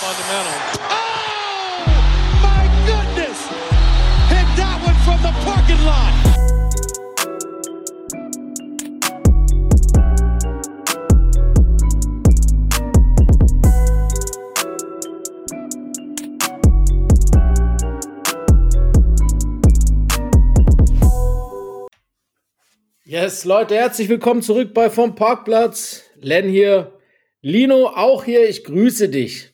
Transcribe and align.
fundamental. 0.00 0.56
Oh, 0.88 1.84
my 2.40 2.64
goodness! 2.88 3.38
Hit 4.32 4.48
that 4.56 4.80
one 4.82 4.96
from 5.04 5.20
the 5.20 5.32
parking 5.44 5.84
lot. 5.84 6.14
Yes, 23.04 23.44
Leute, 23.44 23.74
herzlich 23.74 24.08
willkommen 24.08 24.40
zurück 24.40 24.72
bei 24.72 24.88
Vom 24.88 25.14
Parkplatz. 25.14 26.04
Len 26.16 26.48
hier, 26.48 26.98
Lino 27.42 27.88
auch 27.88 28.24
hier. 28.24 28.48
Ich 28.48 28.64
grüße 28.64 29.10
dich. 29.10 29.50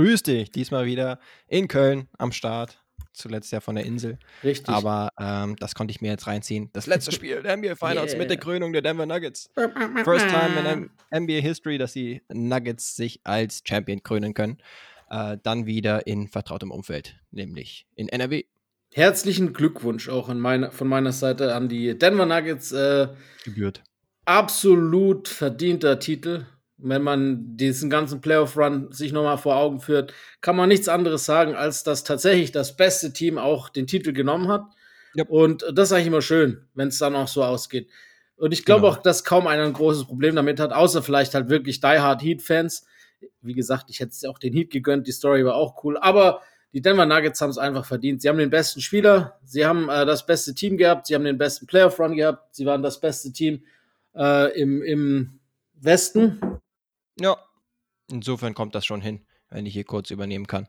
Grüß 0.00 0.22
dich, 0.22 0.50
diesmal 0.50 0.86
wieder 0.86 1.18
in 1.46 1.68
Köln 1.68 2.08
am 2.16 2.32
Start. 2.32 2.82
Zuletzt 3.12 3.52
ja 3.52 3.60
von 3.60 3.74
der 3.74 3.84
Insel. 3.84 4.18
Richtig. 4.42 4.72
Aber 4.74 5.10
ähm, 5.18 5.56
das 5.56 5.74
konnte 5.74 5.90
ich 5.90 6.00
mir 6.00 6.10
jetzt 6.10 6.26
reinziehen. 6.26 6.70
Das 6.72 6.86
letzte 6.86 7.12
Spiel 7.12 7.42
der 7.42 7.56
NBA 7.56 7.74
Finals 7.74 8.12
Yeah. 8.12 8.18
mit 8.18 8.30
der 8.30 8.38
Krönung 8.38 8.72
der 8.72 8.80
Denver 8.82 9.04
Nuggets. 9.04 9.50
First 10.04 10.26
time 10.28 10.90
in 11.12 11.24
NBA 11.24 11.40
History, 11.40 11.76
dass 11.76 11.92
die 11.92 12.22
Nuggets 12.32 12.96
sich 12.96 13.20
als 13.24 13.62
Champion 13.66 14.02
krönen 14.02 14.32
können. 14.32 14.58
Äh, 15.10 15.36
dann 15.42 15.66
wieder 15.66 16.06
in 16.06 16.28
vertrautem 16.28 16.70
Umfeld, 16.70 17.16
nämlich 17.30 17.86
in 17.94 18.08
NRW. 18.08 18.44
Herzlichen 18.94 19.52
Glückwunsch 19.52 20.08
auch 20.08 20.28
in 20.30 20.38
meiner, 20.40 20.70
von 20.70 20.88
meiner 20.88 21.12
Seite 21.12 21.54
an 21.54 21.68
die 21.68 21.98
Denver 21.98 22.24
Nuggets. 22.26 22.72
Äh, 22.72 23.08
Gebührt. 23.44 23.82
absolut 24.24 25.28
verdienter 25.28 25.98
Titel. 25.98 26.46
Wenn 26.82 27.02
man 27.02 27.56
diesen 27.56 27.90
ganzen 27.90 28.20
Playoff-Run 28.20 28.92
sich 28.92 29.12
nochmal 29.12 29.38
vor 29.38 29.56
Augen 29.56 29.80
führt, 29.80 30.12
kann 30.40 30.56
man 30.56 30.68
nichts 30.68 30.88
anderes 30.88 31.24
sagen, 31.24 31.54
als 31.54 31.82
dass 31.84 32.04
tatsächlich 32.04 32.52
das 32.52 32.76
beste 32.76 33.12
Team 33.12 33.38
auch 33.38 33.68
den 33.68 33.86
Titel 33.86 34.12
genommen 34.12 34.48
hat. 34.48 34.64
Yep. 35.16 35.28
Und 35.28 35.64
das 35.72 35.88
ist 35.88 35.92
eigentlich 35.92 36.06
immer 36.06 36.22
schön, 36.22 36.66
wenn 36.74 36.88
es 36.88 36.98
dann 36.98 37.16
auch 37.16 37.28
so 37.28 37.42
ausgeht. 37.42 37.88
Und 38.36 38.52
ich 38.52 38.64
glaube 38.64 38.82
Genau. 38.82 38.92
auch, 38.94 39.02
dass 39.02 39.24
kaum 39.24 39.46
einer 39.46 39.64
ein 39.64 39.72
großes 39.72 40.06
Problem 40.06 40.34
damit 40.34 40.60
hat, 40.60 40.72
außer 40.72 41.02
vielleicht 41.02 41.34
halt 41.34 41.48
wirklich 41.50 41.80
Die 41.80 41.86
Hard 41.86 42.22
Heat-Fans. 42.22 42.86
Wie 43.42 43.54
gesagt, 43.54 43.90
ich 43.90 44.00
hätte 44.00 44.12
es 44.12 44.24
auch 44.24 44.38
den 44.38 44.54
Heat 44.54 44.70
gegönnt, 44.70 45.06
die 45.06 45.12
Story 45.12 45.44
war 45.44 45.56
auch 45.56 45.84
cool. 45.84 45.98
Aber 45.98 46.40
die 46.72 46.80
Denver 46.80 47.04
Nuggets 47.04 47.40
haben 47.40 47.50
es 47.50 47.58
einfach 47.58 47.84
verdient. 47.84 48.22
Sie 48.22 48.28
haben 48.28 48.38
den 48.38 48.48
besten 48.48 48.80
Spieler, 48.80 49.38
sie 49.44 49.66
haben 49.66 49.88
äh, 49.88 50.06
das 50.06 50.24
beste 50.24 50.54
Team 50.54 50.76
gehabt, 50.78 51.06
sie 51.06 51.14
haben 51.14 51.24
den 51.24 51.36
besten 51.36 51.66
Playoff-Run 51.66 52.16
gehabt, 52.16 52.54
sie 52.54 52.64
waren 52.64 52.82
das 52.82 53.00
beste 53.00 53.32
Team 53.32 53.64
äh, 54.14 54.58
im, 54.58 54.82
im 54.82 55.40
Westen. 55.74 56.40
Ja, 57.20 57.36
insofern 58.10 58.54
kommt 58.54 58.74
das 58.74 58.86
schon 58.86 59.00
hin, 59.00 59.26
wenn 59.50 59.66
ich 59.66 59.74
hier 59.74 59.84
kurz 59.84 60.10
übernehmen 60.10 60.46
kann. 60.46 60.66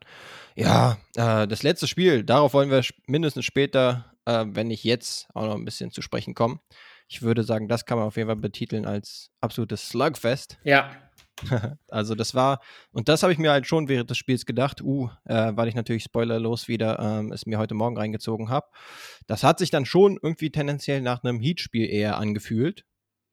Ja, 0.55 0.97
äh, 1.15 1.47
das 1.47 1.63
letzte 1.63 1.87
Spiel, 1.87 2.23
darauf 2.23 2.53
wollen 2.53 2.69
wir 2.69 2.83
mindestens 3.07 3.45
später, 3.45 4.13
äh, 4.25 4.45
wenn 4.47 4.67
nicht 4.67 4.83
jetzt, 4.83 5.27
auch 5.33 5.45
noch 5.45 5.55
ein 5.55 5.65
bisschen 5.65 5.91
zu 5.91 6.01
sprechen 6.01 6.33
kommen. 6.33 6.59
Ich 7.07 7.21
würde 7.21 7.43
sagen, 7.43 7.67
das 7.67 7.85
kann 7.85 7.97
man 7.97 8.07
auf 8.07 8.15
jeden 8.15 8.29
Fall 8.29 8.37
betiteln 8.37 8.85
als 8.85 9.31
absolutes 9.41 9.89
Slugfest. 9.89 10.57
Ja, 10.63 10.91
Also 11.89 12.15
das 12.15 12.35
war, 12.35 12.59
und 12.91 13.09
das 13.09 13.23
habe 13.23 13.33
ich 13.33 13.39
mir 13.39 13.51
halt 13.51 13.67
schon 13.67 13.87
während 13.87 14.09
des 14.09 14.17
Spiels 14.17 14.45
gedacht, 14.45 14.81
uh, 14.81 15.09
äh, 15.25 15.51
weil 15.55 15.67
ich 15.67 15.75
natürlich 15.75 16.03
spoilerlos 16.03 16.67
wieder 16.67 16.99
ähm, 16.99 17.31
es 17.31 17.45
mir 17.45 17.57
heute 17.57 17.73
Morgen 17.73 17.97
reingezogen 17.97 18.49
habe. 18.49 18.67
Das 19.27 19.43
hat 19.43 19.59
sich 19.59 19.69
dann 19.69 19.85
schon 19.85 20.17
irgendwie 20.21 20.51
tendenziell 20.51 21.01
nach 21.01 21.23
einem 21.23 21.39
Heat-Spiel 21.39 21.89
eher 21.89 22.17
angefühlt, 22.17 22.85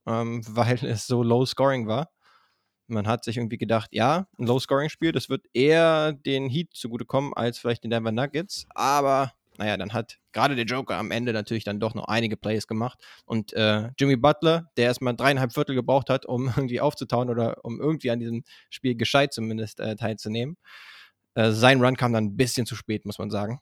ähm, 0.07 0.43
weil 0.49 0.85
es 0.85 1.07
so 1.07 1.23
low-scoring 1.23 1.87
war. 1.87 2.11
Man 2.89 3.07
hat 3.07 3.25
sich 3.25 3.37
irgendwie 3.37 3.59
gedacht, 3.59 3.91
ja, 3.93 4.27
ein 4.39 4.47
Low-Scoring-Spiel, 4.47 5.13
das 5.13 5.29
wird 5.29 5.47
eher 5.53 6.13
den 6.13 6.49
Heat 6.49 6.73
zugutekommen 6.73 7.35
als 7.35 7.59
vielleicht 7.59 7.85
den 7.85 7.91
Denver 7.91 8.13
Nuggets. 8.13 8.67
Aber 8.75 9.33
naja, 9.59 9.77
dann 9.77 9.93
hat 9.93 10.19
gerade 10.33 10.55
der 10.55 10.65
Joker 10.65 10.97
am 10.97 11.11
Ende 11.11 11.33
natürlich 11.33 11.65
dann 11.65 11.81
doch 11.81 11.95
noch 11.95 12.07
einige 12.07 12.37
Plays 12.37 12.69
gemacht. 12.69 12.99
Und 13.27 13.53
äh, 13.55 13.91
Jimmy 13.99 14.17
Butler, 14.17 14.71
der 14.77 14.87
erstmal 14.87 15.17
dreieinhalb 15.17 15.53
Viertel 15.53 15.75
gebraucht 15.75 16.11
hat, 16.11 16.27
um 16.27 16.47
irgendwie 16.57 16.81
aufzutauen 16.81 17.29
oder 17.29 17.65
um 17.65 17.81
irgendwie 17.81 18.11
an 18.11 18.21
diesem 18.21 18.45
Spiel 18.71 18.95
gescheit 18.95 19.33
zumindest 19.33 19.81
äh, 19.81 19.97
teilzunehmen. 19.97 20.57
Äh, 21.35 21.51
sein 21.51 21.83
Run 21.85 21.97
kam 21.97 22.13
dann 22.13 22.25
ein 22.25 22.37
bisschen 22.37 22.67
zu 22.67 22.77
spät, 22.77 23.05
muss 23.05 23.19
man 23.19 23.31
sagen. 23.31 23.61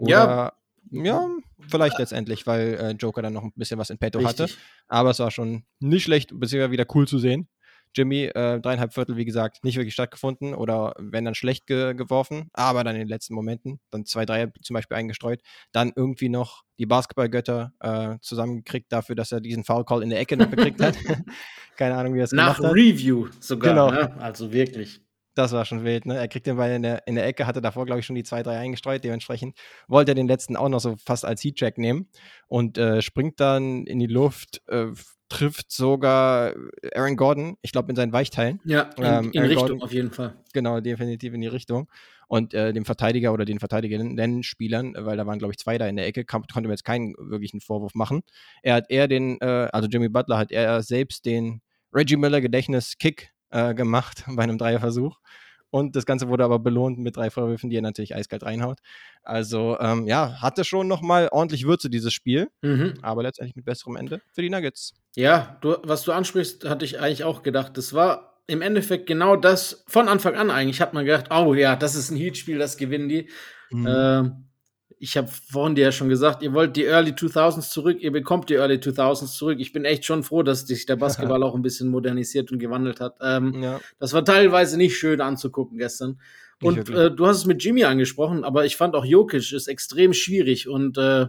Ja. 0.00 0.24
Oder, 0.24 0.52
ja, 0.90 1.28
vielleicht 1.68 1.98
letztendlich, 1.98 2.46
weil 2.46 2.74
äh, 2.74 2.90
Joker 2.92 3.22
dann 3.22 3.34
noch 3.34 3.44
ein 3.44 3.52
bisschen 3.54 3.78
was 3.78 3.90
in 3.90 3.98
petto 3.98 4.24
hatte. 4.24 4.44
richtig. 4.44 4.58
Aber 4.88 5.10
es 5.10 5.18
war 5.20 5.30
schon 5.30 5.64
nicht 5.78 6.04
schlecht, 6.04 6.30
beziehungsweise 6.38 6.72
wieder 6.72 6.86
cool 6.94 7.06
zu 7.06 7.18
sehen. 7.18 7.48
Jimmy, 7.96 8.24
äh, 8.24 8.60
dreieinhalb 8.60 8.92
Viertel, 8.94 9.16
wie 9.16 9.24
gesagt, 9.24 9.64
nicht 9.64 9.76
wirklich 9.76 9.94
stattgefunden 9.94 10.54
oder 10.54 10.94
wenn 10.98 11.24
dann 11.24 11.34
schlecht 11.34 11.66
ge 11.66 11.94
geworfen, 11.94 12.48
aber 12.52 12.84
dann 12.84 12.94
in 12.94 13.00
den 13.00 13.08
letzten 13.08 13.34
Momenten, 13.34 13.80
dann 13.90 14.04
zwei, 14.04 14.24
drei 14.24 14.52
zum 14.62 14.74
Beispiel 14.74 14.96
eingestreut, 14.96 15.40
dann 15.72 15.92
irgendwie 15.94 16.28
noch 16.28 16.62
die 16.78 16.86
Basketballgötter 16.86 17.72
äh, 17.80 18.16
zusammengekriegt 18.20 18.92
dafür, 18.92 19.14
dass 19.14 19.32
er 19.32 19.40
diesen 19.40 19.64
Foul 19.64 19.84
Call 19.84 20.02
in 20.02 20.10
der 20.10 20.20
Ecke 20.20 20.36
noch 20.36 20.50
gekriegt 20.50 20.80
hat. 20.80 20.96
Keine 21.76 21.96
Ahnung, 21.96 22.14
wie 22.14 22.20
er 22.20 22.24
es 22.24 22.32
Nach 22.32 22.56
gemacht 22.56 22.70
hat. 22.70 22.76
Review 22.76 23.28
sogar. 23.40 23.70
Genau. 23.70 23.90
Ne? 23.90 24.20
Also 24.20 24.52
wirklich. 24.52 25.00
Das 25.34 25.52
war 25.52 25.64
schon 25.64 25.84
wild, 25.84 26.06
ne? 26.06 26.16
Er 26.16 26.28
kriegt 26.28 26.46
den 26.46 26.56
Ball 26.56 26.72
in 26.72 26.82
der, 26.82 27.06
in 27.06 27.14
der 27.14 27.24
Ecke, 27.24 27.46
hatte 27.46 27.60
davor, 27.60 27.86
glaube 27.86 28.00
ich, 28.00 28.06
schon 28.06 28.16
die 28.16 28.24
zwei, 28.24 28.42
drei 28.42 28.58
eingestreut. 28.58 29.04
Dementsprechend 29.04 29.56
wollte 29.86 30.12
er 30.12 30.14
den 30.16 30.26
letzten 30.26 30.56
auch 30.56 30.68
noch 30.68 30.80
so 30.80 30.96
fast 30.96 31.24
als 31.24 31.42
Heat-Check 31.42 31.78
nehmen 31.78 32.08
und 32.48 32.78
äh, 32.78 33.00
springt 33.00 33.38
dann 33.38 33.86
in 33.86 34.00
die 34.00 34.06
Luft, 34.06 34.60
äh, 34.68 34.88
trifft 35.30 35.72
sogar 35.72 36.52
Aaron 36.94 37.16
Gordon, 37.16 37.56
ich 37.62 37.72
glaube, 37.72 37.88
in 37.90 37.96
seinen 37.96 38.12
Weichteilen. 38.12 38.60
Ja, 38.64 38.90
in, 38.98 39.04
Ähm, 39.04 39.30
in 39.32 39.42
Richtung 39.44 39.56
Gordon- 39.68 39.82
auf 39.82 39.92
jeden 39.92 40.10
Fall. 40.10 40.34
Genau, 40.52 40.80
definitiv 40.80 41.32
in 41.32 41.40
die 41.40 41.46
Richtung. 41.46 41.88
Und 42.28 42.52
äh, 42.54 42.72
dem 42.72 42.84
Verteidiger 42.84 43.32
oder 43.32 43.44
den 43.44 43.58
verteidigenden 43.58 44.42
Spielern, 44.42 44.94
weil 44.96 45.16
da 45.16 45.26
waren, 45.26 45.38
glaube 45.38 45.52
ich, 45.52 45.58
zwei 45.58 45.78
da 45.78 45.86
in 45.88 45.96
der 45.96 46.06
Ecke, 46.06 46.24
kam, 46.24 46.44
konnte 46.52 46.68
mir 46.68 46.74
jetzt 46.74 46.84
keinen 46.84 47.14
wirklichen 47.18 47.60
Vorwurf 47.60 47.94
machen. 47.94 48.20
Er 48.62 48.74
hat 48.74 48.90
eher 48.90 49.08
den, 49.08 49.40
äh, 49.40 49.68
also 49.72 49.88
Jimmy 49.88 50.08
Butler 50.08 50.36
hat 50.38 50.52
er 50.52 50.82
selbst 50.82 51.24
den 51.24 51.60
Reggie 51.92 52.16
Miller 52.16 52.40
Gedächtnis-Kick 52.40 53.30
äh, 53.50 53.74
gemacht 53.74 54.24
bei 54.36 54.42
einem 54.42 54.58
Dreierversuch. 54.58 55.18
Und 55.70 55.94
das 55.96 56.04
Ganze 56.06 56.28
wurde 56.28 56.44
aber 56.44 56.58
belohnt 56.58 56.98
mit 56.98 57.16
drei 57.16 57.30
Vorwürfen, 57.30 57.70
die 57.70 57.76
er 57.76 57.82
natürlich 57.82 58.14
eiskalt 58.14 58.42
reinhaut. 58.42 58.78
Also, 59.22 59.78
ähm, 59.80 60.06
ja, 60.06 60.40
hatte 60.40 60.64
schon 60.64 60.88
nochmal 60.88 61.28
ordentlich 61.30 61.66
Würze, 61.66 61.90
dieses 61.90 62.12
Spiel, 62.12 62.48
Mhm. 62.62 62.94
aber 63.02 63.22
letztendlich 63.22 63.56
mit 63.56 63.64
besserem 63.64 63.96
Ende 63.96 64.20
für 64.32 64.42
die 64.42 64.50
Nuggets. 64.50 64.94
Ja, 65.16 65.58
du, 65.60 65.76
was 65.82 66.02
du 66.02 66.12
ansprichst, 66.12 66.68
hatte 66.68 66.84
ich 66.84 67.00
eigentlich 67.00 67.24
auch 67.24 67.42
gedacht. 67.42 67.76
Das 67.76 67.92
war 67.92 68.42
im 68.46 68.62
Endeffekt 68.62 69.06
genau 69.06 69.36
das 69.36 69.84
von 69.86 70.08
Anfang 70.08 70.34
an 70.34 70.50
eigentlich. 70.50 70.80
Hat 70.80 70.92
man 70.92 71.04
gedacht, 71.04 71.26
oh 71.30 71.54
ja, 71.54 71.76
das 71.76 71.94
ist 71.94 72.10
ein 72.10 72.16
Heat-Spiel, 72.16 72.58
das 72.58 72.76
gewinnen 72.76 73.08
die. 73.08 73.28
Mhm. 73.70 73.86
Ähm, 73.88 74.44
ich 75.02 75.16
habe 75.16 75.28
vorhin 75.28 75.74
dir 75.74 75.84
ja 75.84 75.92
schon 75.92 76.10
gesagt, 76.10 76.42
ihr 76.42 76.52
wollt 76.52 76.76
die 76.76 76.84
Early 76.84 77.12
2000s 77.12 77.70
zurück, 77.70 77.96
ihr 78.00 78.12
bekommt 78.12 78.50
die 78.50 78.54
Early 78.54 78.74
2000s 78.76 79.34
zurück. 79.34 79.58
Ich 79.58 79.72
bin 79.72 79.86
echt 79.86 80.04
schon 80.04 80.22
froh, 80.22 80.42
dass 80.42 80.66
sich 80.66 80.84
der 80.84 80.96
Basketball 81.04 81.42
auch 81.42 81.54
ein 81.54 81.62
bisschen 81.62 81.88
modernisiert 81.88 82.52
und 82.52 82.58
gewandelt 82.58 83.00
hat. 83.00 83.16
Ähm, 83.22 83.62
ja, 83.62 83.80
das 83.98 84.12
war 84.12 84.24
teilweise 84.26 84.76
nicht 84.76 84.96
schön 84.98 85.22
anzugucken 85.22 85.78
gestern. 85.78 86.20
Und 86.62 86.90
äh, 86.90 87.10
du 87.10 87.26
hast 87.26 87.38
es 87.38 87.46
mit 87.46 87.64
Jimmy 87.64 87.84
angesprochen, 87.84 88.44
aber 88.44 88.66
ich 88.66 88.76
fand 88.76 88.94
auch 88.94 89.06
Jokic 89.06 89.50
ist 89.52 89.66
extrem 89.68 90.12
schwierig 90.12 90.68
und 90.68 90.98
äh, 90.98 91.28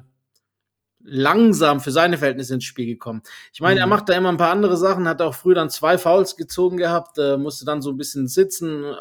langsam 1.04 1.80
für 1.80 1.92
seine 1.92 2.18
Verhältnisse 2.18 2.54
ins 2.56 2.66
Spiel 2.66 2.86
gekommen. 2.86 3.22
Ich 3.54 3.62
meine, 3.62 3.80
er 3.80 3.86
Mhm. 3.86 3.90
macht 3.92 4.10
da 4.10 4.14
immer 4.14 4.30
ein 4.30 4.38
paar 4.38 4.52
andere 4.52 4.76
Sachen, 4.76 5.08
hat 5.08 5.22
auch 5.22 5.34
früh 5.34 5.54
dann 5.54 5.70
zwei 5.70 5.98
Fouls 5.98 6.36
gezogen 6.36 6.76
gehabt, 6.78 7.18
äh, 7.18 7.38
musste 7.38 7.66
dann 7.66 7.82
so 7.82 7.90
ein 7.90 7.98
bisschen 7.98 8.28
sitzen, 8.28 8.84
ein 8.86 8.96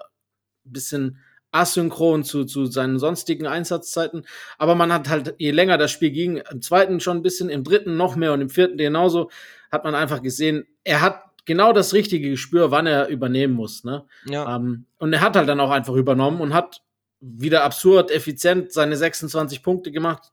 bisschen 0.65 1.19
asynchron 1.53 2.25
zu, 2.25 2.45
zu 2.45 2.67
seinen 2.67 2.99
sonstigen 2.99 3.47
Einsatzzeiten. 3.47 4.25
Aber 4.59 4.75
man 4.75 4.93
hat 4.93 5.09
halt, 5.09 5.35
je 5.39 5.51
länger 5.51 5.79
das 5.79 5.91
Spiel 5.91 6.11
ging, 6.11 6.37
im 6.51 6.63
zweiten 6.63 7.01
schon 7.01 7.19
ein 7.19 7.23
bisschen, 7.23 7.49
im 7.49 7.65
dritten 7.65 7.97
noch 7.97 8.17
mehr 8.17 8.33
und 8.33 8.41
im 8.41 8.51
vierten 8.51 8.77
genauso, 8.77 9.31
hat 9.71 9.85
man 9.85 9.95
einfach 9.95 10.23
gesehen, 10.23 10.67
er 10.85 11.01
hat 11.01 11.23
genau 11.45 11.73
das 11.73 11.93
richtige 11.93 12.31
Gespür, 12.31 12.71
wann 12.71 12.87
er 12.87 13.09
übernehmen 13.09 13.55
muss. 13.55 13.85
Ne? 13.85 14.05
ja. 14.27 14.57
Ähm, 14.57 14.87
und 14.99 15.13
er 15.13 15.21
hat 15.21 15.37
halt 15.37 15.49
dann 15.49 15.61
auch 15.61 15.71
einfach 15.71 15.95
übernommen 15.95 16.41
und 16.41 16.55
hat 16.55 16.83
wieder 17.21 17.65
absurd 17.65 18.11
effizient 18.11 18.73
seine 18.73 18.97
26 18.97 19.63
Punkte 19.63 19.93
gemacht, 19.93 20.31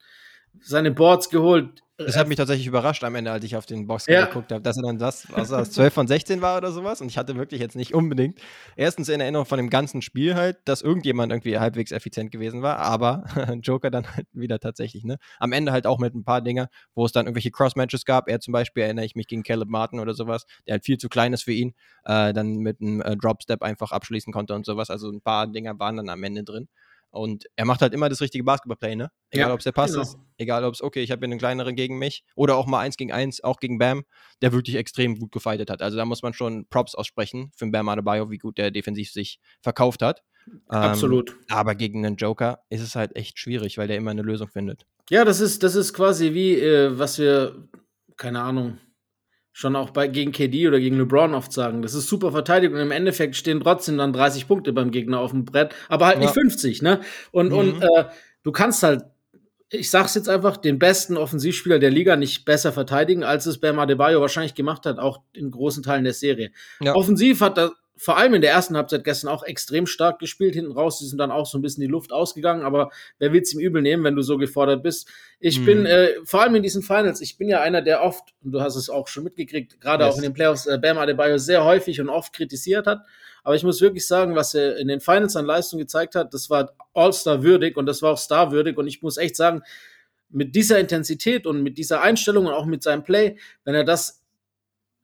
seine 0.62 0.92
Boards 0.92 1.30
geholt. 1.30 1.83
Das 2.00 2.15
hat 2.15 2.27
mich 2.27 2.38
tatsächlich 2.38 2.68
überrascht 2.68 3.04
am 3.04 3.15
Ende, 3.15 3.31
als 3.31 3.44
ich 3.44 3.56
auf 3.56 3.65
den 3.65 3.88
Box 3.88 4.06
Ja. 4.06 4.25
geguckt 4.25 4.51
habe, 4.51 4.62
dass 4.62 4.77
er 4.77 4.83
dann 4.83 5.00
das, 5.00 5.31
was 5.31 5.50
das 5.50 5.71
12 5.71 5.92
von 5.92 6.06
16 6.07 6.44
war 6.44 6.56
oder 6.57 6.71
sowas. 6.71 7.01
Und 7.01 7.07
ich 7.07 7.18
hatte 7.18 7.36
wirklich 7.38 7.59
jetzt 7.59 7.75
nicht 7.75 7.95
unbedingt 7.95 8.39
erstens 8.75 9.09
in 9.09 9.19
Erinnerung 9.19 9.48
von 9.48 9.57
dem 9.57 9.71
ganzen 9.71 10.04
Spiel 10.04 10.36
halt, 10.36 10.59
dass 10.65 10.83
irgendjemand 10.83 11.31
irgendwie 11.31 11.57
halbwegs 11.57 11.92
effizient 11.92 12.30
gewesen 12.31 12.62
war, 12.62 12.77
aber 12.77 13.24
Joker 13.63 13.89
dann 13.89 14.15
halt 14.15 14.27
wieder 14.31 14.59
tatsächlich, 14.59 15.06
ne? 15.06 15.18
Am 15.39 15.51
Ende 15.54 15.71
halt 15.71 15.88
auch 15.88 15.98
mit 15.98 16.13
ein 16.13 16.24
paar 16.24 16.42
Dinger, 16.42 16.68
wo 16.94 17.04
es 17.04 17.13
dann 17.13 17.25
irgendwelche 17.25 17.50
Cross-Matches 17.50 18.06
gab. 18.06 18.30
Er 18.30 18.39
zum 18.42 18.51
Beispiel 18.51 18.83
erinnere 18.83 19.06
ich 19.06 19.15
mich 19.15 19.25
gegen 19.25 19.42
Caleb 19.42 19.68
Martin 19.69 20.00
oder 20.00 20.13
sowas, 20.13 20.45
der 20.68 20.74
halt 20.74 20.86
viel 20.86 21.00
zu 21.00 21.09
klein 21.09 21.33
ist 21.33 21.45
für 21.45 21.54
ihn, 21.54 21.74
äh, 22.06 22.31
dann 22.31 22.57
mit 22.57 22.80
einem 22.80 23.01
äh, 23.01 23.18
Drop-Step 23.18 23.63
einfach 23.63 23.92
abschließen 23.92 24.31
konnte 24.31 24.54
und 24.54 24.68
sowas. 24.68 24.92
Also 24.92 25.09
ein 25.09 25.21
paar 25.21 25.48
Dinger 25.48 25.80
waren 25.80 25.98
dann 25.98 26.09
am 26.09 26.24
Ende 26.24 26.44
drin. 26.44 26.68
Und 27.09 27.45
er 27.56 27.65
macht 27.65 27.81
halt 27.81 27.94
immer 27.94 28.09
das 28.09 28.21
richtige 28.21 28.44
Basketballplay, 28.44 28.95
ne? 28.95 29.09
Egal, 29.31 29.50
Ja, 29.50 29.54
ob 29.54 29.59
es 29.59 29.63
der 29.63 29.71
Pass 29.71 29.92
genau. 29.92 30.04
ist, 30.04 30.18
egal, 30.38 30.63
ob 30.63 30.74
es, 30.74 30.81
okay, 30.81 31.01
ich 31.01 31.12
habe 31.12 31.19
hier 31.19 31.31
einen 31.31 31.39
kleineren 31.39 31.75
gegen 31.75 31.98
mich 31.98 32.24
oder 32.36 32.56
auch 32.56 32.68
mal 32.68 32.80
eins 32.80 32.98
gegen 32.98 33.12
eins, 33.12 33.44
auch 33.44 33.59
gegen 33.59 33.77
Bam, 33.77 34.04
der 34.42 34.51
wirklich 34.51 34.75
extrem 34.75 35.18
gut 35.18 35.31
gefightet 35.31 35.69
hat. 35.69 35.81
Also 35.81 35.98
da 35.98 36.06
muss 36.06 36.21
man 36.21 36.33
schon 36.33 36.68
Props 36.68 36.95
aussprechen 36.95 37.51
für 37.56 37.65
Bam 37.68 37.89
Adebayo, 37.89 38.30
wie 38.30 38.38
gut 38.38 38.57
der 38.57 38.71
defensiv 38.71 39.12
sich 39.12 39.39
verkauft 39.62 40.01
hat. 40.01 40.21
Absolut. 40.68 41.31
Ähm, 41.31 41.36
aber 41.50 41.75
gegen 41.75 42.06
einen 42.06 42.15
Joker 42.15 42.59
ist 42.69 42.81
es 42.81 42.95
halt 42.95 43.15
echt 43.15 43.39
schwierig, 43.39 43.77
weil 43.77 43.88
der 43.88 43.98
immer 43.98 44.12
eine 44.12 44.21
Lösung 44.21 44.48
findet. 44.48 44.86
Ja, 45.09 45.25
das 45.25 45.39
ist, 45.39 45.63
das 45.63 45.75
ist 45.75 45.94
quasi 45.94 46.33
wie, 46.33 46.56
äh, 46.56 46.98
was 46.98 47.19
wir, 47.19 47.68
keine 48.15 48.42
Ahnung, 48.42 48.77
schon 49.57 49.75
auch 49.75 49.89
bei, 49.89 50.07
gegen 50.07 50.31
KD 50.31 50.68
oder 50.68 50.80
gegen 50.80 51.00
LeBron 51.00 51.33
oft 51.33 51.51
sagen. 51.51 51.81
Das 51.81 51.95
ist 51.95 52.07
super 52.07 52.31
verteidigt 52.31 52.75
und 52.75 52.80
im 52.80 52.92
Endeffekt 52.92 53.36
stehen 53.36 53.59
trotzdem 53.59 53.98
dann 53.98 54.13
30 54.13 54.48
Punkte 54.48 54.71
beim 54.71 54.92
Gegner 54.92 55.19
auf 55.19 55.31
dem 55.31 55.45
Brett, 55.45 55.74
aber 55.89 56.06
halt 56.06 56.18
ja. 56.18 56.25
nicht 56.25 56.33
50, 56.36 56.83
ne? 56.83 57.01
Und, 57.31 57.48
mhm. 57.48 57.57
und 57.57 57.81
äh, 57.81 58.06
du 58.44 58.51
kannst 58.51 58.83
halt, 58.83 59.06
ich 59.71 59.89
sag's 59.89 60.13
jetzt 60.13 60.30
einfach, 60.30 60.57
den 60.57 60.77
besten 60.77 61.18
Offensivspieler 61.18 61.80
der 61.80 61.89
Liga 61.89 62.15
nicht 62.18 62.45
besser 62.45 62.71
verteidigen, 62.71 63.24
als 63.24 63.48
es 63.48 63.57
Bam 63.57 63.80
Adebayo 63.80 64.21
wahrscheinlich 64.21 64.54
gemacht 64.54 64.86
hat, 64.86 65.00
auch 65.00 65.21
in 65.33 65.50
großen 65.50 65.81
Teilen 65.81 66.04
der 66.04 66.13
Serie. 66.13 66.51
Ja. 66.80 66.94
Offensiv 66.94 67.42
hat 67.42 67.57
er 67.57 67.71
vor 67.97 68.17
allem 68.17 68.33
in 68.35 68.41
der 68.41 68.51
ersten 68.51 68.77
Halbzeit 68.77 69.03
gestern 69.03 69.29
auch 69.29 69.44
extrem 69.44 69.88
stark 69.88 70.19
gespielt. 70.19 70.53
Hinten 70.53 70.71
raus 70.71 71.01
ist 71.01 71.15
dann 71.17 71.31
auch 71.31 71.45
so 71.45 71.57
ein 71.57 71.61
bisschen 71.61 71.81
die 71.81 71.88
Luft 71.88 72.11
ausgegangen, 72.13 72.63
aber 72.63 72.91
wer 73.19 73.33
will 73.33 73.41
es 73.41 73.53
ihm 73.53 73.59
übel 73.59 73.81
nehmen, 73.81 74.03
wenn 74.03 74.15
du 74.15 74.21
so 74.21 74.38
gefordert 74.38 74.83
bist? 74.83 75.09
Ich 75.39 75.59
mhm. 75.59 75.65
bin 75.65 75.85
äh, 75.85 76.09
vor 76.23 76.41
allem 76.41 76.55
in 76.55 76.63
diesen 76.63 76.83
Finals, 76.83 77.21
ich 77.21 77.38
bin 77.38 77.49
ja 77.49 77.61
einer, 77.61 77.81
der 77.81 78.03
oft, 78.03 78.33
und 78.44 78.51
du 78.51 78.61
hast 78.61 78.75
es 78.75 78.89
auch 78.89 79.07
schon 79.07 79.23
mitgekriegt, 79.23 79.81
gerade 79.81 80.05
yes. 80.05 80.13
auch 80.13 80.17
in 80.17 80.23
den 80.23 80.33
Playoffs, 80.33 80.67
äh, 80.67 80.77
Bam 80.77 80.97
Adebayo 80.97 81.38
sehr 81.38 81.65
häufig 81.65 81.99
und 81.99 82.09
oft 82.09 82.33
kritisiert 82.33 82.88
hat. 82.88 83.01
Aber 83.44 83.55
ich 83.55 83.63
muss 83.63 83.81
wirklich 83.81 84.05
sagen, 84.05 84.35
was 84.35 84.53
er 84.53 84.77
in 84.77 84.89
den 84.89 84.99
Finals 84.99 85.35
an 85.35 85.45
Leistung 85.45 85.79
gezeigt 85.79 86.15
hat, 86.15 86.33
das 86.33 86.49
war 86.49 86.73
All-Star 86.94 87.44
würdig 87.44 87.77
und 87.77 87.85
das 87.85 88.01
war 88.01 88.11
auch 88.13 88.17
Star 88.17 88.51
würdig. 88.51 88.77
Und 88.77 88.88
ich 88.88 89.01
muss 89.01 89.17
echt 89.17 89.38
sagen, 89.38 89.63
mit 90.29 90.53
dieser 90.55 90.79
Intensität 90.79 91.47
und 91.47 91.63
mit 91.63 91.77
dieser 91.77 92.01
Einstellung 92.01 92.47
und 92.47 92.53
auch 92.53 92.65
mit 92.65 92.83
seinem 92.83 93.03
Play, 93.03 93.38
wenn 93.63 93.73
er 93.73 93.85
das 93.85 94.21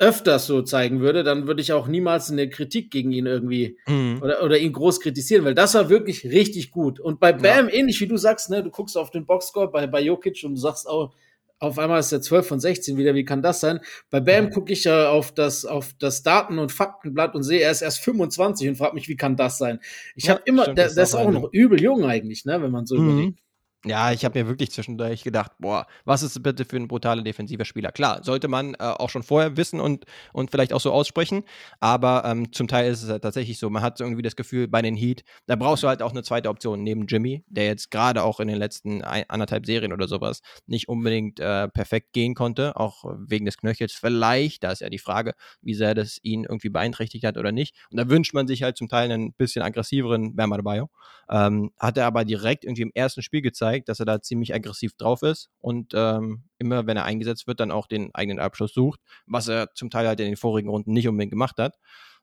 öfters 0.03 0.45
so 0.45 0.61
zeigen 0.61 0.99
würde, 0.99 1.23
dann 1.23 1.47
würde 1.47 1.61
ich 1.61 1.71
auch 1.71 1.87
niemals 1.87 2.29
eine 2.29 2.49
Kritik 2.49 2.91
gegen 2.91 3.11
ihn 3.11 3.25
irgendwie 3.25 3.77
mhm. 3.87 4.19
oder, 4.21 4.43
oder 4.43 4.57
ihn 4.57 4.73
groß 4.73 4.99
kritisieren, 4.99 5.45
weil 5.45 5.55
das 5.55 5.75
war 5.75 5.89
wirklich 5.89 6.25
richtig 6.25 6.71
gut. 6.71 6.99
Und 6.99 7.19
bei 7.19 7.31
Bam, 7.31 7.69
ja. 7.69 7.73
ähnlich 7.73 8.01
wie 8.01 8.07
du 8.07 8.17
sagst, 8.17 8.49
ne, 8.49 8.61
du 8.61 8.69
guckst 8.69 8.97
auf 8.97 9.11
den 9.11 9.25
Boxscore 9.25 9.71
bei, 9.71 9.87
bei 9.87 10.01
Jokic 10.01 10.43
und 10.43 10.55
du 10.55 10.59
sagst 10.59 10.87
auch, 10.87 11.13
auf 11.59 11.79
einmal 11.79 12.01
ist 12.01 12.11
er 12.11 12.21
12 12.21 12.45
von 12.45 12.59
16 12.59 12.97
wieder, 12.97 13.15
wie 13.15 13.23
kann 13.23 13.41
das 13.41 13.61
sein? 13.61 13.79
Bei 14.09 14.19
Bam 14.19 14.45
mhm. 14.45 14.49
gucke 14.49 14.73
ich 14.73 14.83
ja 14.83 15.09
auf 15.09 15.31
das, 15.31 15.63
auf 15.63 15.93
das 15.97 16.21
Daten- 16.21 16.59
und 16.59 16.73
Faktenblatt 16.73 17.35
und 17.35 17.43
sehe, 17.43 17.61
er 17.61 17.71
ist 17.71 17.81
erst 17.81 17.99
25 17.99 18.67
und 18.67 18.75
frage 18.75 18.95
mich, 18.95 19.07
wie 19.07 19.15
kann 19.15 19.37
das 19.37 19.57
sein? 19.57 19.79
Ich 20.15 20.25
ja, 20.25 20.33
habe 20.33 20.41
immer, 20.45 20.63
stimmt, 20.63 20.79
der, 20.79 20.93
der 20.93 21.03
ist 21.03 21.15
auch 21.15 21.31
noch 21.31 21.47
übel 21.53 21.81
jung 21.81 22.03
eigentlich, 22.03 22.43
ne, 22.43 22.61
wenn 22.61 22.71
man 22.71 22.85
so 22.85 22.97
mhm. 22.97 23.09
überlegt. 23.09 23.42
Ja, 23.85 24.13
ich 24.13 24.23
habe 24.23 24.39
mir 24.39 24.47
wirklich 24.47 24.71
zwischendurch 24.71 25.23
gedacht, 25.23 25.51
boah, 25.59 25.87
was 26.05 26.23
ist 26.23 26.41
bitte 26.41 26.63
für 26.63 26.77
ein 26.77 26.87
brutaler 26.87 27.21
defensiver 27.21 27.65
Spieler? 27.65 27.91
Klar, 27.91 28.23
sollte 28.23 28.47
man 28.47 28.75
äh, 28.75 28.77
auch 28.77 29.09
schon 29.09 29.23
vorher 29.23 29.57
wissen 29.57 29.81
und, 29.81 30.05
und 30.31 30.51
vielleicht 30.51 30.71
auch 30.71 30.79
so 30.79 30.93
aussprechen, 30.93 31.43
aber 31.81 32.23
ähm, 32.25 32.53
zum 32.53 32.69
Teil 32.69 32.89
ist 32.89 33.03
es 33.03 33.09
halt 33.09 33.23
tatsächlich 33.23 33.59
so, 33.59 33.69
man 33.69 33.81
hat 33.81 33.99
irgendwie 33.99 34.21
das 34.21 34.37
Gefühl, 34.37 34.69
bei 34.69 34.81
den 34.81 34.95
Heat, 34.95 35.25
da 35.47 35.57
brauchst 35.57 35.83
du 35.83 35.89
halt 35.89 36.01
auch 36.01 36.11
eine 36.11 36.23
zweite 36.23 36.47
Option 36.47 36.81
neben 36.81 37.07
Jimmy, 37.07 37.43
der 37.47 37.65
jetzt 37.65 37.91
gerade 37.91 38.23
auch 38.23 38.39
in 38.39 38.47
den 38.47 38.55
letzten 38.57 39.01
ein, 39.01 39.25
anderthalb 39.27 39.65
Serien 39.65 39.91
oder 39.91 40.07
sowas 40.07 40.41
nicht 40.65 40.87
unbedingt 40.87 41.41
äh, 41.41 41.67
perfekt 41.67 42.13
gehen 42.13 42.35
konnte, 42.35 42.77
auch 42.77 43.03
wegen 43.17 43.43
des 43.43 43.57
Knöchels 43.57 43.91
vielleicht, 43.91 44.63
da 44.63 44.71
ist 44.71 44.79
ja 44.79 44.89
die 44.89 44.97
Frage, 44.97 45.33
wie 45.61 45.73
sehr 45.73 45.93
das 45.93 46.19
ihn 46.23 46.45
irgendwie 46.45 46.69
beeinträchtigt 46.69 47.25
hat 47.25 47.37
oder 47.37 47.51
nicht. 47.51 47.75
Und 47.91 47.97
da 47.99 48.07
wünscht 48.07 48.33
man 48.33 48.47
sich 48.47 48.63
halt 48.63 48.77
zum 48.77 48.87
Teil 48.87 49.11
einen 49.11 49.33
bisschen 49.33 49.61
aggressiveren 49.61 50.37
Bam 50.37 50.53
Adebayo. 50.53 50.89
Ähm, 51.29 51.71
hat 51.79 51.97
er 51.97 52.05
aber 52.05 52.25
direkt 52.25 52.65
irgendwie 52.65 52.81
im 52.83 52.91
ersten 52.93 53.21
Spiel 53.21 53.41
gezeigt, 53.41 53.72
gezeigt, 53.73 53.89
dass 53.89 53.99
er 53.99 54.05
da 54.05 54.21
ziemlich 54.21 54.53
aggressiv 54.53 54.93
drauf 54.97 55.21
ist 55.23 55.49
und 55.59 55.93
ähm, 55.95 56.43
immer, 56.59 56.87
wenn 56.87 56.97
er 56.97 57.05
eingesetzt 57.05 57.47
wird, 57.47 57.59
dann 57.59 57.71
auch 57.71 57.87
den 57.87 58.13
eigenen 58.13 58.39
Abschluss 58.39 58.73
sucht, 58.73 58.99
was 59.25 59.47
er 59.47 59.73
zum 59.73 59.89
Teil 59.89 60.07
halt 60.07 60.19
in 60.19 60.27
den 60.27 60.37
vorigen 60.37 60.69
Runden 60.69 60.93
nicht 60.93 61.07
unbedingt 61.07 61.31
gemacht 61.31 61.57
hat. 61.57 61.77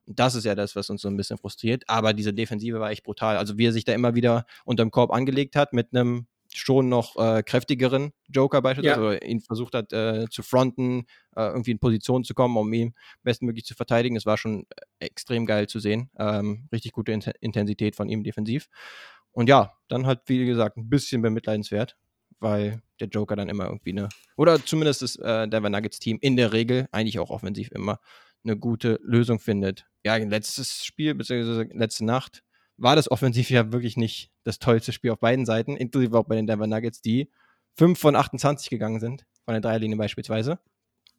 Und 0.06 0.18
das 0.18 0.34
ist 0.34 0.44
ja 0.44 0.54
das, 0.54 0.76
was 0.76 0.90
uns 0.90 1.02
so 1.02 1.08
ein 1.08 1.16
bisschen 1.16 1.38
frustriert. 1.38 1.84
Aber 1.86 2.12
diese 2.12 2.32
Defensive 2.32 2.80
war 2.80 2.90
echt 2.90 3.04
brutal. 3.04 3.36
Also 3.36 3.58
wie 3.58 3.66
er 3.66 3.72
sich 3.72 3.84
da 3.84 3.92
immer 3.92 4.14
wieder 4.14 4.44
unterm 4.64 4.90
Korb 4.90 5.12
angelegt 5.12 5.56
hat 5.56 5.72
mit 5.72 5.88
einem 5.92 6.26
schon 6.52 6.88
noch 6.88 7.16
äh, 7.16 7.44
kräftigeren 7.44 8.10
Joker 8.28 8.60
beispielsweise, 8.60 9.00
ja. 9.00 9.06
oder 9.06 9.22
ihn 9.22 9.40
versucht 9.40 9.74
hat 9.74 9.92
äh, 9.92 10.26
zu 10.30 10.42
fronten, 10.42 11.04
äh, 11.36 11.46
irgendwie 11.46 11.70
in 11.70 11.78
Position 11.78 12.24
zu 12.24 12.34
kommen, 12.34 12.56
um 12.56 12.72
ihn 12.72 12.94
bestmöglich 13.22 13.64
zu 13.64 13.74
verteidigen. 13.74 14.16
Es 14.16 14.26
war 14.26 14.36
schon 14.36 14.66
äh, 14.98 15.06
extrem 15.06 15.46
geil 15.46 15.68
zu 15.68 15.78
sehen. 15.78 16.10
Ähm, 16.18 16.66
richtig 16.72 16.92
gute 16.92 17.12
Intensität 17.40 17.94
von 17.94 18.08
ihm 18.08 18.24
defensiv. 18.24 18.66
Und 19.32 19.48
ja, 19.48 19.72
dann 19.88 20.06
halt, 20.06 20.20
wie 20.26 20.44
gesagt, 20.44 20.76
ein 20.76 20.88
bisschen 20.88 21.22
bemitleidenswert, 21.22 21.96
weil 22.38 22.82
der 23.00 23.08
Joker 23.08 23.36
dann 23.36 23.48
immer 23.48 23.66
irgendwie 23.66 23.90
eine, 23.90 24.08
oder 24.36 24.64
zumindest 24.64 25.02
das 25.02 25.16
äh, 25.16 25.48
Denver 25.48 25.70
Nuggets 25.70 25.98
Team 25.98 26.18
in 26.20 26.36
der 26.36 26.52
Regel, 26.52 26.88
eigentlich 26.92 27.18
auch 27.18 27.30
offensiv 27.30 27.70
immer, 27.72 28.00
eine 28.44 28.56
gute 28.56 28.98
Lösung 29.02 29.38
findet. 29.38 29.86
Ja, 30.04 30.16
letztes 30.16 30.84
Spiel, 30.84 31.14
beziehungsweise 31.14 31.68
letzte 31.72 32.04
Nacht, 32.04 32.42
war 32.76 32.96
das 32.96 33.10
offensiv 33.10 33.50
ja 33.50 33.72
wirklich 33.72 33.96
nicht 33.96 34.30
das 34.44 34.58
tollste 34.58 34.92
Spiel 34.92 35.10
auf 35.10 35.20
beiden 35.20 35.44
Seiten, 35.44 35.76
inklusive 35.76 36.16
auch 36.18 36.24
bei 36.24 36.36
den 36.36 36.46
Denver 36.46 36.66
Nuggets, 36.66 37.02
die 37.02 37.30
5 37.76 37.98
von 37.98 38.16
28 38.16 38.70
gegangen 38.70 39.00
sind, 39.00 39.26
von 39.44 39.52
der 39.52 39.60
Dreierlinie 39.60 39.98
beispielsweise. 39.98 40.58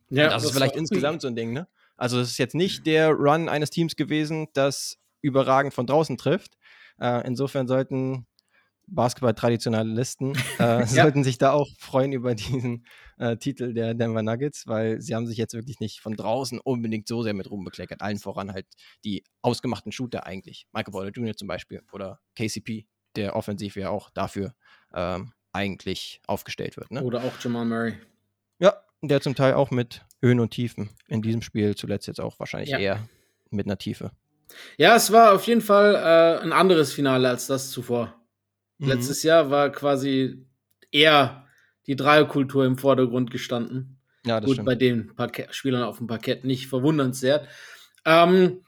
Ja, 0.10 0.25
das, 0.25 0.34
das 0.34 0.44
ist 0.46 0.52
vielleicht 0.58 0.75
insgesamt 0.75 1.22
so 1.22 1.28
ein 1.28 1.36
Ding, 1.36 1.54
ne? 1.54 1.68
Also, 1.96 2.19
es 2.19 2.31
ist 2.31 2.38
jetzt 2.40 2.56
nicht 2.56 2.88
der 2.88 3.12
Run 3.12 3.48
eines 3.48 3.69
Teams 3.69 3.96
gewesen, 3.96 4.48
das 4.54 4.98
überragend 5.22 5.74
von 5.74 5.86
draußen 5.86 6.18
trifft, 6.18 6.58
äh, 6.99 7.25
insofern 7.25 7.67
sollten 7.67 8.25
Basketball-Traditionalisten 8.88 10.35
äh, 10.59 10.79
ja. 10.79 10.85
sollten 10.85 11.23
sich 11.23 11.38
da 11.38 11.51
auch 11.51 11.69
freuen 11.79 12.11
über 12.11 12.35
diesen 12.35 12.85
äh, 13.17 13.38
Titel 13.38 13.73
der 13.73 13.93
Denver 13.93 14.21
Nuggets, 14.21 14.67
weil 14.67 15.01
sie 15.01 15.15
haben 15.15 15.27
sich 15.27 15.38
jetzt 15.38 15.53
wirklich 15.53 15.79
nicht 15.79 16.01
von 16.01 16.13
draußen 16.15 16.59
unbedingt 16.59 17.07
so 17.07 17.23
sehr 17.23 17.33
mit 17.33 17.49
rumbekleckert. 17.49 18.01
Allen 18.01 18.19
voran 18.19 18.51
halt 18.51 18.67
die 19.05 19.23
ausgemachten 19.41 19.91
Shooter 19.91 20.25
eigentlich. 20.25 20.67
Michael 20.73 20.91
Porter 20.91 21.11
Jr. 21.11 21.35
zum 21.35 21.47
Beispiel 21.47 21.81
oder 21.91 22.19
KCP, 22.35 22.85
der 23.15 23.35
offensiv 23.35 23.75
ja 23.75 23.89
auch 23.89 24.09
dafür 24.09 24.53
ähm, 24.93 25.33
eigentlich 25.53 26.21
aufgestellt 26.27 26.77
wird. 26.77 26.91
Ne? 26.91 27.03
Oder 27.03 27.23
auch 27.23 27.33
Jamal 27.39 27.65
Murray. 27.65 27.97
Ja, 28.59 28.75
der 29.01 29.21
zum 29.21 29.35
Teil 29.35 29.53
auch 29.53 29.71
mit 29.71 30.05
Höhen 30.21 30.39
und 30.39 30.51
Tiefen. 30.51 30.89
In 31.07 31.21
diesem 31.21 31.41
Spiel 31.41 31.75
zuletzt 31.75 32.07
jetzt 32.07 32.21
auch 32.21 32.39
wahrscheinlich 32.39 32.69
ja. 32.69 32.79
eher 32.79 33.09
mit 33.49 33.65
einer 33.65 33.77
Tiefe. 33.77 34.11
Ja, 34.77 34.95
es 34.95 35.12
war 35.12 35.33
auf 35.33 35.45
jeden 35.48 35.62
Fall 35.62 35.95
äh, 35.95 36.44
ein 36.44 36.53
anderes 36.53 36.94
Finale 36.94 37.30
als 37.30 37.48
das 37.48 37.71
zuvor. 37.71 38.15
Mhm. 38.77 38.88
Letztes 38.89 39.24
Jahr 39.24 39.50
war 39.50 39.71
quasi 39.71 40.45
eher 40.92 41.48
die 41.88 41.95
Dreierkultur 41.95 42.65
im 42.65 42.77
Vordergrund 42.77 43.31
gestanden. 43.31 44.00
Ja, 44.25 44.39
das 44.39 44.48
Gut, 44.48 44.56
stimmt. 44.56 44.65
bei 44.68 44.75
den 44.75 45.15
Parkett 45.15 45.56
Spielern 45.56 45.83
auf 45.83 45.98
dem 45.98 46.07
Parkett 46.07 46.45
nicht 46.45 46.68
verwundernswert. 46.68 47.48
Ähm, 48.06 48.63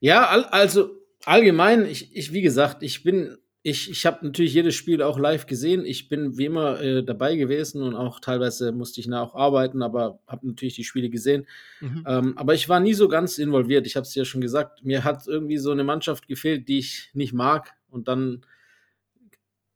ja, 0.00 0.26
all, 0.26 0.44
also 0.44 0.96
allgemein, 1.24 1.84
ich, 1.86 2.14
ich, 2.16 2.32
wie 2.32 2.42
gesagt, 2.42 2.82
ich 2.82 3.02
bin 3.02 3.36
ich, 3.62 3.90
ich 3.90 4.06
habe 4.06 4.24
natürlich 4.24 4.54
jedes 4.54 4.74
Spiel 4.74 5.02
auch 5.02 5.18
live 5.18 5.46
gesehen. 5.46 5.84
Ich 5.84 6.08
bin 6.08 6.38
wie 6.38 6.46
immer 6.46 6.80
äh, 6.80 7.04
dabei 7.04 7.36
gewesen 7.36 7.82
und 7.82 7.94
auch 7.94 8.20
teilweise 8.20 8.72
musste 8.72 9.00
ich 9.00 9.06
nach 9.06 9.34
arbeiten, 9.34 9.82
aber 9.82 10.20
habe 10.26 10.46
natürlich 10.46 10.76
die 10.76 10.84
Spiele 10.84 11.10
gesehen. 11.10 11.46
Mhm. 11.80 12.04
Ähm, 12.06 12.38
aber 12.38 12.54
ich 12.54 12.68
war 12.70 12.80
nie 12.80 12.94
so 12.94 13.08
ganz 13.08 13.36
involviert. 13.36 13.86
Ich 13.86 13.96
habe 13.96 14.04
es 14.04 14.14
ja 14.14 14.24
schon 14.24 14.40
gesagt. 14.40 14.82
Mir 14.84 15.04
hat 15.04 15.26
irgendwie 15.26 15.58
so 15.58 15.72
eine 15.72 15.84
Mannschaft 15.84 16.26
gefehlt, 16.26 16.68
die 16.68 16.78
ich 16.78 17.10
nicht 17.12 17.34
mag 17.34 17.74
und 17.90 18.08
dann 18.08 18.46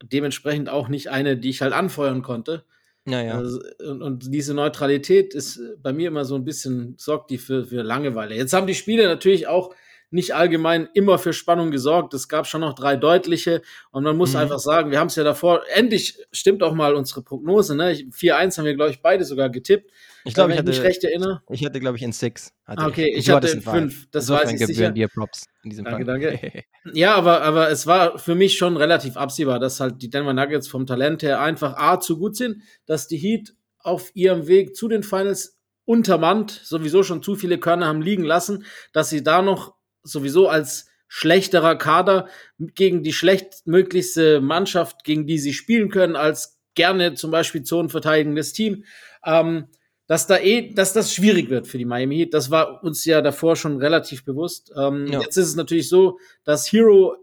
dementsprechend 0.03 0.71
auch 0.71 0.89
nicht 0.89 1.11
eine, 1.11 1.37
die 1.37 1.51
ich 1.51 1.61
halt 1.61 1.75
anfeuern 1.75 2.23
konnte. 2.23 2.65
Naja. 3.05 3.37
Also, 3.37 3.61
und, 3.87 4.03
und, 4.03 4.33
diese 4.33 4.55
Neutralität 4.55 5.35
ist 5.35 5.61
bei 5.83 5.93
mir 5.93 6.09
immer 6.09 6.25
so 6.25 6.37
ein 6.37 6.45
bisschen, 6.45 6.95
sorgt 6.97 7.31
die 7.31 7.37
für, 7.37 7.67
für 7.67 7.83
Langeweile. 7.83 8.35
Jetzt 8.35 8.55
haben 8.55 8.67
die 8.67 8.75
Spiele 8.75 9.05
natürlich 9.05 9.47
auch 9.47 9.75
nicht 10.15 10.35
allgemein 10.35 10.89
immer 10.95 11.19
für 11.19 11.33
Spannung 11.33 11.71
gesorgt. 11.71 12.15
Es 12.15 12.29
gab 12.29 12.47
schon 12.47 12.61
noch 12.61 12.75
drei 12.75 12.97
deutliche 12.97 13.63
und 13.91 14.05
man 14.05 14.17
muss 14.17 14.33
mhm. 14.33 14.39
einfach 14.39 14.61
sagen, 14.61 14.91
wir 14.91 15.01
haben 15.01 15.09
es 15.09 15.17
ja 15.17 15.25
davor, 15.25 15.63
endlich 15.75 16.19
stimmt 16.31 16.63
auch 16.63 16.73
mal 16.73 16.95
unsere 16.95 17.23
Prognose, 17.23 17.75
ne? 17.75 17.93
4-1 17.93 18.59
haben 18.59 18.65
wir, 18.65 18.75
glaube 18.75 18.93
ich, 18.93 19.03
beide 19.03 19.25
sogar 19.25 19.51
getippt. 19.51 19.91
Ich 20.25 20.33
glaube, 20.33 20.53
ich 20.53 20.59
hatte, 20.59 20.71
mich 20.71 20.81
recht 20.81 21.05
erinnere. 21.05 21.43
Ich 21.51 21.65
hatte, 21.65 21.81
glaube 21.81 21.97
ich, 21.99 22.03
in 22.03 22.13
6. 22.13 22.53
Ah, 22.65 22.87
okay, 22.87 23.11
ich, 23.11 23.27
ich 23.27 23.31
hatte 23.31 23.49
in 23.49 23.61
5. 23.61 24.11
Das 24.11 24.29
war 24.29 24.49
ich 24.49 24.59
sicher. 24.65 24.91
dir 24.91 25.09
Props 25.09 25.47
in 25.65 25.71
diesem 25.71 25.85
danke, 25.85 26.07
Fall. 26.07 26.21
Danke. 26.21 26.65
ja, 26.93 27.15
aber, 27.15 27.43
aber 27.43 27.71
es 27.71 27.87
war 27.87 28.19
für 28.19 28.35
mich 28.35 28.57
schon 28.57 28.77
relativ 28.77 29.17
absehbar, 29.17 29.59
dass 29.59 29.81
halt 29.81 30.01
die 30.01 30.09
Denver 30.09 30.33
Nuggets 30.33 30.69
vom 30.69 30.87
Talent 30.87 31.23
her 31.25 31.41
einfach 31.41 31.77
A, 31.77 32.01
zu 32.01 32.19
gut 32.19 32.37
sind, 32.37 32.63
dass 32.87 33.09
die 33.09 33.19
Heat 33.19 33.55
auf 33.81 34.13
ihrem 34.15 34.47
Weg 34.47 34.77
zu 34.77 34.89
den 34.89 35.03
Finals 35.03 35.59
untermannt, 35.85 36.51
sowieso 36.51 37.03
schon 37.03 37.23
zu 37.23 37.35
viele 37.35 37.59
Körner 37.59 37.87
haben 37.87 38.01
liegen 38.01 38.25
lassen, 38.25 38.65
dass 38.93 39.11
sie 39.11 39.23
da 39.23 39.43
noch 39.43 39.75
sowieso 40.05 40.49
als 40.49 40.87
schlechterer 41.09 41.77
Kader 41.77 42.29
gegen 42.59 43.03
die 43.03 43.13
schlechtmöglichste 43.13 44.41
Mannschaft, 44.41 45.05
gegen 45.05 45.27
die 45.27 45.39
sie 45.39 45.53
spielen 45.53 45.91
können, 45.91 46.17
als 46.17 46.59
gerne 46.75 47.15
zum 47.15 47.31
Beispiel 47.31 47.63
zonenverteidigendes 47.63 48.53
Team, 48.53 48.85
ähm, 49.25 49.69
dass 50.07 50.27
da 50.27 50.39
eh, 50.39 50.73
dass 50.75 50.93
das 50.93 51.15
schwierig 51.15 51.49
wird 51.51 51.67
für 51.67 51.79
die 51.79 51.85
Miami 51.85 52.17
Heat. 52.17 52.35
Das 52.35 52.51
war 52.51 52.83
uns 52.83 53.05
ja 53.05 53.23
davor 53.23 53.57
schon 53.57 53.79
relativ 53.79 54.25
bewusst. 54.25 54.73
Ähm, 54.77 55.07
ja. 55.07 55.21
Jetzt 55.21 55.37
ist 55.37 55.47
es 55.47 55.57
natürlich 55.57 55.89
so, 55.89 56.19
dass 56.45 56.71
Hero, 56.71 57.17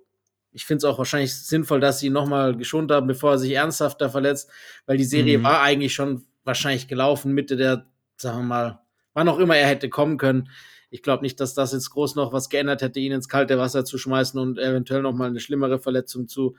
ich 0.52 0.66
finde 0.66 0.78
es 0.80 0.84
auch 0.86 0.98
wahrscheinlich 0.98 1.36
sinnvoll, 1.36 1.80
dass 1.80 2.00
sie 2.00 2.08
ihn 2.08 2.14
nochmal 2.14 2.56
geschont 2.58 2.92
haben, 2.92 3.08
bevor 3.08 3.32
er 3.32 3.38
sich 3.38 3.52
ernsthafter 3.52 4.10
verletzt, 4.10 4.50
weil 4.86 4.98
die 4.98 5.04
Serie 5.04 5.38
mhm. 5.38 5.44
war 5.44 5.62
eigentlich 5.62 5.94
schon 5.94 6.26
wahrscheinlich 6.44 6.88
gelaufen, 6.88 7.34
Mitte 7.34 7.56
der, 7.56 7.88
sagen 8.18 8.40
wir 8.40 8.46
mal, 8.46 8.80
wann 9.14 9.30
auch 9.30 9.38
immer 9.38 9.58
er 9.58 9.68
hätte 9.68 9.90
kommen 9.90 10.18
können. 10.18 10.50
Ich 10.92 11.02
glaube 11.02 11.24
nicht, 11.24 11.40
dass 11.40 11.56
das 11.56 11.72
jetzt 11.72 11.90
groß 11.90 12.16
noch 12.16 12.34
was 12.34 12.50
geändert 12.50 12.82
hätte, 12.82 13.00
ihn 13.00 13.14
ins 13.14 13.30
kalte 13.30 13.58
Wasser 13.58 13.86
zu 13.86 13.98
schmeißen 13.98 14.40
und 14.40 14.60
eventuell 14.60 15.02
noch 15.02 15.14
mal 15.14 15.30
eine 15.30 15.40
schlimmere 15.40 15.80
Verletzung 15.80 16.28
zu 16.28 16.56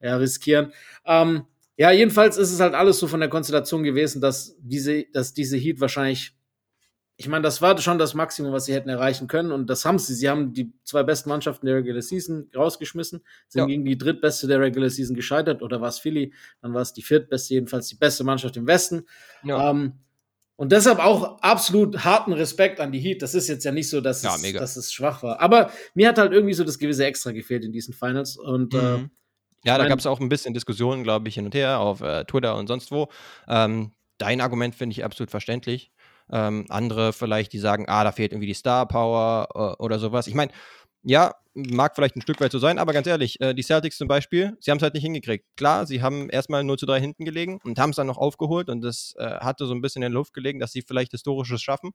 ja, 0.00 0.16
riskieren. 0.16 0.72
Ähm, 1.04 1.44
ja, 1.76 1.90
jedenfalls 1.90 2.36
ist 2.36 2.52
es 2.52 2.60
halt 2.60 2.74
alles 2.74 2.98
so 2.98 3.08
von 3.08 3.20
der 3.20 3.28
Konstellation 3.28 3.82
gewesen, 3.82 4.20
dass 4.20 4.56
diese, 4.60 5.04
dass 5.12 5.34
diese 5.34 5.56
Heat 5.56 5.80
wahrscheinlich, 5.80 6.36
ich 7.16 7.28
meine, 7.28 7.42
das 7.42 7.60
war 7.60 7.76
schon 7.78 7.98
das 7.98 8.14
Maximum, 8.14 8.52
was 8.52 8.66
sie 8.66 8.74
hätten 8.74 8.88
erreichen 8.88 9.26
können 9.26 9.50
und 9.50 9.68
das 9.68 9.84
haben 9.84 9.98
sie. 9.98 10.14
Sie 10.14 10.28
haben 10.28 10.52
die 10.52 10.72
zwei 10.84 11.02
besten 11.02 11.28
Mannschaften 11.30 11.66
der 11.66 11.76
Regular 11.76 12.02
Season 12.02 12.48
rausgeschmissen, 12.54 13.22
sind 13.48 13.58
ja. 13.58 13.66
gegen 13.66 13.84
die 13.84 13.98
drittbeste 13.98 14.46
der 14.46 14.60
Regular 14.60 14.90
Season 14.90 15.16
gescheitert 15.16 15.60
oder 15.60 15.80
war 15.80 15.88
es 15.88 15.98
Philly, 15.98 16.32
dann 16.60 16.72
war 16.72 16.82
es 16.82 16.92
die 16.92 17.02
viertbeste, 17.02 17.54
jedenfalls 17.54 17.88
die 17.88 17.96
beste 17.96 18.22
Mannschaft 18.22 18.56
im 18.56 18.66
Westen. 18.66 19.06
Ja. 19.42 19.70
Ähm, 19.70 19.94
und 20.56 20.70
deshalb 20.72 20.98
auch 20.98 21.40
absolut 21.40 22.04
harten 22.04 22.32
Respekt 22.32 22.78
an 22.78 22.92
die 22.92 23.00
Heat. 23.00 23.22
Das 23.22 23.34
ist 23.34 23.48
jetzt 23.48 23.64
ja 23.64 23.72
nicht 23.72 23.88
so, 23.88 24.00
dass, 24.00 24.22
ja, 24.22 24.34
es, 24.36 24.52
dass 24.52 24.76
es 24.76 24.92
schwach 24.92 25.22
war. 25.22 25.40
Aber 25.40 25.70
mir 25.94 26.08
hat 26.08 26.18
halt 26.18 26.32
irgendwie 26.32 26.54
so 26.54 26.64
das 26.64 26.78
gewisse 26.78 27.04
Extra 27.04 27.32
gefehlt 27.32 27.64
in 27.64 27.72
diesen 27.72 27.94
Finals. 27.94 28.36
Und 28.36 28.74
äh, 28.74 28.76
mhm. 28.76 29.04
äh, 29.04 29.08
ja, 29.68 29.78
da 29.78 29.88
gab 29.88 29.98
es 29.98 30.06
auch 30.06 30.20
ein 30.20 30.28
bisschen 30.28 30.54
Diskussionen, 30.54 31.02
glaube 31.04 31.28
ich, 31.28 31.34
hin 31.34 31.46
und 31.46 31.54
her 31.54 31.80
auf 31.80 32.00
äh, 32.00 32.24
Twitter 32.24 32.56
und 32.56 32.66
sonst 32.66 32.90
wo. 32.90 33.08
Ähm, 33.48 33.92
dein 34.18 34.40
Argument 34.40 34.74
finde 34.74 34.92
ich 34.92 35.04
absolut 35.04 35.30
verständlich. 35.30 35.90
Ähm, 36.30 36.66
andere 36.68 37.12
vielleicht, 37.12 37.52
die 37.52 37.58
sagen, 37.58 37.86
ah, 37.88 38.04
da 38.04 38.12
fehlt 38.12 38.32
irgendwie 38.32 38.46
die 38.46 38.54
Star 38.54 38.86
Power 38.86 39.48
äh, 39.54 39.82
oder 39.82 39.98
sowas. 39.98 40.26
Ich 40.26 40.34
meine, 40.34 40.52
ja, 41.02 41.34
mag 41.54 41.94
vielleicht 41.94 42.16
ein 42.16 42.22
Stück 42.22 42.40
weit 42.40 42.52
so 42.52 42.58
sein, 42.58 42.78
aber 42.78 42.92
ganz 42.92 43.06
ehrlich, 43.06 43.40
äh, 43.40 43.54
die 43.54 43.62
Celtics 43.62 43.98
zum 43.98 44.08
Beispiel, 44.08 44.56
sie 44.60 44.70
haben 44.70 44.78
es 44.78 44.82
halt 44.82 44.94
nicht 44.94 45.02
hingekriegt. 45.02 45.44
Klar, 45.56 45.86
sie 45.86 46.02
haben 46.02 46.30
erstmal 46.30 46.64
0 46.64 46.78
zu 46.78 46.86
3 46.86 47.00
hinten 47.00 47.24
gelegen 47.24 47.58
und 47.64 47.78
haben 47.78 47.90
es 47.90 47.96
dann 47.96 48.06
noch 48.06 48.18
aufgeholt 48.18 48.68
und 48.68 48.80
das 48.80 49.14
äh, 49.18 49.24
hatte 49.40 49.66
so 49.66 49.74
ein 49.74 49.82
bisschen 49.82 50.02
in 50.02 50.12
der 50.12 50.18
Luft 50.18 50.32
gelegen, 50.32 50.60
dass 50.60 50.72
sie 50.72 50.82
vielleicht 50.82 51.12
Historisches 51.12 51.60
schaffen. 51.62 51.92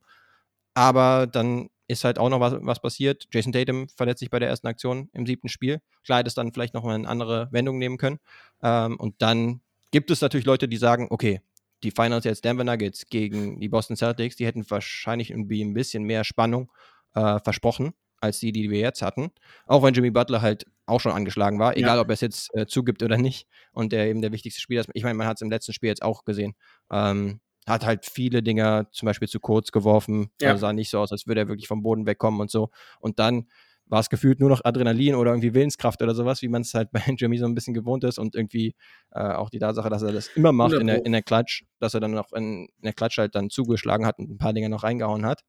Aber 0.74 1.26
dann 1.26 1.70
ist 1.88 2.04
halt 2.04 2.18
auch 2.18 2.28
noch 2.28 2.40
was, 2.40 2.54
was 2.60 2.80
passiert. 2.80 3.26
Jason 3.32 3.52
Tatum 3.52 3.88
verletzt 3.88 4.20
sich 4.20 4.30
bei 4.30 4.38
der 4.38 4.48
ersten 4.48 4.66
Aktion 4.66 5.08
im 5.12 5.26
siebten 5.26 5.48
Spiel. 5.48 5.80
Klar, 6.04 6.20
hätte 6.20 6.28
es 6.28 6.34
dann 6.34 6.52
vielleicht 6.52 6.74
noch 6.74 6.84
mal 6.84 6.94
eine 6.94 7.08
andere 7.08 7.48
Wendung 7.50 7.78
nehmen 7.78 7.96
können. 7.96 8.20
Ähm, 8.62 8.96
und 9.00 9.20
dann 9.22 9.60
gibt 9.90 10.10
es 10.10 10.20
natürlich 10.20 10.46
Leute, 10.46 10.68
die 10.68 10.76
sagen, 10.76 11.08
okay, 11.10 11.40
die 11.82 11.90
Finals 11.90 12.24
jetzt 12.24 12.44
Denver 12.44 12.64
Nuggets 12.64 13.06
gegen 13.06 13.58
die 13.58 13.68
Boston 13.68 13.96
Celtics, 13.96 14.36
die 14.36 14.46
hätten 14.46 14.68
wahrscheinlich 14.70 15.30
irgendwie 15.30 15.64
ein 15.64 15.74
bisschen 15.74 16.04
mehr 16.04 16.24
Spannung 16.24 16.70
äh, 17.14 17.38
versprochen 17.40 17.94
als 18.20 18.38
die, 18.40 18.52
die 18.52 18.70
wir 18.70 18.80
jetzt 18.80 19.02
hatten. 19.02 19.30
Auch 19.66 19.82
wenn 19.82 19.94
Jimmy 19.94 20.10
Butler 20.10 20.42
halt 20.42 20.66
auch 20.86 21.00
schon 21.00 21.12
angeschlagen 21.12 21.58
war, 21.58 21.76
egal 21.76 21.96
ja. 21.96 22.00
ob 22.00 22.08
er 22.08 22.14
es 22.14 22.20
jetzt 22.20 22.54
äh, 22.54 22.66
zugibt 22.66 23.02
oder 23.02 23.16
nicht. 23.16 23.46
Und 23.72 23.92
der 23.92 24.06
eben 24.06 24.22
der 24.22 24.32
wichtigste 24.32 24.60
Spieler 24.60 24.80
ist. 24.80 24.90
Ich 24.94 25.04
meine, 25.04 25.14
man 25.14 25.26
hat 25.26 25.36
es 25.36 25.42
im 25.42 25.50
letzten 25.50 25.72
Spiel 25.72 25.88
jetzt 25.88 26.02
auch 26.02 26.24
gesehen. 26.24 26.54
Ähm, 26.90 27.40
hat 27.66 27.84
halt 27.84 28.06
viele 28.06 28.42
Dinger 28.42 28.88
zum 28.92 29.06
Beispiel 29.06 29.28
zu 29.28 29.40
kurz 29.40 29.70
geworfen. 29.70 30.30
Ja. 30.40 30.50
Also 30.50 30.62
sah 30.62 30.72
nicht 30.72 30.90
so 30.90 30.98
aus, 30.98 31.12
als 31.12 31.26
würde 31.26 31.42
er 31.42 31.48
wirklich 31.48 31.68
vom 31.68 31.82
Boden 31.82 32.06
wegkommen 32.06 32.40
und 32.40 32.50
so. 32.50 32.70
Und 33.00 33.18
dann 33.18 33.46
war 33.90 34.00
es 34.00 34.10
gefühlt 34.10 34.40
nur 34.40 34.50
noch 34.50 34.64
Adrenalin 34.64 35.14
oder 35.14 35.30
irgendwie 35.30 35.54
Willenskraft 35.54 36.02
oder 36.02 36.14
sowas, 36.14 36.42
wie 36.42 36.48
man 36.48 36.62
es 36.62 36.74
halt 36.74 36.90
bei 36.92 37.02
Jimmy 37.16 37.38
so 37.38 37.46
ein 37.46 37.54
bisschen 37.54 37.74
gewohnt 37.74 38.04
ist 38.04 38.18
und 38.18 38.34
irgendwie 38.34 38.74
äh, 39.12 39.20
auch 39.20 39.50
die 39.50 39.58
Tatsache, 39.58 39.88
dass 39.88 40.02
er 40.02 40.12
das 40.12 40.28
immer 40.28 40.52
macht 40.52 40.74
in 40.74 40.86
der, 40.86 41.04
in 41.04 41.12
der 41.12 41.22
Klatsch, 41.22 41.64
dass 41.78 41.94
er 41.94 42.00
dann 42.00 42.12
noch 42.12 42.32
in, 42.32 42.66
in 42.66 42.82
der 42.82 42.92
Klatsch 42.92 43.18
halt 43.18 43.34
dann 43.34 43.50
zugeschlagen 43.50 44.06
hat 44.06 44.18
und 44.18 44.30
ein 44.30 44.38
paar 44.38 44.52
Dinge 44.52 44.68
noch 44.68 44.82
reingehauen 44.82 45.26
hat. 45.26 45.42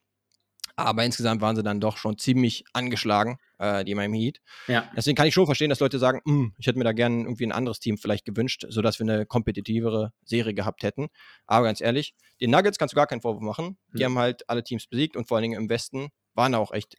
Aber 0.80 1.04
insgesamt 1.04 1.42
waren 1.42 1.56
sie 1.56 1.64
dann 1.64 1.80
doch 1.80 1.98
schon 1.98 2.18
ziemlich 2.18 2.64
angeschlagen, 2.74 3.38
äh, 3.58 3.84
die 3.84 3.96
Miami 3.96 4.20
Heat. 4.20 4.42
Ja. 4.68 4.90
Deswegen 4.96 5.16
kann 5.16 5.28
ich 5.28 5.34
schon 5.34 5.46
verstehen, 5.46 5.70
dass 5.70 5.80
Leute 5.80 6.00
sagen, 6.00 6.22
hm, 6.26 6.54
ich 6.58 6.68
hätte 6.68 6.78
mir 6.78 6.84
da 6.84 6.94
gerne 6.94 7.24
irgendwie 7.24 7.46
ein 7.46 7.52
anderes 7.52 7.80
Team 7.80 7.98
vielleicht 7.98 8.26
gewünscht, 8.26 8.66
sodass 8.70 9.00
wir 9.00 9.06
eine 9.06 9.26
kompetitivere 9.26 10.12
Serie 10.24 10.54
gehabt 10.54 10.84
hätten. 10.84 11.08
Aber 11.46 11.66
ganz 11.66 11.82
ehrlich, 11.82 12.14
den 12.42 12.52
Nuggets 12.52 12.78
kannst 12.78 12.94
du 12.94 12.96
gar 12.96 13.08
keinen 13.08 13.22
Vorwurf 13.22 13.42
machen. 13.42 13.78
Die 13.94 14.00
mhm. 14.00 14.06
haben 14.06 14.20
halt 14.20 14.50
alle 14.50 14.64
Teams 14.64 14.88
besiegt 14.88 15.16
und 15.16 15.28
vor 15.28 15.38
allen 15.38 15.44
Dingen 15.44 15.62
im 15.62 15.70
Westen 15.70 16.10
waren 16.34 16.56
auch 16.56 16.72
echt 16.72 16.96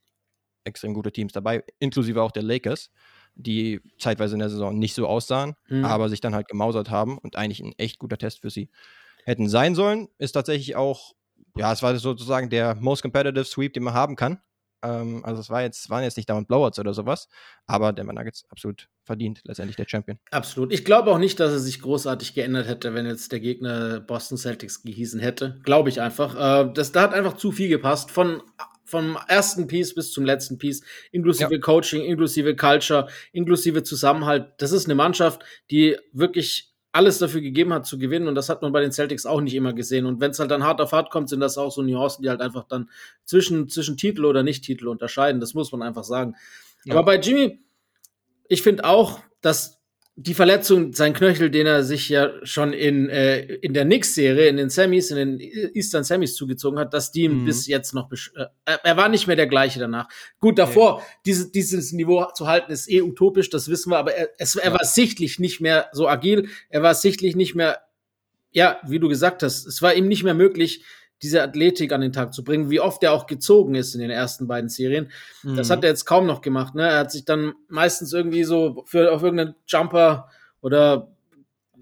extrem 0.64 0.94
gute 0.94 1.12
Teams 1.12 1.32
dabei, 1.32 1.64
inklusive 1.78 2.22
auch 2.22 2.32
der 2.32 2.42
Lakers, 2.42 2.90
die 3.34 3.80
zeitweise 3.98 4.34
in 4.34 4.40
der 4.40 4.50
Saison 4.50 4.78
nicht 4.78 4.94
so 4.94 5.06
aussahen, 5.06 5.54
mhm. 5.68 5.84
aber 5.84 6.08
sich 6.08 6.20
dann 6.20 6.34
halt 6.34 6.48
gemausert 6.48 6.90
haben 6.90 7.18
und 7.18 7.36
eigentlich 7.36 7.60
ein 7.60 7.72
echt 7.78 7.98
guter 7.98 8.18
Test 8.18 8.40
für 8.40 8.50
sie 8.50 8.70
hätten 9.24 9.48
sein 9.48 9.74
sollen. 9.74 10.08
Ist 10.18 10.32
tatsächlich 10.32 10.76
auch 10.76 11.14
ja, 11.60 11.72
es 11.72 11.82
war 11.82 11.94
sozusagen 11.96 12.48
der 12.48 12.74
most 12.74 13.02
competitive 13.02 13.44
Sweep, 13.44 13.74
den 13.74 13.82
man 13.82 13.92
haben 13.92 14.16
kann. 14.16 14.40
Ähm, 14.82 15.22
also 15.26 15.42
es 15.42 15.50
war 15.50 15.60
jetzt, 15.60 15.90
waren 15.90 16.02
jetzt 16.02 16.16
nicht 16.16 16.30
dauernd 16.30 16.48
Blowouts 16.48 16.78
oder 16.78 16.94
sowas, 16.94 17.28
aber 17.66 17.92
der 17.92 18.04
Nuggets 18.04 18.46
absolut 18.48 18.88
verdient, 19.04 19.42
letztendlich 19.44 19.76
der 19.76 19.86
Champion. 19.86 20.18
Absolut. 20.30 20.72
Ich 20.72 20.86
glaube 20.86 21.10
auch 21.10 21.18
nicht, 21.18 21.38
dass 21.38 21.52
er 21.52 21.58
sich 21.58 21.82
großartig 21.82 22.32
geändert 22.32 22.66
hätte, 22.66 22.94
wenn 22.94 23.04
jetzt 23.04 23.30
der 23.30 23.40
Gegner 23.40 24.00
Boston 24.00 24.38
Celtics 24.38 24.82
gehießen 24.82 25.20
hätte. 25.20 25.60
Glaube 25.62 25.90
ich 25.90 26.00
einfach. 26.00 26.34
Äh, 26.34 26.72
das, 26.72 26.92
da 26.92 27.02
hat 27.02 27.12
einfach 27.12 27.36
zu 27.36 27.52
viel 27.52 27.68
gepasst. 27.68 28.10
Von 28.10 28.42
vom 28.86 29.16
ersten 29.28 29.68
Piece 29.68 29.94
bis 29.94 30.10
zum 30.10 30.24
letzten 30.24 30.58
Piece, 30.58 30.82
inklusive 31.12 31.54
ja. 31.54 31.60
Coaching, 31.60 32.02
inklusive 32.02 32.56
Culture, 32.56 33.06
inklusive 33.32 33.84
Zusammenhalt. 33.84 34.54
Das 34.58 34.72
ist 34.72 34.86
eine 34.86 34.96
Mannschaft, 34.96 35.44
die 35.70 35.96
wirklich 36.12 36.69
alles 36.92 37.18
dafür 37.18 37.40
gegeben 37.40 37.72
hat 37.72 37.86
zu 37.86 37.98
gewinnen 37.98 38.26
und 38.26 38.34
das 38.34 38.48
hat 38.48 38.62
man 38.62 38.72
bei 38.72 38.80
den 38.80 38.92
Celtics 38.92 39.26
auch 39.26 39.40
nicht 39.40 39.54
immer 39.54 39.72
gesehen. 39.72 40.06
Und 40.06 40.20
wenn 40.20 40.32
es 40.32 40.38
halt 40.40 40.50
dann 40.50 40.64
hart 40.64 40.80
auf 40.80 40.92
hart 40.92 41.10
kommt, 41.10 41.28
sind 41.28 41.40
das 41.40 41.56
auch 41.56 41.70
so 41.70 41.82
Nuancen, 41.82 42.22
die 42.22 42.30
halt 42.30 42.40
einfach 42.40 42.64
dann 42.64 42.90
zwischen, 43.24 43.68
zwischen 43.68 43.96
Titel 43.96 44.24
oder 44.24 44.42
Nicht-Titel 44.42 44.88
unterscheiden. 44.88 45.40
Das 45.40 45.54
muss 45.54 45.70
man 45.70 45.82
einfach 45.82 46.04
sagen. 46.04 46.34
Ja. 46.84 46.94
Aber 46.94 47.04
bei 47.04 47.20
Jimmy, 47.20 47.62
ich 48.48 48.62
finde 48.62 48.84
auch, 48.84 49.20
dass 49.40 49.79
die 50.22 50.34
Verletzung, 50.34 50.92
sein 50.92 51.14
Knöchel, 51.14 51.50
den 51.50 51.66
er 51.66 51.82
sich 51.82 52.10
ja 52.10 52.30
schon 52.42 52.74
in, 52.74 53.08
äh, 53.08 53.40
in 53.40 53.72
der 53.72 53.86
Knicks-Serie, 53.86 54.48
in 54.48 54.58
den 54.58 54.68
Semis, 54.68 55.10
in 55.10 55.16
den 55.16 55.40
Eastern 55.40 56.04
Semis 56.04 56.34
zugezogen 56.34 56.78
hat, 56.78 56.92
dass 56.92 57.10
die 57.10 57.22
ihm 57.22 57.40
mhm. 57.40 57.44
bis 57.46 57.66
jetzt 57.66 57.94
noch, 57.94 58.10
äh, 58.12 58.44
er 58.64 58.96
war 58.98 59.08
nicht 59.08 59.26
mehr 59.26 59.36
der 59.36 59.46
gleiche 59.46 59.80
danach. 59.80 60.08
Gut, 60.38 60.58
davor, 60.58 60.96
okay. 60.96 61.04
diese, 61.24 61.50
dieses 61.50 61.92
Niveau 61.92 62.26
zu 62.34 62.46
halten, 62.46 62.70
ist 62.70 62.90
eh 62.90 63.00
utopisch, 63.00 63.48
das 63.48 63.70
wissen 63.70 63.92
wir, 63.92 63.98
aber 63.98 64.12
er, 64.12 64.28
es, 64.36 64.56
er 64.56 64.72
ja. 64.72 64.78
war 64.78 64.84
sichtlich 64.84 65.38
nicht 65.38 65.62
mehr 65.62 65.88
so 65.92 66.06
agil, 66.06 66.50
er 66.68 66.82
war 66.82 66.94
sichtlich 66.94 67.34
nicht 67.34 67.54
mehr, 67.54 67.78
ja, 68.50 68.78
wie 68.86 68.98
du 68.98 69.08
gesagt 69.08 69.42
hast, 69.42 69.64
es 69.64 69.80
war 69.80 69.94
ihm 69.94 70.06
nicht 70.06 70.22
mehr 70.22 70.34
möglich, 70.34 70.84
diese 71.22 71.42
Athletik 71.42 71.92
an 71.92 72.00
den 72.00 72.12
Tag 72.12 72.32
zu 72.32 72.42
bringen, 72.44 72.70
wie 72.70 72.80
oft 72.80 73.02
er 73.02 73.12
auch 73.12 73.26
gezogen 73.26 73.74
ist 73.74 73.94
in 73.94 74.00
den 74.00 74.10
ersten 74.10 74.46
beiden 74.46 74.70
Serien. 74.70 75.10
Mhm. 75.42 75.56
Das 75.56 75.70
hat 75.70 75.84
er 75.84 75.90
jetzt 75.90 76.06
kaum 76.06 76.26
noch 76.26 76.40
gemacht. 76.40 76.74
Ne? 76.74 76.88
Er 76.88 76.98
hat 76.98 77.12
sich 77.12 77.24
dann 77.24 77.52
meistens 77.68 78.12
irgendwie 78.12 78.44
so 78.44 78.84
für 78.86 79.12
auf 79.12 79.22
irgendeinen 79.22 79.54
Jumper 79.66 80.28
oder 80.60 81.08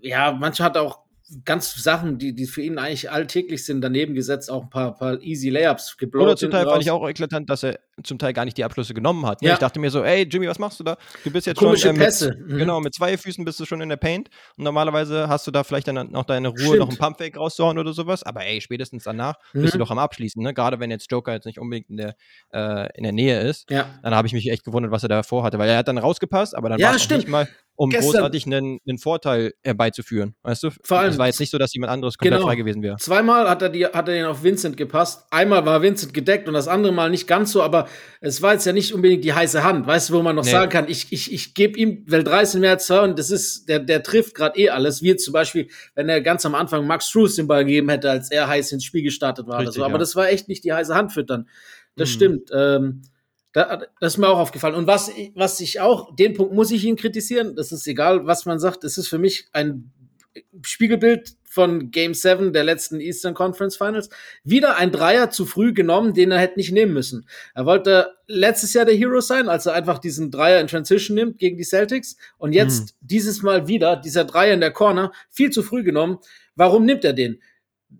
ja, 0.00 0.33
manchmal 0.33 0.68
hat 0.68 0.76
er 0.76 0.83
auch 0.83 1.00
ganz 1.44 1.75
Sachen, 1.75 2.18
die, 2.18 2.35
die 2.35 2.47
für 2.47 2.62
ihn 2.62 2.78
eigentlich 2.78 3.11
alltäglich 3.11 3.64
sind, 3.64 3.80
daneben 3.80 4.14
gesetzt, 4.14 4.50
auch 4.50 4.64
ein 4.64 4.70
paar, 4.70 4.94
paar 4.94 5.20
easy 5.20 5.50
Layups 5.50 5.97
geblockt. 5.97 6.26
Oder 6.26 6.37
zum 6.37 6.50
Teil 6.50 6.64
fand 6.64 6.82
ich 6.82 6.90
auch 6.90 7.06
eklatant, 7.06 7.50
dass 7.50 7.62
er 7.62 7.78
zum 8.02 8.18
Teil 8.18 8.32
gar 8.32 8.44
nicht 8.44 8.56
die 8.56 8.64
Abschlüsse 8.64 8.94
genommen 8.94 9.26
hat. 9.26 9.42
Ne? 9.42 9.49
Ja. 9.49 9.54
Ich 9.54 9.61
dachte 9.61 9.78
mir 9.80 9.90
so, 9.90 10.02
ey 10.02 10.23
Jimmy, 10.23 10.49
was 10.49 10.58
machst 10.58 10.80
du 10.80 10.85
da? 10.85 10.97
Du 11.25 11.30
bist 11.30 11.47
jetzt 11.47 11.58
Komische 11.58 11.88
schon 11.88 11.97
äh, 11.97 12.04
Pässe. 12.04 12.28
Mit, 12.30 12.49
mhm. 12.49 12.58
genau 12.58 12.80
mit 12.80 12.94
zwei 12.94 13.18
Füßen 13.18 13.44
bist 13.44 13.61
du 13.61 13.66
schon 13.66 13.80
in 13.80 13.88
der 13.88 13.97
Paint 13.97 14.30
und 14.56 14.64
normalerweise 14.64 15.28
hast 15.28 15.47
du 15.47 15.50
da 15.50 15.64
vielleicht 15.64 15.88
dann 15.88 16.11
noch 16.11 16.25
deine 16.25 16.49
Ruhe, 16.49 16.58
Stimmt. 16.58 16.78
noch 16.78 16.90
ein 16.90 16.97
Pumpfake 16.97 17.37
rauszuhauen 17.37 17.78
oder 17.78 17.92
sowas. 17.92 18.23
Aber 18.23 18.44
ey, 18.44 18.61
spätestens 18.61 19.04
danach 19.04 19.37
mhm. 19.52 19.62
bist 19.62 19.75
du 19.75 19.78
doch 19.78 19.90
am 19.90 19.99
Abschließen. 19.99 20.42
Ne? 20.42 20.54
Gerade 20.54 20.80
wenn 20.80 20.90
jetzt 20.90 21.11
Joker 21.11 21.32
jetzt 21.32 21.47
nicht 21.47 21.58
unbedingt 21.58 21.90
in 21.90 21.97
der 21.97 22.16
äh, 22.52 22.88
in 22.97 23.02
der 23.02 23.12
Nähe 23.12 23.40
ist, 23.40 23.70
ja. 23.70 23.87
dann 24.02 24.14
habe 24.14 24.26
ich 24.26 24.32
mich 24.32 24.49
echt 24.50 24.64
gewundert, 24.64 24.92
was 24.92 25.02
er 25.02 25.08
da 25.08 25.23
vorhatte, 25.23 25.58
weil 25.58 25.68
er 25.68 25.78
hat 25.78 25.88
dann 25.88 25.99
rausgepasst, 25.99 26.54
aber 26.54 26.68
dann 26.68 26.78
ja, 26.78 26.88
war 26.88 26.97
es 26.97 27.08
nicht 27.11 27.28
mal 27.28 27.49
um 27.78 27.90
Gestern, 27.90 28.11
großartig 28.11 28.47
einen, 28.47 28.80
einen 28.88 28.99
Vorteil 28.99 29.52
herbeizuführen. 29.62 30.35
Weißt 30.42 30.64
du? 30.64 30.70
Vor 30.82 30.99
allem, 30.99 31.12
es 31.12 31.18
war 31.18 31.28
jetzt 31.28 31.38
nicht 31.38 31.50
so, 31.50 31.58
dass 31.58 31.73
jemand 31.73 31.92
anderes 31.92 32.18
komplett 32.18 32.38
genau, 32.38 32.49
frei 32.49 32.56
gewesen 32.56 32.82
wäre. 32.82 32.97
Zweimal 32.97 33.49
hat 33.49 33.62
er, 33.62 33.68
die, 33.68 33.87
hat 33.87 34.08
er 34.08 34.14
den 34.14 34.25
auf 34.25 34.42
Vincent 34.42 34.76
gepasst. 34.76 35.26
Einmal 35.30 35.64
war 35.64 35.80
Vincent 35.80 36.12
gedeckt 36.12 36.49
und 36.49 36.54
das 36.54 36.66
andere 36.66 36.92
Mal 36.92 37.08
nicht 37.08 37.28
ganz 37.28 37.52
so, 37.52 37.62
aber 37.62 37.87
es 38.20 38.42
war 38.42 38.54
jetzt 38.54 38.66
ja 38.66 38.73
nicht 38.73 38.92
unbedingt 38.92 39.23
die 39.23 39.32
heiße 39.32 39.62
Hand, 39.62 39.87
weißt 39.87 40.11
du, 40.11 40.14
wo 40.14 40.23
man 40.23 40.35
noch 40.35 40.44
nee. 40.44 40.50
sagen 40.50 40.70
kann, 40.70 40.88
ich, 40.88 41.12
ich, 41.12 41.32
ich 41.32 41.54
gebe 41.54 41.78
ihm, 41.78 42.04
weil 42.08 42.25
13 42.25 42.61
mehr 42.61 42.73
als 42.73 42.87
zwei 42.87 43.04
und 43.04 43.16
das 43.16 43.30
ist, 43.30 43.68
der, 43.68 43.78
der 43.78 44.02
trifft 44.02 44.35
gerade 44.35 44.58
eh 44.58 44.70
alles. 44.70 45.00
Wie 45.02 45.14
zum 45.14 45.32
Beispiel, 45.32 45.68
wenn 45.94 46.08
er 46.08 46.20
ganz 46.20 46.44
am 46.44 46.56
Anfang 46.56 46.85
Max 46.85 47.08
Struess 47.08 47.37
den 47.37 47.47
Ball 47.47 47.64
gegeben 47.64 47.88
hätte, 47.90 48.11
als 48.11 48.32
er 48.32 48.49
heiß 48.49 48.73
ins 48.73 48.85
Spiel 48.85 49.04
gestartet 49.04 49.47
war 49.47 49.61
Richtig, 49.61 49.76
oder 49.76 49.82
so. 49.82 49.85
Aber 49.85 49.94
ja. 49.94 49.99
das 49.99 50.16
war 50.16 50.28
echt 50.28 50.49
nicht 50.49 50.64
die 50.64 50.73
heiße 50.73 50.97
Hand 50.97 51.12
füttern. 51.12 51.49
Das 51.94 52.08
mhm. 52.08 52.12
stimmt. 52.12 52.50
Ähm, 52.52 53.02
das 53.65 54.15
ist 54.15 54.19
mir 54.19 54.29
auch 54.29 54.38
aufgefallen. 54.38 54.75
Und 54.75 54.87
was, 54.87 55.11
was 55.35 55.61
ich 55.61 55.81
auch, 55.81 56.15
den 56.15 56.35
Punkt 56.35 56.55
muss 56.55 56.71
ich 56.71 56.85
ihn 56.85 56.97
kritisieren. 56.97 57.57
Das 57.57 57.73
ist 57.73 57.87
egal, 57.87 58.27
was 58.27 58.47
man 58.47 58.59
sagt. 58.59 58.85
Das 58.85 58.99
ist 58.99 59.09
für 59.09 59.19
mich 59.19 59.49
ein 59.53 59.91
Spiegelbild 60.62 61.37
von 61.45 61.91
Game 61.91 62.15
7 62.15 62.53
der 62.53 62.62
letzten 62.62 63.00
Eastern 63.00 63.35
Conference 63.35 63.77
Finals. 63.77 64.11
Wieder 64.45 64.77
ein 64.77 64.93
Dreier 64.93 65.31
zu 65.31 65.47
früh 65.47 65.73
genommen, 65.73 66.15
den 66.15 66.31
er 66.31 66.38
hätte 66.38 66.59
nicht 66.59 66.73
nehmen 66.73 66.93
müssen. 66.93 67.27
Er 67.55 67.67
wollte 67.67 68.15
letztes 68.27 68.75
Jahr 68.75 68.85
der 68.85 68.95
Hero 68.95 69.21
sein, 69.21 69.49
als 69.49 69.67
er 69.67 69.73
einfach 69.73 69.99
diesen 69.99 70.31
Dreier 70.31 70.61
in 70.61 70.67
Transition 70.67 71.15
nimmt 71.15 71.38
gegen 71.38 71.57
die 71.57 71.65
Celtics. 71.65 72.17
Und 72.37 72.53
jetzt 72.53 72.81
mhm. 72.81 73.07
dieses 73.09 73.43
Mal 73.43 73.67
wieder, 73.67 73.97
dieser 73.97 74.25
Dreier 74.25 74.55
in 74.55 74.61
der 74.61 74.73
Corner, 74.73 75.12
viel 75.31 75.50
zu 75.50 75.62
früh 75.62 75.83
genommen. 75.83 76.19
Warum 76.55 76.85
nimmt 76.85 77.05
er 77.05 77.12
den? 77.12 77.41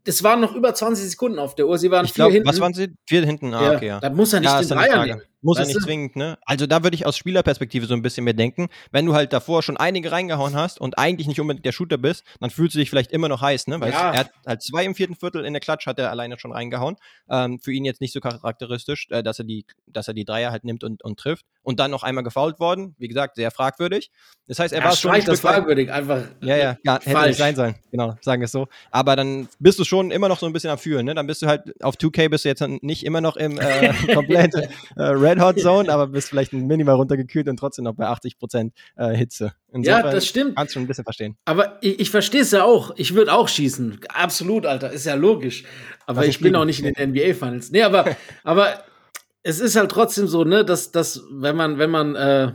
Es 0.05 0.23
waren 0.23 0.41
noch 0.41 0.55
über 0.55 0.75
20 0.75 1.11
Sekunden 1.11 1.39
auf 1.39 1.55
der 1.55 1.67
Uhr. 1.67 1.79
Sie 1.79 1.91
waren 1.91 2.05
ich 2.05 2.13
vier 2.13 2.25
glaub, 2.25 2.33
hinten. 2.33 2.49
Was 2.49 2.61
waren 2.61 2.75
sie? 2.75 2.95
Vier 3.07 3.25
hinten. 3.25 3.55
Ah, 3.55 3.63
ja, 3.63 3.77
okay, 3.77 3.87
ja. 3.87 4.01
Da 4.01 4.11
muss 4.11 4.33
er 4.35 4.41
nicht 4.41 4.51
ja, 4.51 4.61
den 4.61 4.69
Dreier 4.69 5.07
nehmen. 5.07 5.23
Muss 5.41 5.57
ja 5.59 5.65
Weißt 5.65 5.75
nicht 5.75 5.85
zwingend, 5.85 6.17
ne? 6.17 6.37
Also 6.45 6.67
da 6.67 6.83
würde 6.83 6.97
ich 6.97 7.07
aus 7.07 7.17
Spielerperspektive 7.17 7.87
so 7.87 7.95
ein 7.95 8.03
bisschen 8.03 8.25
mehr 8.25 8.35
denken. 8.35 8.69
Wenn 8.91 9.07
du 9.07 9.15
halt 9.15 9.33
davor 9.33 9.63
schon 9.63 9.77
einige 9.77 10.11
reingehauen 10.11 10.57
hast 10.57 10.81
und 10.81 10.99
eigentlich 10.99 11.29
nicht 11.29 11.41
unbedingt 11.41 11.65
der 11.65 11.71
Shooter 11.73 11.97
bist, 11.97 12.25
dann 12.41 12.51
fühlst 12.51 12.75
du 12.75 12.81
dich 12.81 12.91
vielleicht 12.91 13.13
immer 13.13 13.29
noch 13.29 13.41
heiß, 13.41 13.69
ne? 13.69 13.81
Weil 13.81 13.93
Ja. 13.93 14.11
er 14.13 14.19
hat 14.21 14.31
halt 14.47 14.63
zwei 14.63 14.85
im 14.85 14.97
vierten 14.97 15.15
Viertel 15.15 15.45
in 15.45 15.53
der 15.53 15.61
Klatsch 15.61 15.87
hat 15.87 15.99
er 16.01 16.11
alleine 16.11 16.39
schon 16.41 16.53
reingehauen. 16.53 16.97
Ähm, 17.31 17.61
für 17.61 17.73
ihn 17.73 17.85
jetzt 17.85 18.01
nicht 18.01 18.13
so 18.13 18.21
charakteristisch, 18.21 19.07
äh, 19.11 19.23
dass 19.23 19.39
er 19.39 19.45
die, 19.45 19.65
dass 19.87 20.09
er 20.09 20.15
die 20.15 20.25
Dreier 20.25 20.51
halt 20.51 20.65
nimmt 20.65 20.83
und, 20.83 21.05
und 21.05 21.19
trifft. 21.21 21.45
Und 21.63 21.79
dann 21.79 21.91
noch 21.91 22.03
einmal 22.03 22.25
gefault 22.25 22.59
worden. 22.59 22.95
Wie 22.99 23.09
gesagt, 23.09 23.37
sehr 23.37 23.51
fragwürdig. 23.51 24.11
Das 24.49 24.59
heißt, 24.59 24.73
er 24.73 24.81
Er 24.81 24.87
war 24.87 24.97
schon 24.97 25.11
ein 25.13 25.25
das 25.25 25.41
fragwürdig, 25.41 25.93
einfach. 25.93 26.23
ja, 26.43 26.57
ja, 26.57 26.77
ja 26.83 26.95
hätte 26.95 27.11
falsch. 27.11 27.29
nicht 27.29 27.39
sein 27.39 27.55
sollen. 27.55 27.75
Genau, 27.93 28.17
sagen 28.23 28.41
wir 28.41 28.47
es 28.47 28.53
so. 28.53 28.67
Aber 28.91 29.15
dann 29.15 29.49
bist 29.61 29.79
du 29.79 29.85
schon 29.85 30.11
immer 30.11 30.29
noch 30.29 30.39
so 30.39 30.47
ein 30.47 30.53
bisschen 30.53 30.71
am 30.71 30.79
Fühlen, 30.79 31.05
ne? 31.07 31.15
Dann 31.15 31.27
bist 31.27 31.43
du 31.43 31.47
halt 31.47 31.63
auf 31.83 31.97
2K 31.97 32.29
bist 32.29 32.45
du 32.45 32.49
jetzt 32.49 32.63
nicht 32.83 33.05
immer 33.05 33.21
noch 33.21 33.37
im 33.37 33.59
äh, 33.59 33.93
komplett 34.15 34.55
äh, 34.55 35.03
Red 35.29 35.41
Hot 35.41 35.59
Zone, 35.59 35.93
aber 35.93 36.09
bist 36.09 36.29
vielleicht 36.29 36.53
ein 36.53 36.67
Minimal 36.67 36.97
runtergekühlt 36.97 37.49
und 37.49 37.57
trotzdem 37.57 37.85
noch 37.85 37.95
bei 37.95 38.07
80% 38.07 38.73
äh, 38.97 39.15
Hitze. 39.15 39.53
Ja, 39.75 40.03
das 40.03 40.27
stimmt. 40.27 40.57
Kannst 40.57 40.73
du 40.73 40.75
schon 40.75 40.85
ein 40.85 40.87
bisschen 40.87 41.05
verstehen. 41.05 41.37
Aber 41.45 41.79
ich, 41.83 42.01
ich 42.01 42.11
verstehe 42.11 42.43
es 42.43 42.51
ja 42.51 42.65
auch. 42.65 42.93
Ich 42.97 43.15
würde 43.15 43.33
auch 43.33 43.49
schießen. 43.49 44.01
Absolut, 44.09 44.67
Alter. 44.67 44.91
Ist 44.91 45.07
ja 45.07 45.15
logisch. 45.15 45.65
Aber 46.07 46.27
ich 46.27 46.41
bin 46.41 46.57
auch 46.57 46.65
nicht 46.65 46.83
in 46.83 46.95
den 46.95 47.11
NBA-Finals. 47.11 47.71
Nee, 47.71 47.83
aber, 47.83 48.17
aber 48.45 48.83
es 49.43 49.61
ist 49.61 49.77
halt 49.77 49.91
trotzdem 49.91 50.27
so, 50.27 50.45
ne, 50.45 50.65
dass, 50.65 50.91
dass 50.91 51.23
wenn 51.31 51.57
man, 51.57 51.79
wenn 51.79 51.91
man 51.91 52.15
äh, 52.17 52.53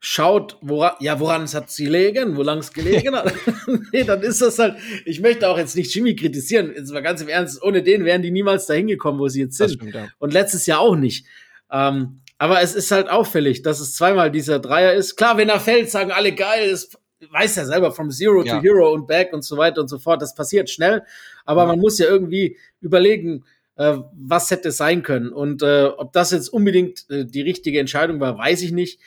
schaut, 0.00 0.56
woran, 0.60 0.92
ja, 1.00 1.18
woran 1.18 1.42
es 1.42 1.54
hat 1.54 1.74
gelegen, 1.74 2.36
wo 2.36 2.42
lang 2.42 2.58
es 2.58 2.72
gelegen 2.72 3.14
hat, 3.14 3.32
nee, 3.92 4.04
dann 4.04 4.22
ist 4.22 4.40
das 4.40 4.58
halt, 4.58 4.76
ich 5.04 5.20
möchte 5.20 5.48
auch 5.48 5.58
jetzt 5.58 5.76
nicht 5.76 5.94
Jimmy 5.94 6.14
kritisieren, 6.14 6.72
jetzt 6.74 6.92
mal 6.92 7.02
ganz 7.02 7.20
im 7.20 7.28
Ernst, 7.28 7.62
ohne 7.62 7.82
den 7.82 8.04
wären 8.04 8.22
die 8.22 8.30
niemals 8.30 8.66
dahin 8.66 8.86
gekommen, 8.86 9.18
wo 9.18 9.28
sie 9.28 9.40
jetzt 9.40 9.56
sind. 9.56 9.72
stimmt, 9.72 9.94
ja. 9.94 10.08
Und 10.18 10.32
letztes 10.32 10.66
Jahr 10.66 10.80
auch 10.80 10.96
nicht. 10.96 11.26
Ähm, 11.70 12.20
aber 12.38 12.60
es 12.60 12.74
ist 12.74 12.90
halt 12.90 13.08
auffällig, 13.08 13.62
dass 13.62 13.80
es 13.80 13.94
zweimal 13.94 14.30
dieser 14.30 14.58
Dreier 14.58 14.92
ist. 14.92 15.16
Klar, 15.16 15.36
wenn 15.38 15.48
er 15.48 15.60
fällt, 15.60 15.90
sagen 15.90 16.10
alle 16.12 16.32
geil, 16.32 16.70
das 16.70 16.90
weiß 17.30 17.56
er 17.56 17.66
selber, 17.66 17.92
from 17.92 18.10
Zero 18.10 18.44
Ja. 18.44 18.56
to 18.56 18.62
Hero 18.62 18.92
und 18.92 19.06
back 19.06 19.32
und 19.32 19.42
so 19.42 19.56
weiter 19.56 19.80
und 19.80 19.88
so 19.88 19.98
fort. 19.98 20.20
Das 20.20 20.34
passiert 20.34 20.68
schnell. 20.68 21.02
Aber 21.44 21.62
Ja. 21.62 21.68
man 21.68 21.78
muss 21.80 21.98
ja 21.98 22.06
irgendwie 22.06 22.58
überlegen, 22.80 23.44
äh, 23.76 23.96
was 24.14 24.50
hätte 24.50 24.68
es 24.68 24.76
sein 24.76 25.02
können. 25.02 25.30
Und 25.30 25.62
äh, 25.62 25.84
ob 25.96 26.12
das 26.12 26.30
jetzt 26.30 26.48
unbedingt 26.50 27.08
äh, 27.10 27.24
die 27.24 27.42
richtige 27.42 27.80
Entscheidung 27.80 28.20
war, 28.20 28.36
weiß 28.36 28.62
ich 28.62 28.72
nicht. 28.72 29.00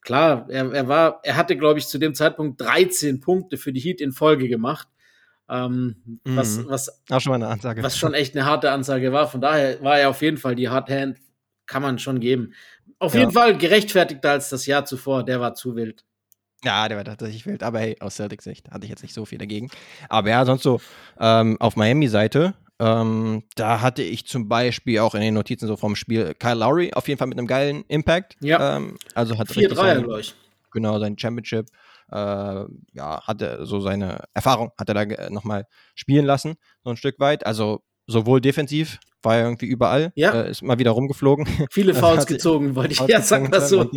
Klar, 0.00 0.46
er, 0.50 0.72
er 0.72 0.88
war, 0.88 1.20
er 1.22 1.36
hatte, 1.36 1.56
glaube 1.56 1.78
ich, 1.78 1.86
zu 1.86 1.98
dem 1.98 2.14
Zeitpunkt 2.16 2.60
13 2.60 3.20
Punkte 3.20 3.56
für 3.56 3.72
die 3.72 3.78
Heat 3.80 4.00
in 4.00 4.10
Folge 4.10 4.48
gemacht. 4.48 4.88
Ähm, 5.48 6.18
was, 6.24 6.58
Mhm. 6.58 6.64
was 6.68 7.02
Auch 7.10 7.20
schon 7.20 7.30
mal 7.30 7.36
eine 7.36 7.48
Ansage. 7.48 7.82
was 7.82 7.96
schon 7.98 8.14
echt 8.14 8.34
eine 8.34 8.44
harte 8.46 8.70
Ansage 8.72 9.12
war. 9.12 9.28
Von 9.28 9.40
daher 9.40 9.80
war 9.82 9.98
er 10.00 10.08
auf 10.10 10.20
jeden 10.22 10.38
Fall 10.38 10.54
die 10.56 10.68
Hard 10.68 10.88
Hand, 10.90 11.18
kann 11.66 11.82
man 11.82 11.98
schon 11.98 12.20
geben. 12.20 12.54
Auf 12.98 13.14
Ja. 13.14 13.20
jeden 13.20 13.32
Fall 13.32 13.56
gerechtfertigter 13.56 14.30
als 14.30 14.48
das 14.50 14.66
Jahr 14.66 14.84
zuvor. 14.84 15.24
Der 15.24 15.40
war 15.40 15.54
zu 15.54 15.74
wild. 15.76 16.04
Ja, 16.64 16.86
der 16.88 16.96
war 16.96 17.04
tatsächlich 17.04 17.44
wild. 17.46 17.62
Aber 17.62 17.80
hey, 17.80 17.96
aus 18.00 18.16
Celtics 18.16 18.44
Sicht 18.44 18.70
hatte 18.70 18.84
ich 18.84 18.90
jetzt 18.90 19.02
nicht 19.02 19.14
so 19.14 19.24
viel 19.24 19.38
dagegen. 19.38 19.68
Aber 20.08 20.30
ja, 20.30 20.44
sonst 20.44 20.62
so 20.62 20.80
ähm, 21.18 21.56
auf 21.60 21.74
Miami-Seite, 21.74 22.54
ähm, 22.78 23.42
da 23.56 23.80
hatte 23.80 24.02
ich 24.02 24.26
zum 24.26 24.48
Beispiel 24.48 25.00
auch 25.00 25.14
in 25.16 25.20
den 25.22 25.34
Notizen 25.34 25.66
so 25.66 25.76
vom 25.76 25.96
Spiel 25.96 26.34
Kyle 26.38 26.54
Lowry 26.54 26.92
auf 26.94 27.08
jeden 27.08 27.18
Fall 27.18 27.26
mit 27.28 27.38
einem 27.38 27.48
geilen 27.48 27.84
Impact. 27.88 28.36
Ja. 28.40 28.76
Ähm, 28.76 28.96
also 29.14 29.36
hat 29.38 29.48
Vier 29.48 29.62
richtig 29.62 29.78
Dreier, 29.78 29.94
seine- 29.94 30.06
glaube 30.06 30.20
ich. 30.20 30.34
genau 30.70 30.98
sein 31.00 31.18
Championship, 31.18 31.66
äh, 32.12 32.14
ja, 32.92 33.22
hatte 33.26 33.66
so 33.66 33.80
seine 33.80 34.24
Erfahrung, 34.34 34.70
hat 34.78 34.88
er 34.88 34.94
da 34.94 35.04
ge- 35.04 35.30
nochmal 35.30 35.66
spielen 35.96 36.24
lassen, 36.26 36.54
so 36.84 36.90
ein 36.90 36.96
Stück 36.96 37.18
weit. 37.18 37.44
Also 37.44 37.82
sowohl 38.06 38.40
defensiv, 38.40 38.98
war 39.22 39.36
er 39.36 39.44
irgendwie 39.44 39.66
überall, 39.66 40.12
Ja. 40.16 40.32
äh, 40.42 40.50
ist 40.50 40.62
mal 40.62 40.78
wieder 40.78 40.90
rumgeflogen. 40.90 41.46
Viele 41.70 41.92
Also 41.94 42.00
Fouls 42.06 42.26
gezogen, 42.26 42.74
wollte 42.74 42.92
ich 42.94 43.00
ja 43.08 43.20
sagen, 43.22 43.48
was 43.52 43.68
so. 43.68 43.88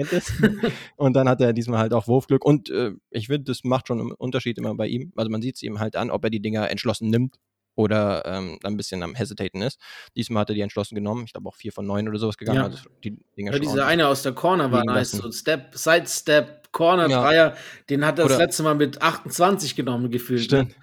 Und 0.97 1.13
dann 1.15 1.27
hat 1.27 1.41
er 1.41 1.53
diesmal 1.53 1.79
halt 1.79 1.93
auch 1.93 2.07
Wurfglück. 2.07 2.45
Und 2.45 2.69
äh, 2.69 2.91
ich 3.09 3.27
finde, 3.27 3.43
das 3.51 3.63
macht 3.63 3.88
schon 3.88 4.00
einen 4.00 4.12
Unterschied 4.12 4.57
immer 4.57 4.75
bei 4.75 4.88
ihm. 4.88 5.12
Also 5.15 5.29
man 5.31 5.41
sieht 5.41 5.55
es 5.55 5.63
ihm 5.63 5.79
halt 5.79 5.95
an, 5.95 6.12
ob 6.12 6.24
er 6.24 6.29
die 6.29 6.41
Dinger 6.41 6.69
entschlossen 6.69 7.09
nimmt 7.09 7.35
oder 7.77 8.24
ähm, 8.25 8.59
ein 8.63 8.77
bisschen 8.77 9.01
am 9.03 9.15
Hesitaten 9.15 9.62
ist. 9.63 9.79
Diesmal 10.15 10.41
hat 10.41 10.50
er 10.50 10.55
die 10.55 10.62
entschlossen 10.62 10.95
genommen. 10.95 11.24
Ich 11.25 11.33
glaube 11.33 11.50
auch 11.50 11.55
vier 11.55 11.74
von 11.74 11.85
neun 11.88 12.07
oder 12.07 12.19
sowas 12.19 12.38
gegangen. 12.38 12.59
Ja. 12.59 12.65
Also 12.65 12.77
die 13.03 13.17
Dinger 13.35 13.51
Ja, 13.53 13.59
dieser 13.59 13.88
eine 13.88 14.07
aus 14.07 14.21
der 14.24 14.31
Corner 14.33 14.71
war 14.71 14.85
nice. 14.85 15.13
lassen. 15.13 15.21
So 15.24 15.31
Step, 15.31 15.75
Sidestep, 15.75 16.71
Corner, 16.71 17.09
Ja. 17.09 17.21
Dreier. 17.21 17.55
Den 17.89 18.05
hat 18.05 18.19
er 18.19 18.25
das 18.25 18.35
Oder- 18.35 18.45
letzte 18.45 18.63
Mal 18.63 18.75
mit 18.75 19.01
28 19.01 19.75
genommen 19.75 20.09
gefühlt. 20.12 20.41
Stimmt. 20.43 20.75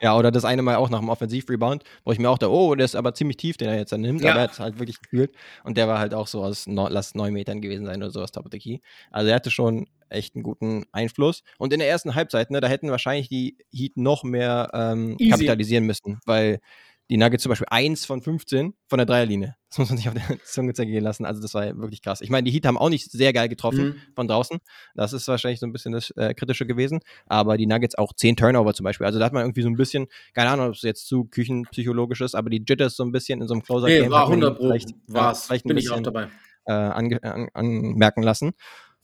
Ja, 0.00 0.16
oder 0.16 0.30
das 0.30 0.44
eine 0.44 0.62
Mal 0.62 0.76
auch 0.76 0.90
nach 0.90 1.00
dem 1.00 1.08
Offensiv-Rebound, 1.08 1.84
wo 2.04 2.12
ich 2.12 2.18
mir 2.18 2.30
auch 2.30 2.38
da, 2.38 2.48
oh, 2.48 2.74
der 2.74 2.84
ist 2.84 2.96
aber 2.96 3.14
ziemlich 3.14 3.36
tief, 3.36 3.56
den 3.56 3.68
er 3.68 3.76
jetzt 3.76 3.92
dann 3.92 4.00
nimmt, 4.00 4.22
Ja. 4.22 4.30
aber 4.32 4.40
er 4.40 4.44
hat 4.44 4.52
es 4.52 4.60
halt 4.60 4.78
wirklich 4.78 5.00
gefühlt. 5.00 5.32
Und 5.64 5.76
der 5.76 5.88
war 5.88 5.98
halt 5.98 6.14
auch 6.14 6.26
so 6.26 6.42
aus, 6.44 6.66
no, 6.66 6.88
lass 6.88 7.14
neun 7.14 7.32
Metern 7.32 7.60
gewesen 7.60 7.86
sein 7.86 8.02
oder 8.02 8.10
so 8.10 8.20
aus 8.22 8.32
Top 8.32 8.44
of 8.46 8.52
the 8.52 8.58
Key. 8.58 8.78
Also 9.10 9.28
er 9.28 9.36
hatte 9.36 9.50
schon 9.50 9.86
echt 10.08 10.34
einen 10.34 10.44
guten 10.44 10.84
Einfluss. 10.92 11.42
Und 11.58 11.72
in 11.72 11.80
der 11.80 11.88
ersten 11.88 12.14
Halbzeit, 12.14 12.50
ne, 12.50 12.60
da 12.60 12.68
hätten 12.68 12.90
wahrscheinlich 12.90 13.28
die 13.28 13.56
Heat 13.72 13.96
noch 13.96 14.22
mehr 14.24 14.70
ähm, 14.72 15.16
kapitalisieren 15.30 15.84
müssen, 15.84 16.20
weil 16.26 16.60
die 17.10 17.16
Nuggets 17.18 17.42
zum 17.42 17.50
Beispiel 17.50 17.66
1 17.70 18.06
von 18.06 18.22
15 18.22 18.72
von 18.88 18.96
der 18.98 19.04
Dreierlinie. 19.06 19.56
Das 19.68 19.78
muss 19.78 19.88
man 19.90 19.98
sich 19.98 20.08
auf 20.08 20.14
der 20.14 20.22
Zunge 20.44 20.72
zergehen 20.72 21.04
lassen. 21.04 21.24
Also 21.26 21.42
das 21.42 21.52
war 21.52 21.66
ja 21.66 21.76
wirklich 21.76 22.00
krass. 22.00 22.20
Ich 22.22 22.30
meine, 22.30 22.44
die 22.44 22.50
Heat 22.50 22.64
haben 22.66 22.78
auch 22.78 22.88
nicht 22.88 23.10
sehr 23.10 23.32
geil 23.32 23.48
getroffen 23.48 23.84
Mhm. 23.88 23.96
von 24.14 24.26
draußen. 24.28 24.58
Das 24.94 25.12
ist 25.12 25.28
wahrscheinlich 25.28 25.60
so 25.60 25.66
ein 25.66 25.72
bisschen 25.72 25.92
das 25.92 26.10
äh, 26.12 26.32
Kritische 26.34 26.64
gewesen. 26.64 27.00
Aber 27.26 27.56
die 27.58 27.66
Nuggets 27.66 27.94
auch 27.96 28.12
10 28.14 28.36
Turnover 28.36 28.72
zum 28.72 28.84
Beispiel. 28.84 29.06
Also 29.06 29.18
da 29.18 29.26
hat 29.26 29.32
man 29.32 29.42
irgendwie 29.42 29.62
so 29.62 29.68
ein 29.68 29.76
bisschen, 29.76 30.06
keine 30.32 30.50
Ahnung, 30.50 30.68
ob 30.68 30.74
es 30.74 30.82
jetzt 30.82 31.06
zu 31.06 31.24
küchenpsychologisch 31.24 32.20
ist, 32.22 32.34
aber 32.34 32.48
die 32.50 32.64
Jitters 32.66 32.96
so 32.96 33.04
ein 33.04 33.12
bisschen 33.12 33.40
in 33.42 33.48
so 33.48 33.54
einem 33.54 33.62
Closer-Game 33.62 34.04
Nee, 34.04 34.10
war 34.10 34.22
hat 34.22 34.28
man 34.30 34.42
100 34.44 34.58
Pro. 34.58 34.74
War's. 35.14 35.46
vielleicht 35.46 35.66
ein 35.66 35.68
Bin 35.68 35.76
ich 35.78 35.90
auch 35.90 36.00
dabei. 36.00 36.28
äh, 36.66 36.72
ange 36.72 37.22
an 37.22 37.48
anmerken 37.52 38.22
lassen. 38.22 38.52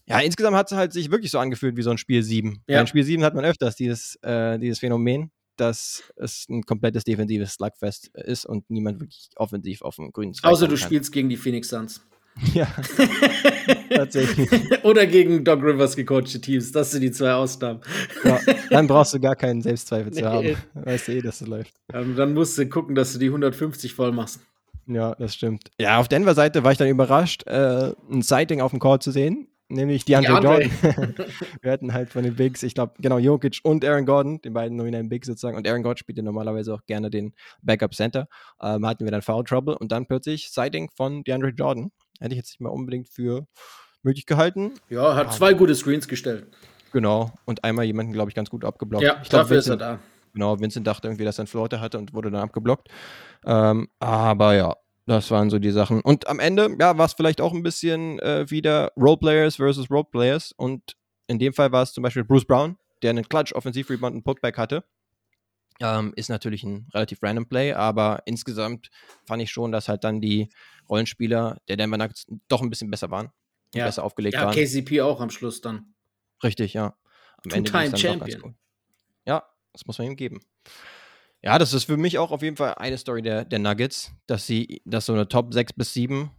Ja, 0.07 0.19
insgesamt 0.21 0.57
hat 0.57 0.73
es 0.73 0.77
halt 0.77 0.93
sich 0.93 1.11
wirklich 1.11 1.31
so 1.31 1.39
angefühlt 1.39 1.77
wie 1.77 1.83
so 1.83 1.91
ein 1.91 1.99
Spiel 1.99 2.23
7. 2.23 2.63
Ja. 2.67 2.81
In 2.81 2.87
Spiel 2.87 3.05
7 3.05 3.23
hat 3.23 3.35
man 3.35 3.45
öfters 3.45 3.77
dieses, 3.77 4.17
äh, 4.23 4.59
dieses 4.59 4.79
Phänomen, 4.81 5.31
dass 5.61 6.03
es 6.17 6.47
ein 6.49 6.63
komplettes 6.63 7.05
defensives 7.05 7.53
Slugfest 7.55 8.09
ist 8.15 8.47
und 8.47 8.69
niemand 8.71 9.01
wirklich 9.01 9.29
offensiv 9.37 9.83
auf 9.83 9.97
dem 9.97 10.13
grünen 10.13 10.35
Zweig 10.35 10.51
Außer 10.51 10.67
du 10.67 10.75
kann. 10.75 10.79
spielst 10.85 11.13
gegen 11.13 11.29
die 11.29 11.37
Phoenix 11.37 11.69
Suns. 11.69 12.01
Ja, 12.55 12.69
tatsächlich. 13.91 14.49
Oder 14.85 15.07
gegen 15.07 15.45
Doc 15.45 15.63
Rivers 15.63 15.97
gecoachte 15.97 16.41
Teams. 16.41 16.73
Das 16.73 16.91
sind 16.93 17.03
die 17.03 17.11
zwei 17.11 17.33
Ausnahmen. 17.33 17.81
Ja, 18.25 18.41
dann 18.71 18.87
brauchst 18.87 19.15
du 19.15 19.21
gar 19.21 19.37
keinen 19.37 19.61
Selbstzweifel 19.63 20.13
zu 20.13 20.21
Nee. 20.21 20.27
haben. 20.27 20.57
Weißt 20.75 21.09
du 21.09 21.13
eh, 21.13 21.21
dass 21.23 21.41
es 21.41 21.49
läuft. 21.49 21.75
Ähm, 21.93 22.17
dann 22.17 22.33
musst 22.35 22.57
du 22.57 22.69
gucken, 22.69 22.95
dass 22.95 23.13
du 23.13 23.19
die 23.19 23.27
150 23.27 23.95
voll 23.95 24.13
machst. 24.13 24.41
Ja, 24.87 25.15
das 25.17 25.35
stimmt. 25.35 25.71
Ja, 25.81 25.99
auf 25.99 26.09
Denver-Seite 26.09 26.65
war 26.65 26.73
ich 26.73 26.79
dann 26.79 26.89
überrascht, 26.89 27.47
äh, 27.47 27.93
ein 28.11 28.23
Sighting 28.23 28.61
auf 28.61 28.71
dem 28.71 28.81
Call 28.81 29.01
zu 29.01 29.11
sehen, 29.11 29.47
nämlich 29.71 30.05
DeAndre 30.05 30.41
DeAndre. 30.41 30.63
Jordan. 30.63 31.25
Wir 31.63 31.73
hatten 31.73 31.93
halt 31.93 32.11
von 32.11 32.23
den 32.23 32.37
Bigs, 32.37 32.63
ich 32.63 32.75
glaube, 32.75 32.95
genau, 32.99 33.19
Jokic 33.19 33.61
und 33.63 33.85
Aaron 33.85 34.07
Gordon, 34.07 34.41
den 34.43 34.53
beiden 34.53 34.77
nominellen 34.77 35.09
Bigs 35.09 35.27
sozusagen. 35.27 35.57
Und 35.57 35.67
Aaron 35.67 35.83
Gordon 35.83 35.99
spielt 35.99 36.19
ja 36.19 36.25
normalerweise 36.25 36.75
auch 36.75 36.85
gerne 36.87 37.11
den 37.11 37.35
Backup 37.63 37.95
Center. 37.95 38.29
Ähm, 38.61 38.87
hatten 38.87 39.05
wir 39.05 39.11
dann 39.11 39.23
Foul 39.23 39.45
Trouble 39.45 39.77
und 39.79 39.93
dann 39.93 40.07
plötzlich 40.07 40.51
Sighting 40.51 40.91
von 40.95 41.25
DeAndre 41.25 41.51
Jordan. 41.51 41.91
Hätte 42.21 42.35
ich 42.35 42.39
jetzt 42.39 42.51
nicht 42.51 42.61
mal 42.61 42.71
unbedingt 42.71 43.09
für 43.09 43.47
möglich 44.03 44.27
gehalten. 44.27 44.73
Ja, 44.89 45.15
hat 45.15 45.33
zwei 45.33 45.55
gute 45.55 45.75
Screens 45.75 46.09
gestellt. 46.09 46.47
Genau. 46.93 47.33
Und 47.45 47.65
einmal 47.65 47.85
jemanden, 47.85 48.13
glaube 48.13 48.31
ich, 48.31 48.35
ganz 48.35 48.51
gut 48.51 48.65
abgeblockt. 48.65 49.05
Ja, 49.05 49.21
ich 49.23 49.29
glaub, 49.29 49.43
dafür 49.43 49.59
ist 49.59 49.69
er 49.69 49.79
Vincent- 49.79 49.83
da. 49.83 49.99
Genau, 50.33 50.61
Vincent 50.61 50.87
dachte 50.87 51.09
irgendwie, 51.09 51.25
dass 51.25 51.39
er 51.39 51.43
einen 51.43 51.49
Floater 51.49 51.81
hatte 51.81 51.99
und 51.99 52.15
wurde 52.15 52.31
dann 52.31 52.43
abgeblockt. 52.43 52.89
Ähm, 53.45 53.89
aber 53.99 54.55
ja, 54.55 54.77
das 55.11 55.31
waren 55.31 55.51
so 55.51 55.59
die 55.59 55.71
Sachen. 55.73 56.01
Und 56.03 56.29
am 56.29 56.39
Ende, 56.39 56.77
ja, 56.79 56.97
war 56.97 57.07
es 57.07 57.15
vielleicht 57.15 57.41
auch 57.41 57.53
ein 57.53 57.63
bisschen 57.63 58.19
äh, 58.21 58.49
wieder 58.51 58.93
Roleplayers 58.97 59.57
versus 59.57 59.91
Roleplayers. 59.91 60.53
Und 60.53 60.97
in 61.27 61.39
dem 61.39 61.53
Fall 61.53 61.73
war 61.73 61.83
es 61.83 61.93
zum 61.93 62.03
Beispiel 62.03 62.25
Bruce 62.25 62.45
Brown, 62.45 62.77
der 63.03 63.11
einen 63.11 63.29
Clutch, 63.29 63.53
Offensiv-Rebound 63.53 64.15
und 64.15 64.23
Putback 64.23 64.57
hatte. 64.57 64.85
Ähm, 65.81 66.13
ist 66.15 66.29
natürlich 66.29 66.63
ein 66.63 66.87
relativ 66.95 67.23
random 67.23 67.49
Play, 67.49 67.73
aber 67.73 68.23
insgesamt 68.27 68.91
fand 69.27 69.43
ich 69.43 69.51
schon, 69.51 69.73
dass 69.73 69.89
halt 69.89 70.05
dann 70.05 70.21
die 70.21 70.49
Rollenspieler 70.89 71.59
der 71.69 71.77
Denver 71.77 71.97
Nuggets 71.97 72.27
doch 72.49 72.61
ein 72.63 72.69
bisschen 72.71 72.91
besser 72.91 73.11
waren. 73.11 73.31
Ja. 73.75 73.87
Besser 73.87 74.05
aufgelegt 74.05 74.35
Ja, 74.35 74.45
waren. 74.45 74.55
KCP 74.55 75.01
auch 75.01 75.21
am 75.21 75.31
Schluss 75.31 75.61
dann. 75.61 75.95
Richtig, 76.45 76.75
ja. 76.75 76.95
Am 77.45 77.51
Ende 77.53 77.71
Two-time 77.71 77.91
ging's 77.91 78.03
dann 78.03 78.13
doch 78.13 78.21
ganz 78.21 78.33
Champion. 78.33 78.43
gut. 78.53 78.61
Ja, 79.27 79.43
das 79.73 79.87
muss 79.87 79.99
man 79.99 80.09
ihm 80.09 80.17
geben. 80.17 80.41
Ja, 81.43 81.59
das 81.59 81.73
ist 81.73 81.85
für 81.85 81.97
mich 81.97 82.19
auch 82.19 82.31
auf 82.33 82.43
jeden 82.43 82.57
Fall 82.57 82.75
eine 82.75 82.99
Story 82.99 83.23
der, 83.23 83.45
der 83.45 83.59
Nuggets, 83.59 84.13
dass 84.27 84.47
sie, 84.47 84.83
dass 84.85 85.07
so 85.07 85.15
eine 85.15 85.27
Top 85.29 85.55
6 85.55 85.73
bis 85.73 85.95
7 85.95 86.31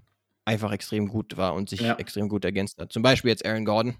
einfach 0.45 0.71
extrem 0.71 1.07
gut 1.07 1.37
war 1.37 1.53
und 1.55 1.69
sich 1.69 1.81
Ja. 1.81 1.95
extrem 1.95 2.29
gut 2.29 2.45
ergänzt 2.45 2.77
hat. 2.79 2.91
Zum 2.93 3.01
Beispiel 3.01 3.29
jetzt 3.29 3.45
Aaron 3.45 3.65
Gordon, 3.65 3.95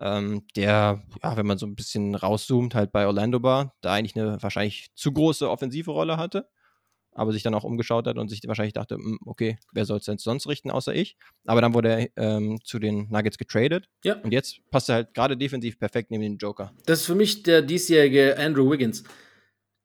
ähm, 0.00 0.46
der, 0.56 1.02
ja, 1.22 1.36
wenn 1.36 1.46
man 1.46 1.58
so 1.58 1.66
ein 1.66 1.74
bisschen 1.74 2.14
rauszoomt, 2.14 2.74
halt 2.74 2.92
bei 2.92 3.06
Orlando 3.06 3.42
war, 3.42 3.74
da 3.82 3.92
eigentlich 3.94 4.16
eine 4.16 4.42
wahrscheinlich 4.42 4.88
zu 4.94 5.12
große 5.12 5.48
offensive 5.50 5.90
Rolle 5.90 6.16
hatte, 6.16 6.48
aber 7.12 7.32
sich 7.32 7.42
dann 7.42 7.54
auch 7.54 7.64
umgeschaut 7.64 8.06
hat 8.06 8.18
und 8.18 8.28
sich 8.28 8.40
wahrscheinlich 8.46 8.74
dachte, 8.74 8.96
"Hm, 8.96 9.18
okay, 9.26 9.58
wer 9.72 9.84
soll 9.86 9.98
es 9.98 10.04
denn 10.04 10.18
sonst 10.18 10.46
richten 10.48 10.70
außer 10.70 10.94
ich? 10.94 11.16
Aber 11.46 11.60
dann 11.62 11.74
wurde 11.74 11.88
er 11.90 12.08
ähm, 12.36 12.58
zu 12.64 12.78
den 12.78 13.08
Nuggets 13.10 13.38
getradet 13.38 13.88
Ja. 14.04 14.14
und 14.22 14.32
jetzt 14.32 14.60
passt 14.70 14.88
er 14.90 14.96
halt 14.96 15.14
gerade 15.14 15.36
defensiv 15.36 15.78
perfekt 15.78 16.10
neben 16.10 16.22
den 16.22 16.36
Joker. 16.38 16.72
Das 16.86 17.00
ist 17.00 17.06
für 17.06 17.14
mich 17.14 17.42
der 17.42 17.62
diesjährige 17.62 18.38
Andrew 18.38 18.70
Wiggins. 18.70 19.02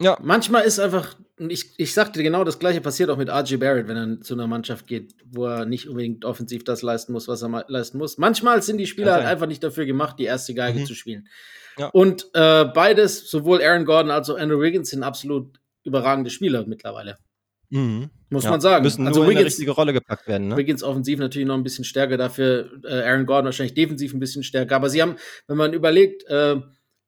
Ja. 0.02 0.18
Manchmal 0.22 0.64
ist 0.64 0.80
einfach, 0.80 1.16
ich, 1.38 1.74
ich 1.78 1.94
sagte 1.94 2.24
genau 2.24 2.44
das 2.44 2.60
gleiche 2.60 2.82
passiert 2.82 3.10
auch 3.10 3.18
mit 3.18 3.30
RJ 3.30 3.58
Barrett, 3.58 3.88
wenn 3.88 3.98
er 3.98 4.22
zu 4.22 4.34
einer 4.34 4.48
Mannschaft 4.48 4.88
geht, 4.88 5.16
wo 5.26 5.46
er 5.46 5.66
nicht 5.66 5.88
unbedingt 5.88 6.26
offensiv 6.26 6.64
das 6.64 6.82
leisten 6.82 7.14
muss, 7.14 7.28
was 7.28 7.44
er 7.44 7.66
leisten 7.68 7.98
muss. 7.98 8.18
Manchmal 8.18 8.62
sind 8.62 8.78
die 8.78 8.88
Spieler 8.88 9.14
halt 9.14 9.26
einfach 9.26 9.48
nicht 9.48 9.64
dafür 9.64 9.86
gemacht, 9.86 10.18
die 10.20 10.26
erste 10.26 10.54
Geige 10.54 10.80
mhm. 10.80 10.86
zu 10.86 10.96
spielen. 10.96 11.28
Ja. 11.78 11.88
Und 11.88 12.30
äh, 12.34 12.66
beides, 12.66 13.30
sowohl 13.30 13.64
Aaron 13.64 13.86
Gordon 13.86 14.12
als 14.12 14.30
auch 14.30 14.38
Andrew 14.38 14.60
Wiggins, 14.60 14.90
sind 14.90 15.04
absolut 15.04 15.60
überragende 15.84 16.30
Spieler 16.30 16.66
mittlerweile. 16.66 17.18
Mhm. 17.70 18.10
Muss 18.30 18.44
ja, 18.44 18.52
man 18.52 18.62
sagen. 18.62 18.84
Müssen 18.84 19.08
also 19.08 19.22
nur 19.22 19.30
Wiggins, 19.30 19.40
in 19.40 19.44
die 19.44 19.48
richtige 19.50 19.72
Rolle 19.72 19.94
gepackt 19.94 20.28
werden. 20.28 20.50
Ne? 20.50 20.58
Wiggins 20.58 20.84
offensiv 20.84 21.20
natürlich 21.20 21.48
noch 21.48 21.56
ein 21.56 21.64
bisschen 21.64 21.86
stärker, 21.86 22.18
dafür 22.18 22.70
äh, 22.84 23.02
Aaron 23.04 23.26
Gordon 23.26 23.46
wahrscheinlich 23.46 23.74
defensiv 23.74 24.14
ein 24.14 24.20
bisschen 24.20 24.44
stärker. 24.44 24.76
Aber 24.76 24.90
sie 24.90 25.02
haben, 25.02 25.16
wenn 25.48 25.58
man 25.58 25.74
überlegt, 25.74 26.24
äh, 26.30 26.58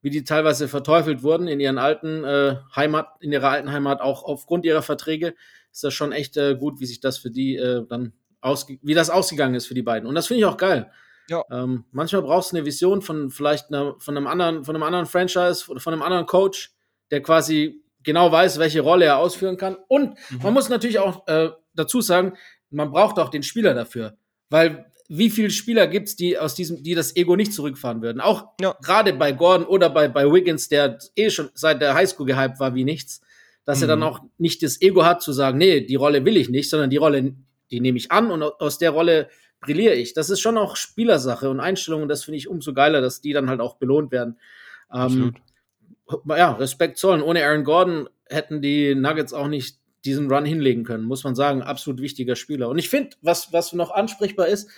wie 0.03 0.09
die 0.09 0.23
teilweise 0.23 0.67
verteufelt 0.67 1.23
wurden 1.23 1.47
in 1.47 1.59
ihren 1.59 1.77
alten 1.79 2.23
äh, 2.25 2.57
Heimat, 2.75 3.07
in 3.21 3.31
ihrer 3.31 3.49
alten 3.49 3.71
Heimat, 3.71 4.01
auch 4.01 4.23
aufgrund 4.23 4.65
ihrer 4.65 4.81
Verträge, 4.81 5.33
ist 5.71 5.83
das 5.83 5.93
schon 5.93 6.11
echt 6.11 6.37
äh, 6.37 6.55
gut, 6.55 6.79
wie 6.79 6.85
sich 6.85 6.99
das 6.99 7.17
für 7.17 7.31
die 7.31 7.55
äh, 7.55 7.85
dann 7.87 8.13
ausge 8.41 8.77
wie 8.83 8.93
das 8.93 9.09
ausgegangen 9.09 9.55
ist 9.55 9.65
für 9.65 9.73
die 9.73 9.81
beiden. 9.81 10.07
Und 10.07 10.15
das 10.15 10.27
finde 10.27 10.41
ich 10.41 10.45
auch 10.45 10.57
geil. 10.57 10.91
Ja. 11.29 11.41
Ähm, 11.49 11.85
manchmal 11.91 12.21
brauchst 12.21 12.51
du 12.51 12.57
eine 12.57 12.65
Vision 12.65 13.01
von 13.01 13.31
vielleicht 13.31 13.69
einer, 13.69 13.95
von 13.97 14.17
einem 14.17 14.27
anderen, 14.27 14.65
von 14.65 14.75
einem 14.75 14.83
anderen 14.83 15.05
Franchise 15.05 15.65
oder 15.69 15.79
von 15.79 15.93
einem 15.93 16.01
anderen 16.01 16.25
Coach, 16.25 16.73
der 17.09 17.23
quasi 17.23 17.81
genau 18.03 18.29
weiß, 18.29 18.59
welche 18.59 18.81
Rolle 18.81 19.05
er 19.05 19.17
ausführen 19.19 19.55
kann. 19.55 19.77
Und 19.87 20.17
mhm. 20.29 20.39
man 20.43 20.53
muss 20.53 20.67
natürlich 20.67 20.99
auch 20.99 21.25
äh, 21.27 21.49
dazu 21.73 22.01
sagen, 22.01 22.33
man 22.69 22.91
braucht 22.91 23.19
auch 23.19 23.29
den 23.29 23.43
Spieler 23.43 23.73
dafür. 23.73 24.17
Weil 24.49 24.91
wie 25.09 25.29
viele 25.29 25.49
Spieler 25.49 25.87
gibt 25.87 26.07
es, 26.07 26.15
die 26.15 26.37
aus 26.37 26.55
diesem, 26.55 26.81
die 26.83 26.95
das 26.95 27.15
Ego 27.15 27.35
nicht 27.35 27.53
zurückfahren 27.53 28.01
würden? 28.01 28.21
Auch 28.21 28.47
ja. 28.61 28.75
gerade 28.81 29.13
bei 29.13 29.31
Gordon 29.31 29.67
oder 29.67 29.89
bei, 29.89 30.07
bei 30.07 30.31
Wiggins, 30.31 30.69
der 30.69 30.97
eh 31.15 31.29
schon 31.29 31.49
seit 31.53 31.81
der 31.81 31.93
Highschool 31.93 32.25
gehypt 32.25 32.59
war 32.59 32.73
wie 32.75 32.83
nichts, 32.83 33.21
dass 33.65 33.79
mhm. 33.79 33.83
er 33.83 33.87
dann 33.87 33.99
mhm. 33.99 34.05
auch 34.05 34.19
nicht 34.37 34.63
das 34.63 34.81
Ego 34.81 35.05
hat 35.05 35.21
zu 35.21 35.33
sagen, 35.33 35.57
nee, 35.57 35.81
die 35.81 35.95
Rolle 35.95 36.25
will 36.25 36.37
ich 36.37 36.49
nicht, 36.49 36.69
sondern 36.69 36.89
die 36.89 36.97
Rolle, 36.97 37.35
die 37.71 37.79
nehme 37.79 37.97
ich 37.97 38.11
an 38.11 38.31
und 38.31 38.41
aus 38.43 38.77
der 38.77 38.91
Rolle 38.91 39.29
brilliere 39.59 39.95
ich. 39.95 40.13
Das 40.13 40.29
ist 40.29 40.39
schon 40.39 40.57
auch 40.57 40.75
Spielersache 40.75 41.49
und 41.49 41.59
Einstellung 41.59 42.03
und 42.03 42.09
das 42.09 42.23
finde 42.23 42.37
ich 42.37 42.47
umso 42.47 42.73
geiler, 42.73 43.01
dass 43.01 43.21
die 43.21 43.33
dann 43.33 43.49
halt 43.49 43.59
auch 43.59 43.75
belohnt 43.75 44.11
werden. 44.11 44.37
Ähm, 44.93 45.35
ja, 46.27 46.51
Respekt 46.53 46.97
zollen. 46.97 47.21
Ohne 47.21 47.43
Aaron 47.43 47.63
Gordon 47.63 48.09
hätten 48.25 48.61
die 48.61 48.95
Nuggets 48.95 49.33
auch 49.33 49.47
nicht 49.47 49.77
diesen 50.05 50.29
Run 50.31 50.45
hinlegen 50.45 50.83
können, 50.83 51.05
muss 51.05 51.23
man 51.23 51.35
sagen. 51.35 51.61
Absolut 51.61 52.01
wichtiger 52.01 52.35
Spieler. 52.35 52.69
Und 52.69 52.77
ich 52.77 52.89
finde, 52.89 53.15
was, 53.21 53.53
was 53.53 53.73
noch 53.73 53.91
ansprechbar 53.91 54.47
ist, 54.47 54.69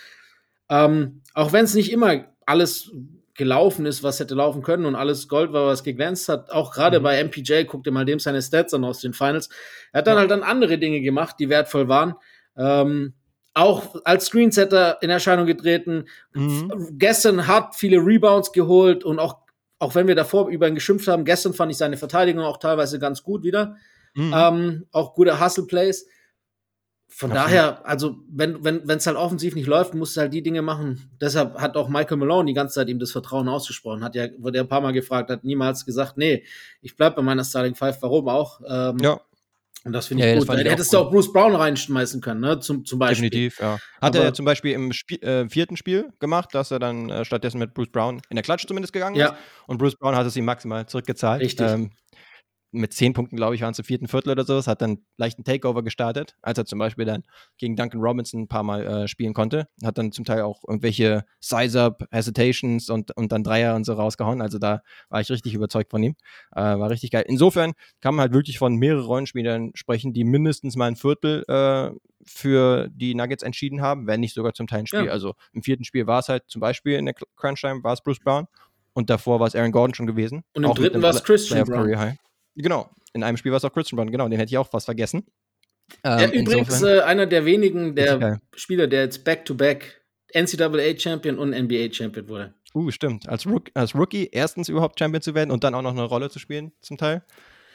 ähm, 0.68 1.22
auch 1.34 1.52
wenn 1.52 1.64
es 1.64 1.74
nicht 1.74 1.92
immer 1.92 2.24
alles 2.46 2.92
gelaufen 3.34 3.84
ist, 3.86 4.02
was 4.02 4.18
hätte 4.18 4.34
laufen 4.34 4.62
können 4.62 4.86
und 4.86 4.94
alles 4.94 5.28
Gold 5.28 5.52
war, 5.52 5.66
was 5.66 5.84
geglänzt 5.84 6.28
hat, 6.28 6.50
auch 6.50 6.72
gerade 6.72 7.00
mhm. 7.00 7.02
bei 7.04 7.22
MPJ, 7.22 7.64
guck 7.64 7.84
dir 7.84 7.90
mal 7.90 8.04
dem 8.04 8.18
seine 8.18 8.40
Stats 8.40 8.72
an 8.72 8.84
aus 8.84 9.00
den 9.00 9.12
Finals. 9.12 9.50
Er 9.92 9.98
hat 9.98 10.06
dann 10.06 10.14
ja. 10.14 10.20
halt 10.20 10.30
dann 10.30 10.42
andere 10.42 10.78
Dinge 10.78 11.00
gemacht, 11.00 11.36
die 11.38 11.48
wertvoll 11.48 11.88
waren. 11.88 12.14
Ähm, 12.56 13.14
auch 13.52 13.96
als 14.04 14.26
Screensetter 14.26 14.98
in 15.02 15.10
Erscheinung 15.10 15.46
getreten. 15.46 16.04
Mhm. 16.34 16.94
Gestern 16.98 17.46
hat 17.46 17.74
viele 17.74 17.98
Rebounds 17.98 18.52
geholt 18.52 19.04
und 19.04 19.18
auch 19.18 19.46
auch 19.78 19.94
wenn 19.94 20.08
wir 20.08 20.14
davor 20.14 20.48
über 20.48 20.68
ihn 20.68 20.74
geschimpft 20.74 21.06
haben, 21.08 21.24
gestern 21.24 21.52
fand 21.52 21.70
ich 21.70 21.78
seine 21.78 21.96
Verteidigung 21.96 22.42
auch 22.42 22.56
teilweise 22.56 22.98
ganz 22.98 23.22
gut 23.22 23.42
wieder. 23.42 23.76
Mhm. 24.14 24.34
Ähm, 24.34 24.86
auch 24.90 25.14
gute 25.14 25.38
Hustle-Plays. 25.38 26.06
Von 27.08 27.30
okay. 27.30 27.40
daher, 27.40 27.86
also 27.86 28.16
wenn 28.28 28.62
wenn 28.62 28.86
wenn 28.86 28.98
es 28.98 29.06
halt 29.06 29.16
offensiv 29.16 29.54
nicht 29.54 29.66
läuft, 29.66 29.94
musst 29.94 30.16
du 30.16 30.20
halt 30.20 30.34
die 30.34 30.42
Dinge 30.42 30.60
machen. 30.60 31.10
Deshalb 31.20 31.58
hat 31.58 31.76
auch 31.76 31.88
Michael 31.88 32.18
Malone 32.18 32.46
die 32.46 32.54
ganze 32.54 32.74
Zeit 32.74 32.88
ihm 32.88 32.98
das 32.98 33.12
Vertrauen 33.12 33.48
ausgesprochen. 33.48 34.04
Hat 34.04 34.14
ja, 34.14 34.26
wurde 34.38 34.58
er 34.58 34.64
ein 34.64 34.68
paar 34.68 34.82
Mal 34.82 34.92
gefragt, 34.92 35.30
hat 35.30 35.44
niemals 35.44 35.86
gesagt, 35.86 36.18
nee, 36.18 36.44
ich 36.82 36.96
bleib 36.96 37.16
bei 37.16 37.22
meiner 37.22 37.44
Starting 37.44 37.74
Five. 37.74 38.02
Warum 38.02 38.28
auch? 38.28 38.60
Ähm, 38.68 38.98
ja. 38.98 39.20
Und 39.86 39.92
das 39.92 40.08
finde 40.08 40.24
ich 40.24 40.32
ja, 40.32 40.38
gut. 40.38 40.48
Da 40.48 40.56
hättest 40.56 40.92
du 40.92 40.98
auch 40.98 41.10
Bruce 41.12 41.32
Brown 41.32 41.54
reinschmeißen 41.54 42.20
können, 42.20 42.40
ne? 42.40 42.58
Zum, 42.58 42.84
zum 42.84 42.98
Beispiel. 42.98 43.30
Definitiv, 43.30 43.60
ja. 43.60 43.74
Hat 44.00 44.16
Aber 44.16 44.24
er 44.24 44.34
zum 44.34 44.44
Beispiel 44.44 44.72
im 44.72 44.92
Spiel, 44.92 45.22
äh, 45.22 45.48
vierten 45.48 45.76
Spiel 45.76 46.12
gemacht, 46.18 46.48
dass 46.54 46.72
er 46.72 46.80
dann 46.80 47.08
äh, 47.08 47.24
stattdessen 47.24 47.60
mit 47.60 47.72
Bruce 47.72 47.92
Brown 47.92 48.20
in 48.28 48.34
der 48.34 48.42
Klatsch 48.42 48.66
zumindest 48.66 48.92
gegangen 48.92 49.14
ja. 49.14 49.28
ist. 49.28 49.34
Und 49.68 49.78
Bruce 49.78 49.94
Brown 49.94 50.16
hat 50.16 50.26
es 50.26 50.34
ihm 50.34 50.44
maximal 50.44 50.86
zurückgezahlt. 50.86 51.40
Richtig. 51.40 51.68
Ähm, 51.68 51.90
mit 52.72 52.92
zehn 52.92 53.12
Punkten, 53.12 53.36
glaube 53.36 53.54
ich, 53.54 53.62
waren 53.62 53.72
es 53.72 53.78
im 53.78 53.84
vierten 53.84 54.08
Viertel 54.08 54.30
oder 54.30 54.44
sowas, 54.44 54.66
hat 54.66 54.82
dann 54.82 54.98
leichten 55.16 55.44
Takeover 55.44 55.82
gestartet, 55.82 56.36
als 56.42 56.58
er 56.58 56.66
zum 56.66 56.78
Beispiel 56.78 57.04
dann 57.04 57.22
gegen 57.58 57.76
Duncan 57.76 58.00
Robinson 58.00 58.42
ein 58.42 58.48
paar 58.48 58.62
Mal 58.62 58.86
äh, 58.86 59.08
spielen 59.08 59.34
konnte. 59.34 59.68
Hat 59.82 59.98
dann 59.98 60.12
zum 60.12 60.24
Teil 60.24 60.42
auch 60.42 60.62
irgendwelche 60.66 61.24
Size-Up, 61.40 62.04
Hesitations 62.10 62.90
und, 62.90 63.16
und 63.16 63.32
dann 63.32 63.44
Dreier 63.44 63.74
und 63.74 63.84
so 63.84 63.94
rausgehauen. 63.94 64.42
Also 64.42 64.58
da 64.58 64.82
war 65.08 65.20
ich 65.20 65.30
richtig 65.30 65.54
überzeugt 65.54 65.90
von 65.90 66.02
ihm. 66.02 66.16
Äh, 66.54 66.60
war 66.60 66.90
richtig 66.90 67.10
geil. 67.10 67.24
Insofern 67.26 67.72
kann 68.00 68.14
man 68.14 68.24
halt 68.24 68.34
wirklich 68.34 68.58
von 68.58 68.76
mehreren 68.76 69.04
Rollenspielern 69.04 69.70
sprechen, 69.74 70.12
die 70.12 70.24
mindestens 70.24 70.76
mal 70.76 70.86
ein 70.86 70.96
Viertel 70.96 71.44
äh, 71.48 71.90
für 72.24 72.88
die 72.90 73.14
Nuggets 73.14 73.42
entschieden 73.42 73.80
haben, 73.80 74.06
wenn 74.06 74.20
nicht 74.20 74.34
sogar 74.34 74.52
zum 74.54 74.66
Teil 74.66 74.80
ein 74.80 74.86
Spiel. 74.86 75.06
Ja. 75.06 75.12
Also 75.12 75.34
im 75.52 75.62
vierten 75.62 75.84
Spiel 75.84 76.06
war 76.06 76.18
es 76.18 76.28
halt 76.28 76.44
zum 76.48 76.60
Beispiel 76.60 76.94
in 76.94 77.06
der 77.06 77.14
Crunch 77.36 77.60
Time 77.60 77.82
war 77.84 77.92
es 77.92 78.02
Bruce 78.02 78.18
Brown 78.18 78.46
und 78.92 79.10
davor 79.10 79.40
war 79.40 79.46
es 79.46 79.54
Aaron 79.54 79.72
Gordon 79.72 79.94
schon 79.94 80.06
gewesen. 80.06 80.42
Und 80.54 80.64
im 80.64 80.74
dritten 80.74 81.02
war 81.02 81.10
es 81.10 81.22
Christian 81.22 81.64
Brown. 81.64 82.16
Genau, 82.56 82.90
in 83.12 83.22
einem 83.22 83.36
Spiel 83.36 83.52
war 83.52 83.58
es 83.58 83.64
auch 83.64 83.72
Christian 83.72 83.96
Brown, 83.96 84.10
genau, 84.10 84.28
den 84.28 84.38
hätte 84.38 84.50
ich 84.50 84.58
auch 84.58 84.68
fast 84.68 84.86
vergessen. 84.86 85.24
Ähm, 86.02 86.18
ja, 86.18 86.30
übrigens 86.30 86.82
äh, 86.82 87.00
einer 87.00 87.26
der 87.26 87.44
wenigen 87.44 87.94
der 87.94 88.40
Spieler, 88.54 88.86
der 88.86 89.02
jetzt 89.02 89.24
Back-to-Back 89.24 90.02
NCAA 90.34 90.98
Champion 90.98 91.38
und 91.38 91.50
NBA 91.50 91.92
Champion 91.92 92.28
wurde. 92.28 92.54
Uh, 92.74 92.90
stimmt. 92.90 93.28
Als, 93.28 93.46
Rook 93.46 93.70
als 93.74 93.94
Rookie 93.94 94.28
erstens 94.32 94.68
überhaupt 94.68 94.98
Champion 94.98 95.22
zu 95.22 95.34
werden 95.34 95.50
und 95.50 95.64
dann 95.64 95.74
auch 95.74 95.82
noch 95.82 95.92
eine 95.92 96.02
Rolle 96.02 96.28
zu 96.28 96.38
spielen, 96.38 96.72
zum 96.80 96.98
Teil. 96.98 97.24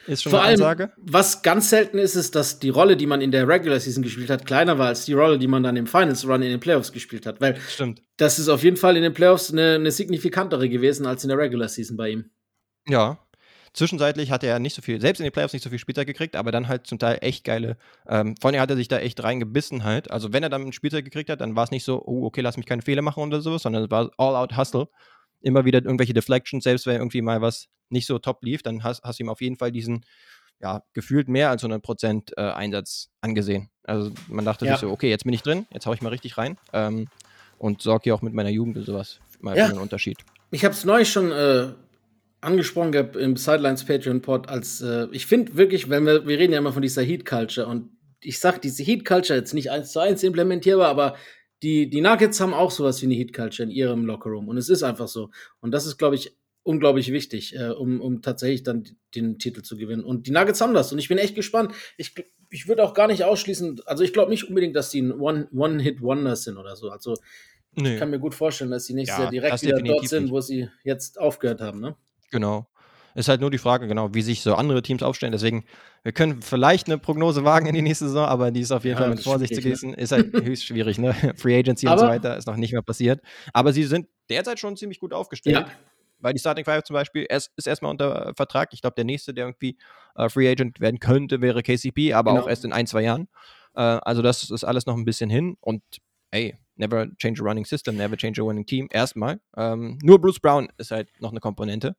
Ist 0.06 0.22
schon 0.22 0.30
Vor 0.30 0.42
eine 0.42 0.52
Ansage. 0.52 0.84
Allem, 0.84 0.92
was 0.98 1.42
ganz 1.42 1.70
selten 1.70 1.98
ist, 1.98 2.16
ist, 2.16 2.34
dass 2.34 2.58
die 2.58 2.68
Rolle, 2.68 2.96
die 2.96 3.06
man 3.06 3.20
in 3.20 3.30
der 3.30 3.46
Regular 3.46 3.78
Season 3.78 4.02
gespielt 4.02 4.30
hat, 4.30 4.46
kleiner 4.46 4.78
war 4.78 4.88
als 4.88 5.04
die 5.04 5.12
Rolle, 5.12 5.38
die 5.38 5.46
man 5.46 5.62
dann 5.62 5.76
im 5.76 5.86
Finals 5.86 6.26
Run 6.26 6.42
in 6.42 6.50
den 6.50 6.60
Playoffs 6.60 6.92
gespielt 6.92 7.24
hat. 7.26 7.40
Weil 7.40 7.56
Stimmt. 7.68 8.02
das 8.16 8.38
ist 8.38 8.48
auf 8.48 8.64
jeden 8.64 8.76
Fall 8.76 8.96
in 8.96 9.02
den 9.02 9.14
Playoffs 9.14 9.52
eine, 9.52 9.76
eine 9.76 9.90
signifikantere 9.90 10.68
gewesen 10.68 11.06
als 11.06 11.24
in 11.24 11.28
der 11.28 11.38
Regular 11.38 11.68
Season 11.68 11.96
bei 11.96 12.10
ihm. 12.10 12.30
Ja, 12.88 13.21
Zwischenzeitlich 13.74 14.30
hatte 14.30 14.46
er 14.46 14.58
nicht 14.58 14.74
so 14.74 14.82
viel, 14.82 15.00
selbst 15.00 15.20
in 15.20 15.24
den 15.24 15.32
Playoffs 15.32 15.54
nicht 15.54 15.62
so 15.62 15.70
viel 15.70 15.78
Spielzeit 15.78 16.06
gekriegt, 16.06 16.36
aber 16.36 16.52
dann 16.52 16.68
halt 16.68 16.86
zum 16.86 16.98
Teil 16.98 17.18
echt 17.22 17.44
geile, 17.44 17.78
ähm, 18.06 18.34
vor 18.40 18.50
allem 18.50 18.60
hat 18.60 18.70
er 18.70 18.76
sich 18.76 18.88
da 18.88 18.98
echt 18.98 19.22
reingebissen 19.22 19.82
halt. 19.82 20.10
Also 20.10 20.32
wenn 20.32 20.42
er 20.42 20.50
dann 20.50 20.72
Spielzeit 20.72 21.04
gekriegt 21.04 21.30
hat, 21.30 21.40
dann 21.40 21.56
war 21.56 21.64
es 21.64 21.70
nicht 21.70 21.84
so, 21.84 22.02
oh, 22.04 22.26
okay, 22.26 22.42
lass 22.42 22.58
mich 22.58 22.66
keine 22.66 22.82
Fehler 22.82 23.02
machen 23.02 23.22
oder 23.22 23.40
sowas, 23.40 23.62
sondern 23.62 23.84
es 23.84 23.90
war 23.90 24.10
All-Out-Hustle. 24.18 24.88
Immer 25.40 25.64
wieder 25.64 25.82
irgendwelche 25.82 26.12
Deflections, 26.12 26.64
selbst 26.64 26.86
wenn 26.86 26.96
irgendwie 26.96 27.22
mal 27.22 27.40
was 27.40 27.68
nicht 27.88 28.06
so 28.06 28.18
top 28.18 28.44
lief, 28.44 28.62
dann 28.62 28.84
hast, 28.84 29.02
hast 29.04 29.18
du 29.18 29.24
ihm 29.24 29.28
auf 29.30 29.40
jeden 29.40 29.56
Fall 29.56 29.72
diesen, 29.72 30.04
ja, 30.60 30.82
gefühlt 30.92 31.28
mehr 31.28 31.50
als 31.50 31.64
100% 31.64 32.32
äh, 32.36 32.52
Einsatz 32.52 33.10
angesehen. 33.22 33.70
Also 33.84 34.12
man 34.28 34.44
dachte 34.44 34.66
ja. 34.66 34.72
sich 34.72 34.80
so, 34.80 34.90
okay, 34.90 35.08
jetzt 35.08 35.24
bin 35.24 35.32
ich 35.32 35.42
drin, 35.42 35.66
jetzt 35.72 35.86
hau 35.86 35.94
ich 35.94 36.02
mal 36.02 36.10
richtig 36.10 36.36
rein 36.36 36.58
ähm, 36.72 37.08
und 37.58 37.82
sorge 37.82 38.04
hier 38.04 38.14
auch 38.14 38.22
mit 38.22 38.34
meiner 38.34 38.50
Jugend 38.50 38.76
und 38.76 38.84
sowas 38.84 39.18
mal 39.40 39.56
ja. 39.56 39.64
für 39.64 39.72
einen 39.72 39.80
Unterschied. 39.80 40.18
Ich 40.50 40.64
habe 40.64 40.74
es 40.74 40.84
neu 40.84 41.04
schon 41.04 41.32
äh, 41.32 41.68
angesprochen 42.42 42.92
gehabt 42.92 43.16
im 43.16 43.36
Sidelines 43.36 43.84
Patreon 43.84 44.20
Pod, 44.20 44.48
als 44.48 44.82
äh, 44.82 45.06
ich 45.12 45.26
finde 45.26 45.56
wirklich, 45.56 45.88
wenn 45.88 46.04
wir, 46.04 46.26
wir 46.26 46.38
reden 46.38 46.52
ja 46.52 46.58
immer 46.58 46.72
von 46.72 46.82
dieser 46.82 47.02
Heat 47.02 47.24
Culture 47.24 47.66
und 47.66 47.90
ich 48.20 48.38
sag, 48.38 48.60
diese 48.60 48.82
Heat 48.82 49.04
Culture 49.04 49.38
jetzt 49.38 49.54
nicht 49.54 49.70
eins 49.70 49.92
zu 49.92 50.00
eins 50.00 50.22
implementierbar, 50.22 50.88
aber 50.88 51.16
die, 51.62 51.88
die 51.88 52.00
Nuggets 52.00 52.40
haben 52.40 52.52
auch 52.52 52.70
sowas 52.70 53.00
wie 53.00 53.06
eine 53.06 53.14
Heat 53.14 53.32
Culture 53.32 53.68
in 53.68 53.74
ihrem 53.74 54.04
Lockerroom 54.04 54.48
und 54.48 54.56
es 54.56 54.68
ist 54.68 54.82
einfach 54.82 55.08
so. 55.08 55.30
Und 55.60 55.70
das 55.70 55.86
ist, 55.86 55.98
glaube 55.98 56.16
ich, 56.16 56.36
unglaublich 56.64 57.12
wichtig, 57.12 57.56
äh, 57.56 57.70
um, 57.70 58.00
um 58.00 58.22
tatsächlich 58.22 58.64
dann 58.64 58.84
den 59.14 59.38
Titel 59.38 59.62
zu 59.62 59.76
gewinnen. 59.76 60.04
Und 60.04 60.26
die 60.26 60.32
Nuggets 60.32 60.60
haben 60.60 60.74
das 60.74 60.92
und 60.92 60.98
ich 60.98 61.08
bin 61.08 61.18
echt 61.18 61.34
gespannt. 61.34 61.72
Ich, 61.96 62.14
ich 62.50 62.66
würde 62.66 62.82
auch 62.84 62.94
gar 62.94 63.06
nicht 63.06 63.24
ausschließen, 63.24 63.80
also 63.86 64.02
ich 64.02 64.12
glaube 64.12 64.30
nicht 64.30 64.48
unbedingt, 64.48 64.74
dass 64.74 64.90
die 64.90 65.02
ein 65.02 65.12
One-Hit-Wonder 65.12 66.36
sind 66.36 66.56
oder 66.56 66.74
so. 66.76 66.90
Also 66.90 67.14
ich 67.74 67.98
kann 67.98 68.10
mir 68.10 68.18
gut 68.18 68.34
vorstellen, 68.34 68.70
dass 68.70 68.84
sie 68.84 68.94
nächstes 68.94 69.16
ja, 69.16 69.24
Jahr 69.24 69.30
direkt 69.30 69.62
wieder 69.62 69.80
dort 69.80 70.06
sind, 70.06 70.30
wo 70.30 70.40
sie 70.40 70.68
jetzt 70.84 71.18
aufgehört 71.18 71.60
haben. 71.60 71.80
Ne? 71.80 71.96
Genau. 72.32 72.66
Ist 73.14 73.28
halt 73.28 73.42
nur 73.42 73.50
die 73.50 73.58
Frage, 73.58 73.86
genau, 73.86 74.14
wie 74.14 74.22
sich 74.22 74.40
so 74.40 74.54
andere 74.54 74.80
Teams 74.80 75.02
aufstellen. 75.02 75.32
Deswegen, 75.32 75.64
wir 76.02 76.12
können 76.12 76.40
vielleicht 76.40 76.86
eine 76.86 76.96
Prognose 76.96 77.44
wagen 77.44 77.66
in 77.66 77.74
die 77.74 77.82
nächste 77.82 78.06
Saison, 78.06 78.24
aber 78.24 78.50
die 78.50 78.60
ist 78.60 78.72
auf 78.72 78.84
jeden 78.84 78.96
ja, 78.96 79.02
Fall 79.02 79.10
mit 79.10 79.22
Vorsicht 79.22 79.54
zu 79.54 79.60
genießen. 79.60 79.90
Ne? 79.90 79.96
Ist 79.96 80.12
halt 80.12 80.32
höchst 80.44 80.64
schwierig, 80.64 80.98
ne? 80.98 81.14
Free 81.36 81.58
Agency 81.58 81.86
aber 81.86 82.00
und 82.00 82.06
so 82.06 82.06
weiter 82.06 82.36
ist 82.36 82.46
noch 82.46 82.56
nicht 82.56 82.72
mehr 82.72 82.82
passiert. 82.82 83.20
Aber 83.52 83.72
sie 83.74 83.84
sind 83.84 84.08
derzeit 84.30 84.58
schon 84.58 84.76
ziemlich 84.76 84.98
gut 84.98 85.12
aufgestellt. 85.12 85.56
Ja. 85.56 85.66
Weil 86.20 86.32
die 86.32 86.38
Starting 86.38 86.64
Five 86.64 86.84
zum 86.84 86.94
Beispiel 86.94 87.24
ist, 87.24 87.50
ist 87.56 87.66
erstmal 87.66 87.90
unter 87.90 88.32
Vertrag. 88.34 88.72
Ich 88.72 88.80
glaube, 88.80 88.94
der 88.94 89.04
nächste, 89.04 89.34
der 89.34 89.46
irgendwie 89.46 89.76
äh, 90.14 90.28
Free 90.28 90.48
Agent 90.48 90.80
werden 90.80 91.00
könnte, 91.00 91.42
wäre 91.42 91.62
KCP, 91.62 92.14
aber 92.14 92.30
genau. 92.30 92.44
auch 92.44 92.48
erst 92.48 92.64
in 92.64 92.72
ein, 92.72 92.86
zwei 92.86 93.02
Jahren. 93.02 93.28
Äh, 93.74 93.80
also, 93.80 94.22
das 94.22 94.48
ist 94.48 94.64
alles 94.64 94.86
noch 94.86 94.96
ein 94.96 95.04
bisschen 95.04 95.28
hin. 95.28 95.56
Und 95.60 95.82
ey, 96.30 96.56
never 96.76 97.08
change 97.18 97.40
a 97.40 97.44
running 97.44 97.64
system, 97.64 97.96
never 97.96 98.16
change 98.16 98.40
a 98.40 98.44
winning 98.44 98.66
team. 98.66 98.88
Erstmal. 98.90 99.40
Ähm, 99.56 99.98
nur 100.02 100.20
Bruce 100.20 100.40
Brown 100.40 100.68
ist 100.78 100.90
halt 100.90 101.08
noch 101.20 101.30
eine 101.30 101.40
Komponente 101.40 101.96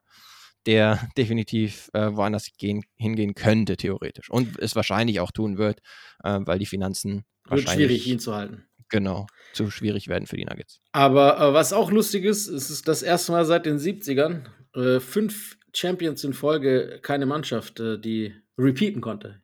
der 0.65 1.07
definitiv 1.17 1.89
äh, 1.93 2.15
woanders 2.15 2.49
gehen, 2.57 2.83
hingehen 2.95 3.35
könnte, 3.35 3.77
theoretisch. 3.77 4.29
Und 4.29 4.59
es 4.59 4.75
wahrscheinlich 4.75 5.19
auch 5.19 5.31
tun 5.31 5.57
wird, 5.57 5.79
äh, 6.23 6.39
weil 6.43 6.59
die 6.59 6.65
Finanzen 6.65 7.25
wird 7.49 7.69
schwierig, 7.69 8.07
ihn 8.07 8.19
zu 8.19 8.33
halten. 8.35 8.65
Genau, 8.89 9.25
zu 9.53 9.71
schwierig 9.71 10.07
werden 10.07 10.27
für 10.27 10.37
die 10.37 10.45
Nuggets. 10.45 10.79
Aber 10.91 11.39
äh, 11.39 11.53
was 11.53 11.73
auch 11.73 11.91
lustig 11.91 12.25
ist, 12.25 12.47
es 12.47 12.69
ist 12.69 12.87
das 12.87 13.01
erste 13.01 13.31
Mal 13.31 13.45
seit 13.45 13.65
den 13.65 13.77
70ern, 13.77 14.45
äh, 14.75 14.99
fünf 14.99 15.57
Champions 15.73 16.23
in 16.23 16.33
Folge 16.33 16.99
keine 17.01 17.25
Mannschaft, 17.25 17.79
äh, 17.79 17.97
die 17.97 18.35
repeaten 18.57 19.01
konnte. 19.01 19.41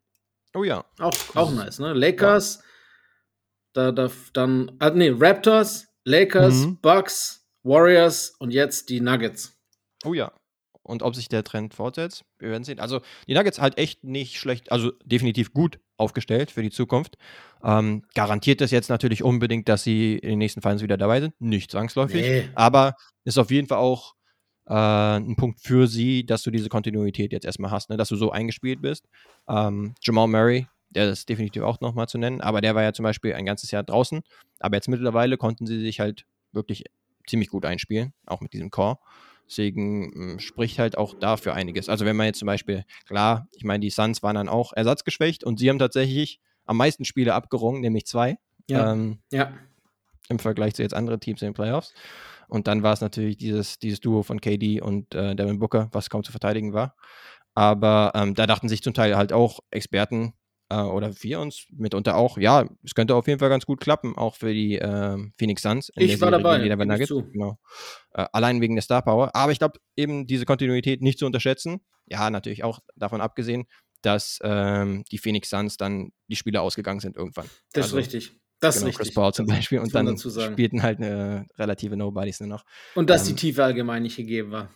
Oh 0.54 0.64
ja. 0.64 0.86
Auch, 1.00 1.14
auch 1.36 1.52
nice, 1.52 1.80
ne? 1.80 1.94
Lakers, 1.94 2.62
da, 3.80 3.92
da 3.92 4.12
dann, 4.34 4.72
ah, 4.80 4.90
nee, 4.90 5.12
Raptors, 5.16 5.88
Lakers, 6.06 6.66
Mhm. 6.66 6.78
Bucks, 6.82 7.46
Warriors 7.64 8.34
und 8.40 8.52
jetzt 8.52 8.90
die 8.90 9.00
Nuggets. 9.02 9.58
Oh 10.06 10.14
ja. 10.14 10.32
Und 10.82 11.04
ob 11.04 11.16
sich 11.16 11.30
der 11.30 11.44
Trend 11.44 11.74
fortsetzt, 11.76 12.24
wir 12.40 12.50
werden 12.50 12.64
sehen. 12.64 12.80
Also 12.80 13.02
die 13.28 13.36
Nuggets 13.36 13.62
halt 13.62 13.78
echt 13.78 14.04
nicht 14.04 14.38
schlecht, 14.38 14.72
also 14.72 14.92
definitiv 15.06 15.54
gut 15.54 15.80
aufgestellt 15.98 16.50
für 16.50 16.64
die 16.64 16.72
Zukunft. 16.72 17.16
Ähm, 17.64 18.04
garantiert 18.16 18.60
das 18.62 18.72
jetzt 18.72 18.90
natürlich 18.90 19.24
unbedingt, 19.24 19.70
dass 19.70 19.84
sie 19.84 20.16
in 20.16 20.30
den 20.30 20.40
nächsten 20.40 20.62
Finals 20.62 20.82
wieder 20.82 20.98
dabei 20.98 21.22
sind? 21.22 21.40
Nicht 21.40 21.70
zwangsläufig. 21.72 22.22
Nee. 22.22 22.50
Aber 22.56 22.96
ist 23.24 23.38
auf 23.38 23.52
jeden 23.52 23.68
Fall 23.68 23.78
auch 23.78 24.16
äh, 24.68 24.74
ein 24.74 25.36
Punkt 25.36 25.60
für 25.62 25.88
sie, 25.88 26.26
dass 26.26 26.42
du 26.42 26.50
diese 26.50 26.70
Kontinuität 26.70 27.34
jetzt 27.34 27.46
erstmal 27.46 27.72
hast, 27.72 27.90
ne? 27.90 27.98
dass 27.98 28.10
du 28.10 28.16
so 28.16 28.32
eingespielt 28.32 28.82
bist. 28.82 29.06
Ähm, 29.48 29.94
Jamal 30.02 30.28
Murray, 30.28 30.68
der 30.90 31.10
ist 31.10 31.30
definitiv 31.30 31.64
auch 31.64 31.80
nochmal 31.82 32.08
zu 32.08 32.18
nennen, 32.18 32.42
aber 32.42 32.62
der 32.62 32.76
war 32.76 32.84
ja 32.84 32.94
zum 32.94 33.04
Beispiel 33.04 33.34
ein 33.34 33.46
ganzes 33.46 33.72
Jahr 33.72 33.84
draußen. 33.84 34.22
Aber 34.60 34.76
jetzt 34.76 34.88
mittlerweile 34.88 35.38
konnten 35.38 35.66
sie 35.66 35.80
sich 35.80 36.00
halt 36.00 36.26
wirklich 36.52 36.84
ziemlich 37.28 37.50
gut 37.50 37.66
einspielen, 37.66 38.14
auch 38.26 38.42
mit 38.42 38.54
diesem 38.54 38.72
Core. 38.72 38.98
Deswegen 39.48 40.34
mh, 40.34 40.40
spricht 40.40 40.78
halt 40.80 40.98
auch 40.98 41.14
dafür 41.20 41.54
einiges. 41.54 41.90
Also 41.90 42.06
wenn 42.06 42.16
man 42.16 42.28
jetzt 42.28 42.40
zum 42.40 42.46
Beispiel, 42.46 42.86
klar, 43.08 43.48
ich 43.56 43.64
meine, 43.64 43.82
die 43.82 43.90
Suns 43.90 44.22
waren 44.22 44.36
dann 44.36 44.50
auch 44.50 44.74
ersatzgeschwächt 44.74 45.44
und 45.44 45.60
sie 45.60 45.70
haben 45.70 45.80
tatsächlich 45.80 46.40
am 46.66 46.78
meisten 46.78 47.06
Spiele 47.06 47.34
abgerungen, 47.34 47.82
nämlich 47.82 48.06
zwei. 48.06 48.38
Ja. 48.68 48.94
Ähm, 48.94 49.20
Ja. 49.32 49.52
im 50.30 50.38
Vergleich 50.38 50.76
zu 50.76 50.84
jetzt 50.84 50.94
anderen 50.94 51.20
Teams 51.20 51.42
in 51.42 51.48
den 51.50 51.54
Playoffs. 51.56 51.94
Und 52.48 52.68
dann 52.68 52.84
war 52.84 52.94
es 52.94 53.02
natürlich 53.02 53.38
dieses, 53.38 53.80
dieses 53.80 54.00
Duo 54.00 54.22
von 54.22 54.40
KD 54.42 54.82
und 54.82 55.16
äh, 55.16 55.36
Devin 55.36 55.58
Booker, 55.60 55.90
was 55.92 56.10
kaum 56.12 56.24
zu 56.24 56.32
verteidigen 56.32 56.74
war. 56.74 56.96
Aber 57.56 58.12
ähm, 58.14 58.36
da 58.36 58.46
dachten 58.46 58.70
sich 58.70 58.84
zum 58.84 58.94
Teil 58.94 59.18
halt 59.18 59.34
auch 59.34 59.60
Experten 59.72 60.34
äh, 60.70 60.76
oder 60.76 61.12
wir 61.22 61.40
uns 61.40 61.66
mitunter 61.72 62.16
auch, 62.16 62.38
ja, 62.38 62.68
es 62.84 62.94
könnte 62.94 63.16
auf 63.16 63.28
jeden 63.28 63.40
Fall 63.40 63.50
ganz 63.50 63.66
gut 63.66 63.80
klappen, 63.80 64.16
auch 64.16 64.36
für 64.36 64.54
die 64.54 64.76
ähm, 64.76 65.34
Phoenix 65.38 65.64
Suns. 65.64 65.90
in 65.90 66.04
Ich 66.04 66.22
war 66.22 66.30
Serie 66.30 66.70
dabei, 66.70 66.96
die 66.98 67.06
zu. 67.06 67.24
Genau. 67.32 67.60
Äh, 68.14 68.26
allein 68.32 68.62
wegen 68.62 68.76
der 68.76 68.84
Star 68.84 69.02
Power. 69.02 69.36
Aber 69.36 69.52
ich 69.52 69.60
glaube, 69.60 69.80
eben 69.96 70.28
diese 70.28 70.46
Kontinuität 70.46 71.02
nicht 71.02 71.20
zu 71.20 71.26
unterschätzen. 71.26 71.82
Ja, 72.06 72.30
natürlich 72.30 72.64
auch 72.64 72.80
davon 72.96 73.22
abgesehen, 73.22 73.66
dass 74.02 74.40
ähm, 74.44 75.04
die 75.12 75.18
Phoenix 75.18 75.50
Suns 75.50 75.78
dann 75.78 76.12
die 76.28 76.36
Spiele 76.36 76.62
ausgegangen 76.62 77.00
sind 77.00 77.18
irgendwann. 77.18 77.50
Das 77.74 77.86
Also, 77.86 77.98
ist 77.98 78.06
richtig. 78.06 78.32
Das 78.60 78.76
genau, 78.76 78.90
ist 78.90 79.00
richtig. 79.00 79.08
Chris 79.08 79.14
Paul 79.16 79.34
zum 79.34 79.48
Beispiel. 79.48 79.80
Und 79.80 79.96
dann 79.96 80.18
spielten 80.18 80.84
halt 80.84 81.00
eine 81.00 81.48
relative 81.58 81.98
Nobodies 81.98 82.42
nur 82.42 82.50
noch. 82.50 82.66
Und 82.96 83.10
dass 83.10 83.28
ähm, 83.28 83.36
die 83.36 83.42
Tiefe 83.42 83.64
allgemein 83.64 84.04
nicht 84.04 84.18
gegeben 84.18 84.52
war. 84.52 84.70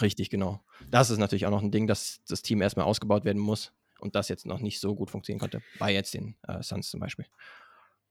Richtig, 0.00 0.30
genau. 0.30 0.60
Das 0.90 1.10
ist 1.10 1.18
natürlich 1.18 1.46
auch 1.46 1.50
noch 1.50 1.62
ein 1.62 1.70
Ding, 1.70 1.86
dass 1.86 2.20
das 2.28 2.42
Team 2.42 2.60
erstmal 2.60 2.86
ausgebaut 2.86 3.24
werden 3.24 3.40
muss 3.40 3.72
und 4.00 4.14
das 4.14 4.28
jetzt 4.28 4.46
noch 4.46 4.60
nicht 4.60 4.80
so 4.80 4.94
gut 4.94 5.10
funktionieren 5.10 5.40
konnte. 5.40 5.62
Bei 5.78 5.92
jetzt 5.92 6.14
den 6.14 6.36
äh, 6.46 6.62
Suns 6.62 6.90
zum 6.90 7.00
Beispiel. 7.00 7.26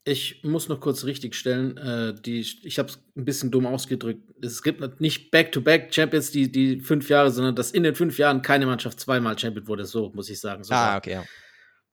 Ich 0.07 0.43
muss 0.43 0.69
noch 0.69 0.79
kurz 0.81 1.03
richtigstellen, 1.03 1.77
äh, 1.77 2.13
die, 2.13 2.39
ich 2.39 2.77
habe 2.77 2.89
es 2.89 2.99
ein 3.15 3.25
bisschen 3.25 3.49
dumm 3.49 3.65
ausgedrückt. 3.65 4.21
Es 4.43 4.61
gibt 4.61 5.01
nicht 5.01 5.31
Back-to-Back 5.31 5.91
Champions 5.95 6.29
die, 6.29 6.51
die 6.51 6.79
fünf 6.79 7.09
Jahre, 7.09 7.31
sondern 7.31 7.55
dass 7.55 7.71
in 7.71 7.81
den 7.81 7.95
fünf 7.95 8.19
Jahren 8.19 8.43
keine 8.43 8.67
Mannschaft 8.67 8.99
zweimal 8.99 9.37
Champion 9.39 9.67
wurde. 9.67 9.85
So 9.85 10.11
muss 10.13 10.29
ich 10.29 10.39
sagen. 10.39 10.63
sogar. 10.63 10.91
Ah, 10.93 10.97
okay, 10.97 11.11
ja. 11.13 11.23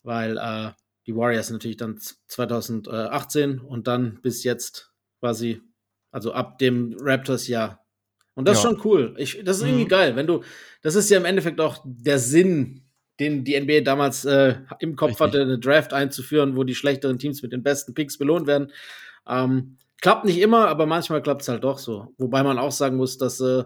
Weil 0.02 0.36
äh, 0.36 0.72
die 1.06 1.16
Warriors 1.16 1.48
natürlich 1.50 1.78
dann 1.78 1.96
z- 1.98 2.16
2018 2.28 3.60
und 3.60 3.86
dann 3.86 4.20
bis 4.20 4.44
jetzt 4.44 4.92
quasi, 5.20 5.62
also 6.10 6.32
ab 6.34 6.58
dem 6.58 6.94
Raptors-Jahr. 7.00 7.82
Und 8.34 8.46
das 8.46 8.58
ist 8.58 8.64
Ja. 8.64 8.70
schon 8.70 8.80
cool. 8.84 9.14
Ich, 9.18 9.40
das 9.44 9.58
ist 9.58 9.62
irgendwie 9.64 9.84
Mhm. 9.84 9.88
geil, 9.88 10.16
wenn 10.16 10.26
du, 10.26 10.42
das 10.82 10.96
ist 10.96 11.08
ja 11.10 11.16
im 11.18 11.24
Endeffekt 11.24 11.60
auch 11.60 11.82
der 11.84 12.18
Sinn, 12.18 12.81
den 13.20 13.44
die 13.44 13.58
NBA 13.60 13.80
damals 13.80 14.24
äh, 14.24 14.54
im 14.80 14.96
Kopf 14.96 15.10
Richtig. 15.20 15.26
hatte, 15.26 15.42
eine 15.42 15.58
Draft 15.58 15.92
einzuführen, 15.92 16.56
wo 16.56 16.64
die 16.64 16.74
schlechteren 16.74 17.18
Teams 17.18 17.42
mit 17.42 17.52
den 17.52 17.62
besten 17.62 17.94
Picks 17.94 18.18
belohnt 18.18 18.46
werden. 18.46 18.72
Ähm, 19.28 19.76
klappt 20.00 20.24
nicht 20.24 20.40
immer, 20.40 20.68
aber 20.68 20.86
manchmal 20.86 21.22
klappt 21.22 21.42
es 21.42 21.48
halt 21.48 21.62
doch 21.64 21.78
so. 21.78 22.14
Wobei 22.18 22.42
man 22.42 22.58
auch 22.58 22.72
sagen 22.72 22.96
muss, 22.96 23.18
dass 23.18 23.40
äh, 23.40 23.64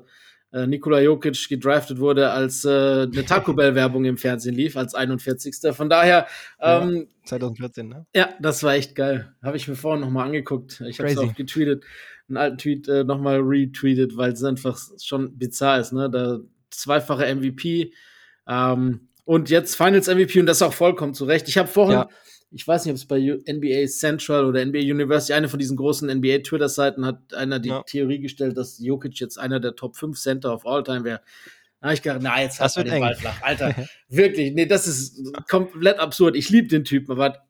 äh, 0.53 0.67
Nikola 0.67 1.01
Jokic 1.01 1.49
gedraftet 1.49 1.99
wurde, 1.99 2.31
als 2.31 2.65
äh, 2.65 2.69
eine 2.71 3.25
Taco 3.27 3.55
Bell-Werbung 3.55 4.05
im 4.05 4.17
Fernsehen 4.19 4.55
lief, 4.55 4.77
als 4.77 4.95
41. 4.95 5.75
Von 5.75 5.89
daher, 5.89 6.27
Ja. 6.61 6.83
ähm, 6.83 7.09
2014, 7.25 7.89
ne? 7.89 8.07
ja, 8.15 8.29
das 8.41 8.63
war 8.63 8.75
echt 8.75 8.95
geil. 8.95 9.35
Habe 9.43 9.57
ich 9.57 9.67
mir 9.69 9.75
vorhin 9.77 10.01
nochmal 10.03 10.27
angeguckt. 10.27 10.83
Ich 10.87 10.99
habe 11.01 11.09
es 11.11 11.19
auch 11.19 11.35
getweetet, 11.35 11.85
einen 12.29 12.37
alten 12.37 12.59
Tweet 12.59 12.89
äh, 12.89 13.05
nochmal 13.05 13.41
retweetet, 13.41 14.17
weil 14.17 14.33
es 14.33 14.43
einfach 14.45 14.79
schon 15.03 15.37
bizarr 15.39 15.81
ist, 15.81 15.93
ne? 15.93 16.11
Der 16.11 16.41
zweifache 16.71 17.33
MVP 17.35 17.93
ähm, 18.49 19.09
und 19.27 19.51
jetzt 19.51 19.77
Finals 19.77 20.09
MVP 20.09 20.41
und 20.41 20.47
das 20.47 20.63
auch 20.63 20.73
vollkommen 20.73 21.13
zu 21.13 21.27
Recht. 21.27 21.47
Ich 21.49 21.59
habe 21.59 21.69
vorhin, 21.69 21.97
Ja. 21.99 22.09
ich 22.51 22.67
weiß 22.67 22.85
nicht, 22.87 22.93
ob 22.93 22.97
es 22.97 23.05
bei 23.07 23.19
NBA 23.19 23.87
Central 23.89 24.47
oder 24.47 24.65
NBA 24.65 24.79
University, 24.79 25.35
eine 25.35 25.49
von 25.51 25.59
diesen 25.59 25.77
großen 25.77 26.09
NBA-Twitter-Seiten, 26.09 27.05
hat 27.05 27.35
einer 27.35 27.59
die 27.59 27.69
Ja. 27.69 27.83
Theorie 27.83 28.21
gestellt, 28.21 28.57
dass 28.57 28.79
Jokic 28.79 29.21
jetzt 29.21 29.39
einer 29.39 29.61
der 29.61 29.75
Top 29.75 29.97
5 29.97 30.19
Center 30.19 30.55
of 30.55 30.65
all 30.65 30.83
time 30.83 31.05
wäre. 31.05 31.21
Da 31.81 31.89
habe 31.89 31.95
ich 31.95 32.03
gedacht, 32.03 32.21
na, 32.23 32.41
jetzt 32.41 32.59
er 32.61 32.75
wird 32.77 32.89
den. 32.89 33.01
Ball 33.01 33.15
flach. 33.17 33.43
Alter, 33.43 33.75
wirklich, 34.09 34.55
nee, 34.55 34.65
das 34.67 34.87
ist 34.87 35.21
komplett 35.49 35.99
absurd. 35.99 36.35
Ich 36.37 36.49
liebe 36.49 36.69
den 36.69 36.85
Typen, 36.85 37.13
aber 37.13 37.45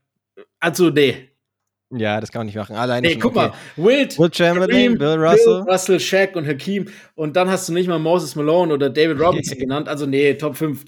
also, 0.59 0.91
nee. 0.91 1.31
Ja, 1.90 2.20
das 2.20 2.33
kann 2.33 2.40
man 2.40 2.46
nicht 2.46 2.57
machen. 2.57 2.75
Alleine 2.77 3.07
Nee, 3.07 3.12
schon, 3.12 3.22
guck 3.22 3.37
okay. 3.37 3.49
mal, 3.49 3.55
Wild, 3.77 4.18
Will 4.18 4.33
Chamberlain, 4.35 4.70
Kareem, 4.70 4.99
Bill 4.99 5.14
Russell. 5.25 5.62
Bill 5.64 5.72
Russell, 5.72 6.01
Shaq 6.01 6.35
und 6.37 6.46
Hakim 6.46 6.88
und 7.14 7.37
dann 7.37 7.49
hast 7.49 7.68
du 7.68 7.72
nicht 7.72 7.87
mal 7.88 7.99
Moses 8.01 8.35
Malone 8.35 8.75
oder 8.75 8.90
David 8.90 9.20
Robinson 9.20 9.57
genannt. 9.59 9.88
Also 9.88 10.05
nee, 10.07 10.35
Top 10.35 10.57
5, 10.57 10.85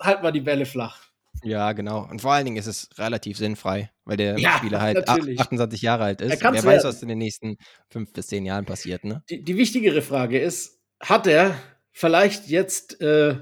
halt 0.00 0.22
mal 0.22 0.32
die 0.32 0.40
Bälle 0.40 0.64
flach. 0.64 1.02
Ja, 1.44 1.72
genau. 1.72 2.06
Und 2.08 2.22
vor 2.22 2.32
allen 2.32 2.44
Dingen 2.44 2.56
ist 2.56 2.66
es 2.68 2.88
relativ 2.98 3.36
sinnfrei, 3.36 3.90
weil 4.04 4.16
der 4.16 4.38
Ja, 4.38 4.52
Spieler 4.58 4.80
halt 4.80 5.06
ach- 5.08 5.16
natürlich. 5.16 5.40
28 5.40 5.82
Jahre 5.82 6.04
alt 6.04 6.20
ist. 6.20 6.40
Wer 6.40 6.64
weiß, 6.64 6.84
was 6.84 7.02
in 7.02 7.08
den 7.08 7.18
nächsten 7.18 7.56
fünf 7.90 8.12
bis 8.12 8.28
zehn 8.28 8.46
Jahren 8.46 8.64
passiert, 8.64 9.04
ne? 9.04 9.22
Die, 9.28 9.42
die 9.42 9.56
wichtigere 9.56 10.02
Frage 10.02 10.38
ist, 10.38 10.78
hat 11.00 11.26
er 11.26 11.56
vielleicht 11.90 12.46
jetzt 12.48 13.00
äh, 13.00 13.36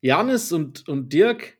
Janis 0.00 0.52
und, 0.52 0.88
und 0.88 1.12
Dirk 1.12 1.56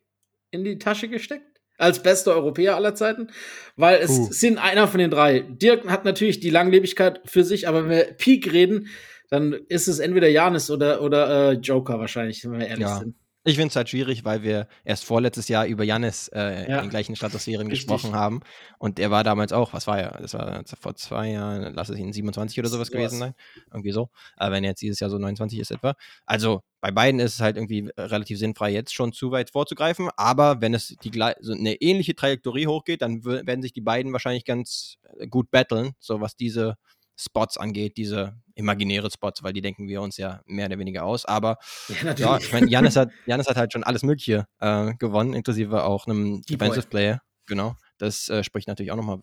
in 0.50 0.64
die 0.64 0.78
Tasche 0.78 1.08
gesteckt? 1.08 1.53
Als 1.78 2.02
bester 2.02 2.32
Europäer 2.34 2.76
aller 2.76 2.94
Zeiten? 2.94 3.28
Weil 3.76 3.98
es 4.00 4.08
Puh. 4.08 4.28
sind 4.30 4.58
einer 4.58 4.86
von 4.88 4.98
den 5.00 5.10
drei. 5.10 5.40
Dirk 5.40 5.88
hat 5.88 6.04
natürlich 6.04 6.40
die 6.40 6.50
Langlebigkeit 6.50 7.20
für 7.24 7.44
sich, 7.44 7.66
aber 7.68 7.84
wenn 7.84 7.90
wir 7.90 8.04
Peak 8.16 8.52
reden, 8.52 8.88
dann 9.30 9.52
ist 9.68 9.88
es 9.88 9.98
entweder 9.98 10.28
Janis 10.28 10.70
oder, 10.70 11.02
oder 11.02 11.50
äh, 11.50 11.52
Joker 11.54 11.98
wahrscheinlich, 11.98 12.44
wenn 12.44 12.58
wir 12.58 12.66
ehrlich 12.68 12.86
Ja. 12.86 12.98
sind. 12.98 13.16
Ich 13.46 13.56
finde 13.56 13.68
es 13.68 13.76
halt 13.76 13.90
schwierig, 13.90 14.24
weil 14.24 14.42
wir 14.42 14.68
erst 14.86 15.04
vorletztes 15.04 15.48
Jahr 15.48 15.66
über 15.66 15.84
Jannis 15.84 16.28
äh, 16.28 16.66
Ja. 16.70 16.76
in 16.78 16.84
den 16.84 16.90
gleichen 16.90 17.14
Stratosphären 17.14 17.66
Richtig. 17.66 17.88
gesprochen 17.88 18.14
haben. 18.16 18.40
Und 18.78 18.98
er 18.98 19.10
war 19.10 19.22
damals 19.22 19.52
auch, 19.52 19.74
was 19.74 19.86
war 19.86 19.98
er? 20.00 20.18
Das 20.18 20.32
war 20.32 20.62
vor 20.80 20.94
zwei 20.96 21.32
Jahren, 21.32 21.74
lass 21.74 21.90
es 21.90 21.98
ihn 21.98 22.10
27 22.10 22.58
oder 22.58 22.70
sowas 22.70 22.90
gewesen 22.90 23.18
sein. 23.18 23.34
Irgendwie 23.70 23.92
so. 23.92 24.08
Äh, 24.38 24.50
wenn 24.50 24.64
er 24.64 24.70
jetzt 24.70 24.80
dieses 24.80 24.98
Jahr 24.98 25.10
so 25.10 25.18
29 25.18 25.58
ist 25.58 25.70
etwa. 25.72 25.94
Also 26.24 26.62
bei 26.84 26.90
beiden 26.90 27.18
ist 27.18 27.32
es 27.36 27.40
halt 27.40 27.56
irgendwie 27.56 27.88
äh, 27.96 28.02
relativ 28.02 28.38
sinnfrei, 28.38 28.70
jetzt 28.70 28.92
schon 28.92 29.14
zu 29.14 29.30
weit 29.30 29.48
vorzugreifen. 29.48 30.10
Aber 30.18 30.60
wenn 30.60 30.74
es 30.74 30.94
die 31.02 31.10
so 31.40 31.54
eine 31.54 31.76
ähnliche 31.76 32.14
Trajektorie 32.14 32.66
hochgeht, 32.66 33.00
dann 33.00 33.24
werden 33.24 33.62
sich 33.62 33.72
die 33.72 33.80
beiden 33.80 34.12
wahrscheinlich 34.12 34.44
ganz 34.44 34.96
äh, 35.18 35.26
gut 35.26 35.50
battlen, 35.50 35.92
so 35.98 36.20
was 36.20 36.36
diese 36.36 36.74
Spots 37.16 37.56
angeht, 37.56 37.96
diese 37.96 38.34
imaginäre 38.54 39.10
Spots, 39.10 39.42
weil 39.42 39.54
die 39.54 39.62
denken 39.62 39.88
wir 39.88 40.02
uns 40.02 40.18
ja 40.18 40.42
mehr 40.44 40.66
oder 40.66 40.78
weniger 40.78 41.06
aus. 41.06 41.24
Aber 41.24 41.56
Ja, 42.02 42.12
ja, 42.12 42.36
ich 42.36 42.52
meine, 42.52 42.68
Janis 42.68 42.96
hat, 42.96 43.08
Giannis 43.24 43.46
hat 43.46 43.56
halt 43.56 43.72
schon 43.72 43.82
alles 43.82 44.02
Mögliche 44.02 44.44
äh, 44.60 44.92
gewonnen, 44.98 45.32
inklusive 45.32 45.84
auch 45.84 46.06
einem 46.06 46.42
Defensive. 46.42 46.86
Player. 46.86 47.22
Genau. 47.46 47.76
Das 47.96 48.28
äh, 48.28 48.44
spricht 48.44 48.68
natürlich 48.68 48.92
auch 48.92 48.96
nochmal 48.96 49.20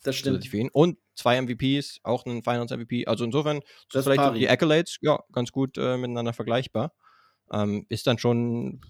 für 0.50 0.58
ihn. 0.58 0.70
Und 0.74 0.98
zwei 1.16 1.40
MVPs, 1.40 2.00
auch 2.02 2.26
ein 2.26 2.42
Finals 2.42 2.72
MVP. 2.72 3.06
Also 3.06 3.24
insofern 3.24 3.60
Das 3.92 4.04
sind 4.04 4.04
vielleicht 4.06 4.22
pari. 4.22 4.40
die 4.40 4.50
Accolades 4.50 4.98
ja 5.02 5.20
ganz 5.32 5.52
gut 5.52 5.78
äh, 5.78 5.98
miteinander 5.98 6.34
vergleichbar. 6.34 6.92
Ähm, 7.52 7.86
ist 7.90 8.08
dann 8.08 8.18
schon 8.18 8.82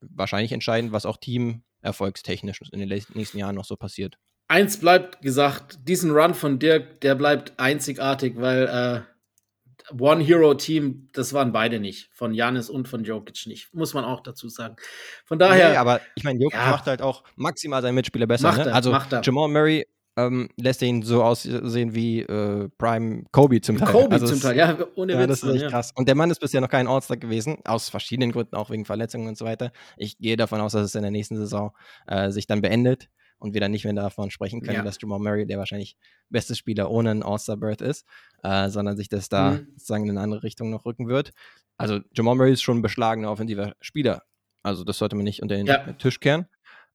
wahrscheinlich 0.00 0.52
entscheidend, 0.52 0.92
was 0.92 1.06
auch 1.06 1.16
teamerfolgstechnisch 1.18 2.60
in 2.72 2.80
den 2.80 2.88
nächsten 2.88 3.38
Jahren 3.38 3.54
noch 3.54 3.64
so 3.64 3.76
passiert. 3.76 4.16
Eins 4.48 4.78
bleibt 4.78 5.22
gesagt, 5.22 5.88
diesen 5.88 6.12
Run 6.12 6.34
von 6.34 6.58
Dirk, 6.58 7.00
der 7.00 7.16
bleibt 7.16 7.58
einzigartig, 7.58 8.34
weil 8.36 8.66
äh, 8.68 9.94
One-Hero-Team, 9.98 11.08
das 11.12 11.32
waren 11.32 11.52
beide 11.52 11.80
nicht. 11.80 12.10
Von 12.12 12.32
Janis 12.34 12.70
und 12.70 12.88
von 12.88 13.04
Jokic 13.04 13.46
nicht. 13.46 13.72
Muss 13.74 13.94
man 13.94 14.04
auch 14.04 14.20
dazu 14.20 14.48
sagen. 14.48 14.76
Von 15.24 15.38
daher, 15.38 15.70
Nee, 15.70 15.76
aber 15.76 16.00
ich 16.14 16.24
meine, 16.24 16.40
Jokic 16.40 16.58
Ja. 16.58 16.70
macht 16.70 16.86
halt 16.86 17.02
auch 17.02 17.24
maximal 17.36 17.82
seinen 17.82 17.94
Mitspieler 17.94 18.26
besser. 18.26 18.48
Macht 18.48 18.58
ne? 18.58 18.66
er, 18.66 18.74
also 18.74 18.90
macht 18.90 19.12
er. 19.12 19.22
Jamal 19.22 19.48
Murray 19.48 19.84
ähm, 20.16 20.48
lässt 20.56 20.82
ihn 20.82 21.02
so 21.02 21.22
aussehen 21.22 21.94
wie 21.94 22.20
äh, 22.22 22.68
Prime 22.78 23.24
Kobe 23.32 23.60
zum 23.60 23.76
Teil. 23.78 23.92
Kobe 23.92 24.12
also 24.12 24.26
zum 24.26 24.40
Teil, 24.40 24.56
ja, 24.56 24.76
ohne 24.94 25.12
Ja, 25.14 25.20
Witz. 25.20 25.28
das 25.28 25.42
ist 25.42 25.52
echt 25.54 25.62
ja. 25.64 25.68
krass. 25.70 25.92
Und 25.94 26.08
der 26.08 26.14
Mann 26.14 26.30
ist 26.30 26.40
bisher 26.40 26.60
noch 26.60 26.68
kein 26.70 26.86
All-Star 26.86 27.16
gewesen, 27.16 27.58
aus 27.64 27.88
verschiedenen 27.88 28.32
Gründen, 28.32 28.56
auch 28.56 28.70
wegen 28.70 28.84
Verletzungen 28.84 29.28
und 29.28 29.36
so 29.36 29.44
weiter. 29.44 29.72
Ich 29.96 30.18
gehe 30.18 30.36
davon 30.36 30.60
aus, 30.60 30.72
dass 30.72 30.82
es 30.84 30.94
in 30.94 31.02
der 31.02 31.10
nächsten 31.10 31.36
Saison 31.36 31.72
äh, 32.06 32.30
sich 32.30 32.46
dann 32.46 32.62
beendet. 32.62 33.08
und 33.38 33.52
wir 33.52 33.60
dann 33.60 33.70
nicht 33.70 33.84
mehr 33.84 33.92
davon 33.92 34.30
sprechen 34.30 34.62
können, 34.62 34.76
Ja. 34.78 34.82
dass 34.82 34.96
Jamal 34.98 35.18
Murray 35.18 35.44
der 35.46 35.58
wahrscheinlich 35.58 35.98
beste 36.30 36.54
Spieler 36.54 36.90
ohne 36.90 37.10
einen 37.10 37.22
All-Star-Berth 37.22 37.82
ist, 37.82 38.06
äh, 38.42 38.70
sondern 38.70 38.96
sich 38.96 39.10
das 39.10 39.28
da 39.28 39.50
Mhm. 39.50 39.66
sozusagen 39.72 40.04
in 40.04 40.10
eine 40.12 40.20
andere 40.22 40.42
Richtung 40.42 40.70
noch 40.70 40.86
rücken 40.86 41.06
wird. 41.06 41.32
Also 41.76 42.00
Jamal 42.14 42.34
Murray 42.34 42.54
ist 42.54 42.62
schon 42.62 42.78
ein 42.78 42.82
beschlagener 42.82 43.30
offensiver 43.30 43.74
Spieler. 43.82 44.22
Also 44.62 44.84
das 44.84 44.96
sollte 44.96 45.16
man 45.16 45.24
nicht 45.24 45.42
unter 45.42 45.54
den. 45.54 45.66
Tisch 45.98 46.18
kehren. 46.18 46.46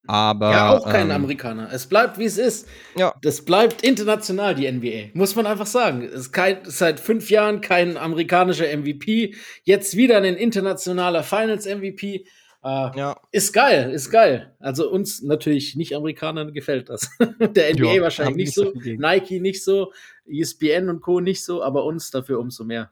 Aber 0.08 0.52
ja, 0.52 0.70
auch 0.72 0.86
kein 0.90 1.08
ähm, 1.08 1.16
Amerikaner. 1.16 1.70
Es 1.72 1.88
bleibt, 1.88 2.18
wie 2.18 2.26
es 2.26 2.38
ist. 2.38 2.68
Ja. 2.98 3.14
Das 3.22 3.46
bleibt 3.46 3.84
international, 3.84 4.56
die 4.56 4.70
NBA. 4.72 5.12
Muss 5.14 5.36
man 5.36 5.46
einfach 5.46 5.68
sagen. 5.68 6.02
Es 6.04 6.22
ist 6.22 6.32
kein, 6.32 6.58
seit 6.64 7.00
fünf 7.00 7.30
Jahren 7.30 7.62
kein 7.62 7.98
amerikanischer 7.98 8.66
MVP. 8.76 9.36
Jetzt 9.64 9.96
wieder 9.96 10.18
ein 10.18 10.26
internationaler 10.26 11.24
Finals-MVP. 11.24 12.16
Äh, 12.16 12.26
Ja, 12.64 13.16
Ist 13.32 13.54
geil, 13.54 13.92
ist 13.92 14.10
geil. 14.12 14.56
Also 14.60 14.90
uns 14.90 15.22
natürlich 15.22 15.76
nicht 15.76 15.96
Amerikanern 15.96 16.52
gefällt 16.54 16.90
das. 16.90 17.10
Der 17.40 17.74
NBA 17.74 17.94
Ja, 17.94 18.02
wahrscheinlich 18.02 18.36
nicht 18.38 18.54
so. 18.54 18.74
Nike 18.74 19.40
nicht 19.40 19.64
so, 19.64 19.94
ESPN 20.28 20.90
und 20.90 21.02
Co. 21.02 21.20
nicht 21.20 21.44
so, 21.44 21.64
aber 21.64 21.86
uns 21.86 22.10
dafür 22.12 22.40
umso 22.40 22.64
mehr. 22.64 22.92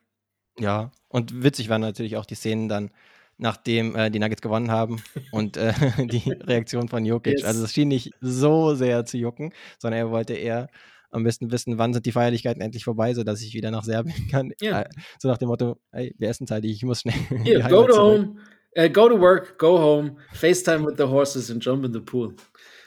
ja. 0.60 0.92
Und 1.12 1.42
witzig 1.44 1.70
waren 1.70 1.82
natürlich 1.82 2.18
auch 2.18 2.26
die 2.28 2.36
Szenen 2.36 2.70
dann, 2.70 2.92
nachdem 3.40 3.96
äh, 3.96 4.12
die 4.12 4.20
Nuggets 4.20 4.42
gewonnen 4.42 4.70
haben 4.70 5.02
und 5.32 5.58
äh, 5.58 5.74
die 5.98 6.32
Reaktion 6.32 6.88
von 6.88 7.06
Jokic. 7.06 7.40
Yes. 7.40 7.46
Also 7.46 7.64
es 7.64 7.74
schien 7.74 7.88
nicht 7.88 8.12
so 8.22 8.76
sehr 8.76 9.06
zu 9.06 9.18
jucken, 9.18 9.54
sondern 9.80 10.00
er 10.00 10.12
wollte 10.12 10.34
eher 10.34 10.70
am 11.12 11.24
besten 11.24 11.52
wissen, 11.52 11.80
wann 11.80 11.92
sind 11.94 12.06
die 12.06 12.12
Feierlichkeiten 12.12 12.62
endlich 12.62 12.84
vorbei, 12.84 13.16
sodass 13.16 13.42
ich 13.42 13.56
wieder 13.56 13.72
nach 13.72 13.84
Serbien 13.84 14.28
kann. 14.30 14.52
Ja. 14.62 14.82
Äh, 14.82 14.90
so 15.18 15.28
nach 15.28 15.40
dem 15.40 15.48
Motto, 15.48 15.80
hey, 15.92 16.14
wir 16.20 16.30
essen 16.30 16.46
zeitig, 16.46 16.72
ich 16.72 16.84
muss 16.84 17.02
schnell. 17.02 17.16
Die 17.32 17.54
go 17.54 17.88
to 17.88 17.94
zurück. 17.94 17.98
home, 17.98 18.36
äh, 18.74 18.90
go 18.90 19.10
to 19.10 19.20
work, 19.20 19.58
go 19.58 19.80
home, 19.80 20.18
FaceTime 20.34 20.86
with 20.86 20.98
the 20.98 21.06
horses 21.06 21.50
and 21.50 21.64
jump 21.64 21.84
in 21.84 21.94
the 21.94 22.00
pool. 22.00 22.36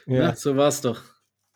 Ja. 0.05 0.15
Ja, 0.15 0.35
so 0.35 0.55
war's 0.55 0.79
doch. 0.81 1.01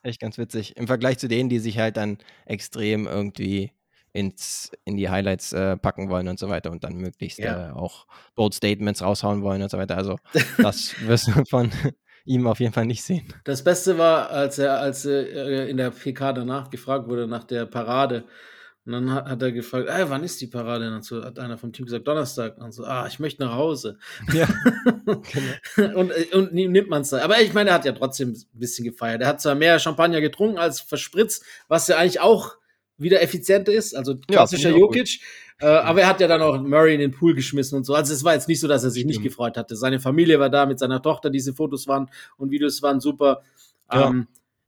Echt 0.03 0.19
ganz 0.19 0.37
witzig. 0.37 0.75
Im 0.77 0.87
Vergleich 0.87 1.17
zu 1.17 1.27
denen, 1.27 1.49
die 1.49 1.59
sich 1.59 1.79
halt 1.79 1.97
dann 1.97 2.17
extrem 2.45 3.07
irgendwie 3.07 3.71
ins, 4.17 4.71
in 4.83 4.97
die 4.97 5.09
Highlights 5.09 5.53
äh, 5.53 5.77
packen 5.77 6.09
wollen 6.09 6.27
und 6.27 6.39
so 6.39 6.49
weiter 6.49 6.71
und 6.71 6.83
dann 6.83 6.95
möglichst 6.95 7.37
Ja. 7.37 7.69
äh, 7.69 7.71
auch 7.71 8.07
Bold 8.35 8.55
Statements 8.55 9.03
raushauen 9.03 9.43
wollen 9.43 9.61
und 9.61 9.69
so 9.69 9.77
weiter. 9.77 9.95
Also 9.95 10.17
das 10.57 10.95
wirst 11.05 11.27
du 11.27 11.45
von 11.45 11.71
ihm 12.25 12.47
auf 12.47 12.59
jeden 12.59 12.73
Fall 12.73 12.85
nicht 12.87 13.03
sehen. 13.03 13.31
Das 13.43 13.63
Beste 13.63 13.97
war, 13.99 14.31
als 14.31 14.57
er, 14.57 14.79
als 14.79 15.05
er 15.05 15.21
äh, 15.31 15.69
in 15.69 15.77
der 15.77 15.91
PK 15.91 16.33
danach 16.33 16.71
gefragt 16.71 17.07
wurde 17.07 17.27
nach 17.27 17.43
der 17.43 17.67
Parade. 17.67 18.25
Und 18.85 18.93
dann 18.93 19.13
hat, 19.13 19.25
hat 19.25 19.41
er 19.41 19.51
gefragt, 19.51 19.89
ey, 19.89 20.09
wann 20.09 20.23
ist 20.23 20.39
die 20.39 20.47
Parade? 20.47 20.87
Und 20.87 20.93
dann 20.93 21.01
so, 21.03 21.21
hat 21.23 21.37
einer 21.39 21.57
vom 21.57 21.73
Team 21.73 21.85
gesagt, 21.85 22.07
Donnerstag. 22.07 22.57
Und 22.57 22.71
so, 22.71 22.85
ah, 22.85 23.05
ich 23.05 23.19
möchte 23.19 23.43
nach 23.43 23.53
Hause. 23.53 23.97
Ja, 24.33 24.47
genau. 25.75 25.99
und, 25.99 26.11
äh, 26.11 26.27
und 26.33 26.53
nimmt 26.53 26.89
man 26.89 27.01
es 27.01 27.09
da. 27.09 27.21
Aber 27.21 27.39
ich 27.41 27.53
meine, 27.53 27.69
er 27.71 27.75
hat 27.75 27.85
ja 27.85 27.91
trotzdem 27.91 28.29
ein 28.29 28.59
bisschen 28.59 28.85
gefeiert. 28.85 29.21
Er 29.21 29.27
hat 29.27 29.41
zwar 29.41 29.55
mehr 29.55 29.77
Champagner 29.77 30.21
getrunken 30.21 30.57
als 30.57 30.79
verspritzt, 30.81 31.43
was 31.67 31.87
ja 31.89 31.97
eigentlich 31.97 32.21
auch 32.21 32.55
wieder 32.97 33.21
effizienter 33.21 33.71
ist. 33.71 33.95
Also 33.95 34.17
klassischer 34.17 34.73
auch 34.73 34.77
Jokic. 34.77 35.19
Äh, 35.59 35.65
aber 35.65 36.01
er 36.01 36.07
hat 36.07 36.19
ja 36.19 36.27
dann 36.27 36.41
auch 36.41 36.61
Murray 36.61 36.93
in 36.93 36.99
den 36.99 37.11
Pool 37.11 37.33
geschmissen 37.33 37.77
und 37.77 37.83
so. 37.83 37.93
Also 37.93 38.13
es 38.13 38.23
war 38.23 38.33
jetzt 38.33 38.47
nicht 38.47 38.59
so, 38.59 38.67
dass 38.67 38.83
er 38.83 38.91
sich 38.91 39.05
nicht 39.05 39.15
Stimmt. 39.15 39.29
gefreut 39.29 39.57
hatte. 39.57 39.75
Seine 39.75 39.99
Familie 39.99 40.39
war 40.39 40.49
da 40.49 40.65
mit 40.65 40.77
seiner 40.79 41.01
Tochter. 41.01 41.29
Diese 41.29 41.53
Fotos 41.53 41.87
waren 41.87 42.09
und 42.37 42.51
Videos 42.51 42.81
waren 42.81 42.99
super. 42.99 43.41
Ja. 43.91 44.09
Ähm, 44.09 44.27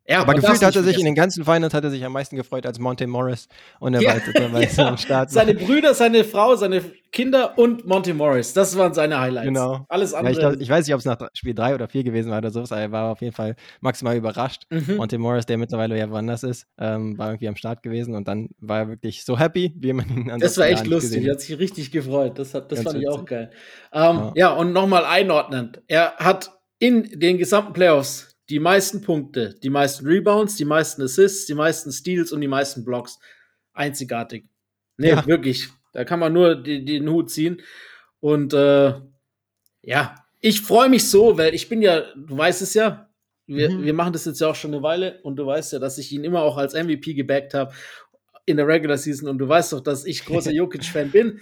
ja, 0.09 0.21
Aber 0.21 0.33
gefühlt 0.33 0.61
hat 0.63 0.75
er 0.75 0.83
sich 0.83 0.97
in 0.97 1.05
den 1.05 1.15
ganzen 1.15 1.45
Finals 1.45 1.73
hat 1.73 1.83
er 1.83 1.91
sich 1.91 2.03
am 2.03 2.13
meisten 2.13 2.35
gefreut 2.35 2.65
als 2.65 2.79
Monte 2.79 3.05
Morris 3.07 3.47
und 3.79 3.93
er 3.93 4.01
Ja, 4.01 4.09
war 4.09 4.15
jetzt 4.17 4.29
dabei 4.35 4.63
ja. 4.67 4.87
am 4.89 4.97
Start. 4.97 5.29
Seine 5.31 5.53
Brüder, 5.53 5.93
seine 5.93 6.23
Frau, 6.23 6.55
seine 6.55 6.81
Kinder 7.11 7.57
und 7.57 7.85
Monty 7.87 8.13
Morris. 8.13 8.53
Das 8.53 8.77
waren 8.77 8.93
seine 8.93 9.19
Highlights. 9.19 9.47
Genau. 9.47 9.85
Alles 9.89 10.11
ja, 10.11 10.19
andere. 10.19 10.33
ich, 10.33 10.39
glaub, 10.39 10.55
ich 10.59 10.69
weiß 10.69 10.85
nicht, 10.85 10.93
ob 10.93 10.99
es 10.99 11.05
nach 11.05 11.17
Spiel 11.33 11.53
3 11.55 11.75
oder 11.75 11.87
4 11.87 12.03
gewesen 12.03 12.31
war 12.31 12.37
oder 12.39 12.51
so, 12.51 12.61
aber 12.61 12.77
er 12.79 12.91
war 12.91 13.11
auf 13.11 13.21
jeden 13.21 13.33
Fall 13.33 13.55
maximal 13.81 14.15
überrascht. 14.15 14.63
Mhm. 14.69 14.97
Monte 14.97 15.17
Morris, 15.17 15.45
der 15.45 15.57
mittlerweile 15.57 15.97
ja 15.97 16.09
woanders 16.09 16.43
ist, 16.43 16.65
ähm, 16.79 17.17
war 17.17 17.29
irgendwie 17.29 17.47
am 17.47 17.55
Start 17.55 17.83
gewesen 17.83 18.15
und 18.15 18.27
dann 18.27 18.49
war 18.59 18.79
er 18.79 18.87
wirklich 18.89 19.25
so 19.25 19.37
happy, 19.39 19.73
wie 19.77 19.93
man 19.93 20.07
ihn 20.09 20.39
Das 20.39 20.57
war 20.57 20.67
echt 20.67 20.87
lustig. 20.87 21.25
Er 21.25 21.33
hat. 21.33 21.41
sich 21.41 21.57
richtig 21.57 21.91
gefreut. 21.91 22.37
Das, 22.37 22.53
hat, 22.53 22.71
das 22.71 22.79
Ganz 22.83 22.91
fand 22.91 23.03
ich 23.03 23.09
auch 23.09 23.21
witzig. 23.21 23.29
geil. 23.29 23.51
Ähm, 23.93 24.01
ja. 24.01 24.31
Ja. 24.35 24.53
und 24.53 24.73
nochmal 24.73 25.05
einordnend. 25.05 25.81
Er 25.87 26.15
hat 26.17 26.51
in 26.79 27.19
den 27.19 27.37
gesamten 27.37 27.73
Playoffs 27.73 28.35
die 28.49 28.59
meisten 28.59 29.01
Punkte, 29.01 29.55
die 29.61 29.69
meisten 29.69 30.05
Rebounds, 30.07 30.55
die 30.55 30.65
meisten 30.65 31.01
Assists, 31.01 31.45
die 31.45 31.53
meisten 31.53 31.91
Steals 31.91 32.31
und 32.31 32.41
die 32.41 32.47
meisten 32.47 32.83
Blocks. 32.83 33.19
Einzigartig. 33.73 34.45
Nee, 34.97 35.09
Ja. 35.09 35.25
wirklich. 35.25 35.67
Da 35.93 36.03
kann 36.05 36.19
man 36.19 36.33
nur 36.33 36.55
die, 36.55 36.83
den 36.85 37.09
Hut 37.09 37.29
ziehen. 37.31 37.61
Und 38.19 38.53
äh, 38.53 38.93
ja, 39.81 40.15
ich 40.41 40.61
freue 40.61 40.89
mich 40.89 41.09
so, 41.09 41.37
weil 41.37 41.53
ich 41.53 41.69
bin 41.69 41.81
ja, 41.81 42.01
du 42.15 42.37
weißt 42.37 42.61
es 42.61 42.73
ja, 42.73 43.09
wir, 43.47 43.69
Mhm. 43.71 43.83
wir 43.83 43.93
machen 43.93 44.13
das 44.13 44.25
jetzt 44.25 44.39
ja 44.41 44.47
auch 44.49 44.55
schon 44.55 44.73
eine 44.73 44.83
Weile 44.83 45.19
und 45.23 45.35
du 45.37 45.45
weißt 45.45 45.73
ja, 45.73 45.79
dass 45.79 45.97
ich 45.97 46.11
ihn 46.11 46.23
immer 46.23 46.41
auch 46.43 46.57
als 46.57 46.73
MVP 46.75 47.13
gebackt 47.15 47.53
habe 47.55 47.73
in 48.45 48.57
der 48.57 48.67
Regular 48.67 48.97
Season 48.97 49.27
und 49.29 49.37
du 49.39 49.47
weißt 49.47 49.73
doch, 49.73 49.79
dass 49.81 50.05
ich 50.05 50.25
großer 50.25 50.51
Jokic-Fan 50.51 51.11
bin. 51.11 51.39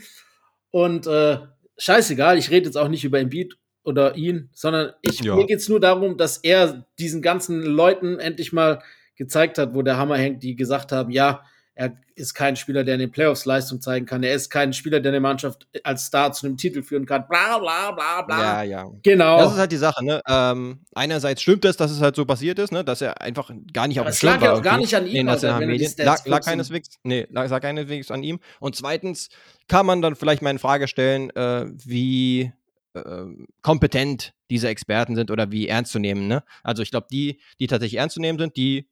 Und 0.72 1.08
äh, 1.08 1.40
scheißegal, 1.78 2.38
ich 2.38 2.50
rede 2.52 2.66
jetzt 2.68 2.78
auch 2.78 2.88
nicht 2.90 3.04
über 3.04 3.20
Embiid 3.20 3.58
oder 3.88 4.16
ihn, 4.18 4.50
sondern 4.54 4.92
ich, 5.02 5.22
Ja. 5.22 5.36
mir 5.36 5.46
geht 5.46 5.60
es 5.60 5.70
nur 5.70 5.80
darum, 5.80 6.18
dass 6.18 6.38
er 6.40 6.86
diesen 7.00 7.22
ganzen 7.22 7.62
Leuten 7.64 8.20
endlich 8.20 8.52
mal 8.52 8.82
gezeigt 9.16 9.58
hat, 9.58 9.74
wo 9.74 9.82
der 9.82 9.98
Hammer 9.98 10.18
hängt, 10.18 10.44
die 10.44 10.56
gesagt 10.56 10.92
haben, 10.92 11.10
ja, 11.10 11.42
er 11.74 11.96
ist 12.16 12.34
kein 12.34 12.56
Spieler, 12.56 12.84
der 12.84 12.96
in 12.96 13.00
den 13.02 13.12
Playoffs 13.12 13.46
Leistung 13.46 13.80
zeigen 13.80 14.08
kann. 14.08 14.24
Er 14.24 14.34
ist 14.34 14.50
kein 14.50 14.74
Spieler, 14.74 15.00
der 15.00 15.12
eine 15.12 15.20
Mannschaft 15.20 15.68
als 15.84 16.08
Star 16.08 16.34
zu 16.34 16.48
einem 16.48 16.58
Titel 16.58 16.82
führen 16.82 17.06
kann. 17.06 17.28
Bla 17.30 17.60
bla 17.60 17.92
bla 17.92 18.24
bla. 18.24 18.42
Ja, 18.42 18.64
ja. 18.64 18.92
Genau. 19.04 19.38
Das 19.38 19.54
ist 19.54 19.60
halt 19.60 19.72
die 19.72 19.78
Sache, 19.78 20.04
ne? 20.04 20.22
Ähm, 20.28 20.80
einerseits 20.96 21.44
stimmt 21.44 21.64
es, 21.66 21.78
dass 21.78 21.92
es 21.92 22.02
halt 22.02 22.16
so 22.16 22.26
passiert 22.26 22.58
ist, 22.58 22.72
ne? 22.72 22.84
Dass 22.84 23.02
er 23.02 23.22
einfach 23.22 23.52
gar 23.72 23.88
nicht 23.88 24.00
auf 24.00 24.08
dem 24.08 24.10
es 24.10 24.20
Schirm 24.20 24.34
lag 24.34 24.42
ja 24.42 24.52
war 24.52 24.58
auch 24.58 24.64
gar 24.64 24.80
nicht 24.80 24.96
an 24.96 25.06
ihm, 25.06 25.30
Alter, 25.30 25.52
nationalen 25.52 25.62
wenn 25.62 25.68
Medien. 25.70 25.94
Lag, 26.00 26.26
lag 26.26 26.42
keineswegs, 26.44 26.90
nee, 27.04 27.28
lag, 27.30 27.48
lag 27.50 27.62
keineswegs 27.62 28.10
an 28.10 28.24
ihm. 28.24 28.40
Und 28.60 28.76
zweitens 28.76 29.30
kann 29.68 29.86
man 29.86 30.02
dann 30.02 30.16
vielleicht 30.16 30.42
mal 30.42 30.50
in 30.50 30.60
Frage 30.60 30.88
stellen, 30.88 31.30
äh, 31.36 31.68
wie 31.86 32.52
äh, 33.06 33.46
kompetent 33.62 34.34
diese 34.50 34.68
Experten 34.70 35.16
sind 35.16 35.32
oder 35.32 35.52
wie 35.52 35.68
ernst 35.68 35.92
zu 35.92 36.00
nehmen, 36.00 36.28
ne? 36.28 36.44
Also 36.64 36.82
ich 36.84 36.92
glaube, 36.92 37.08
die, 37.12 37.40
die 37.60 37.68
tatsächlich 37.68 38.00
ernst 38.00 38.16
zu 38.16 38.22
nehmen 38.22 38.40
sind, 38.40 38.56
die 38.58 38.88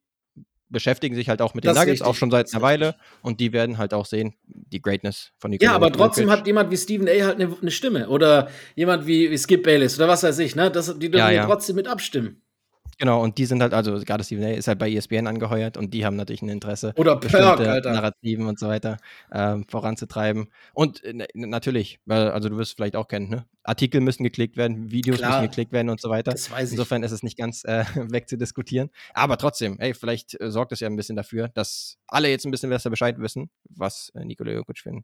beschäftigen 0.69 1.15
sich 1.15 1.29
halt 1.29 1.41
auch 1.41 1.53
mit 1.53 1.63
den 1.63 1.73
Das 1.73 1.77
Nuggets, 1.77 2.01
auch 2.01 2.15
schon 2.15 2.31
seit 2.31 2.51
einer 2.53 2.61
Weile 2.61 2.95
und 3.21 3.39
die 3.39 3.53
werden 3.53 3.77
halt 3.77 3.93
auch 3.93 4.05
sehen, 4.05 4.35
die 4.45 4.81
Greatness 4.81 5.31
von 5.37 5.51
Ja, 5.51 5.57
Nikola 5.59 5.75
aber 5.75 5.91
trotzdem 5.91 6.29
hat 6.29 6.47
jemand 6.47 6.71
wie 6.71 6.77
Stephen 6.77 7.07
A. 7.07 7.11
halt 7.11 7.39
eine, 7.39 7.55
eine 7.61 7.71
Stimme. 7.71 8.09
Oder 8.09 8.49
jemand 8.75 9.05
wie, 9.05 9.29
wie 9.31 9.37
Skip 9.37 9.63
Bayless 9.63 9.97
oder 9.97 10.07
was 10.07 10.23
weiß 10.23 10.39
ich, 10.39 10.55
ne? 10.55 10.71
Das, 10.71 10.87
die 10.87 11.11
dürfen 11.11 11.17
Ja, 11.17 11.29
ja, 11.29 11.41
ja. 11.41 11.45
trotzdem 11.45 11.75
mit 11.75 11.87
abstimmen. 11.87 12.41
Genau, 12.97 13.21
und 13.21 13.37
die 13.37 13.45
sind 13.45 13.61
halt, 13.61 13.73
also 13.73 13.99
gerade 13.99 14.23
Steven 14.23 14.43
A. 14.45 14.49
ist 14.51 14.67
halt 14.67 14.79
bei 14.79 14.89
ESPN 14.89 15.27
angeheuert 15.27 15.75
und 15.75 15.93
die 15.93 16.05
haben 16.05 16.15
natürlich 16.15 16.41
ein 16.41 16.49
Interesse, 16.49 16.93
Oder 16.95 17.17
bestimmte 17.17 17.69
Alter. 17.69 17.91
Narrativen 17.91 18.45
und 18.47 18.57
so 18.57 18.67
weiter 18.67 18.97
ähm, 19.33 19.65
voranzutreiben. 19.67 20.47
Und 20.73 21.03
äh, 21.03 21.13
na- 21.13 21.47
natürlich, 21.47 21.99
weil, 22.05 22.29
also 22.31 22.47
du 22.49 22.57
wirst 22.57 22.71
es 22.71 22.75
vielleicht 22.75 22.95
auch 22.95 23.07
kennen, 23.07 23.29
ne? 23.29 23.45
Artikel 23.63 23.99
müssen 23.99 24.23
geklickt 24.23 24.57
werden, 24.57 24.91
Videos 24.91 25.17
Klar. 25.17 25.39
müssen 25.41 25.49
geklickt 25.49 25.71
werden 25.71 25.89
und 25.89 25.99
so 25.99 26.09
weiter. 26.09 26.31
Das 26.31 26.49
weiß 26.51 26.69
ich. 26.69 26.73
Insofern 26.73 27.03
ist 27.03 27.11
es 27.11 27.23
nicht 27.23 27.37
ganz 27.37 27.63
äh, 27.65 27.83
wegzudiskutieren. 27.95 28.89
Aber 29.13 29.37
trotzdem, 29.37 29.77
ey, 29.79 29.93
vielleicht 29.93 30.39
äh, 30.39 30.49
sorgt 30.51 30.71
es 30.71 30.79
ja 30.79 30.87
ein 30.87 30.95
bisschen 30.95 31.15
dafür, 31.15 31.49
dass 31.49 31.97
alle 32.07 32.29
jetzt 32.29 32.45
ein 32.45 32.51
bisschen 32.51 32.69
besser 32.69 32.89
Bescheid 32.89 33.19
wissen, 33.19 33.49
was 33.69 34.11
äh, 34.15 34.23
Nikola 34.23 34.51
Jokic 34.51 34.77
für 34.79 34.91
ein 34.91 35.03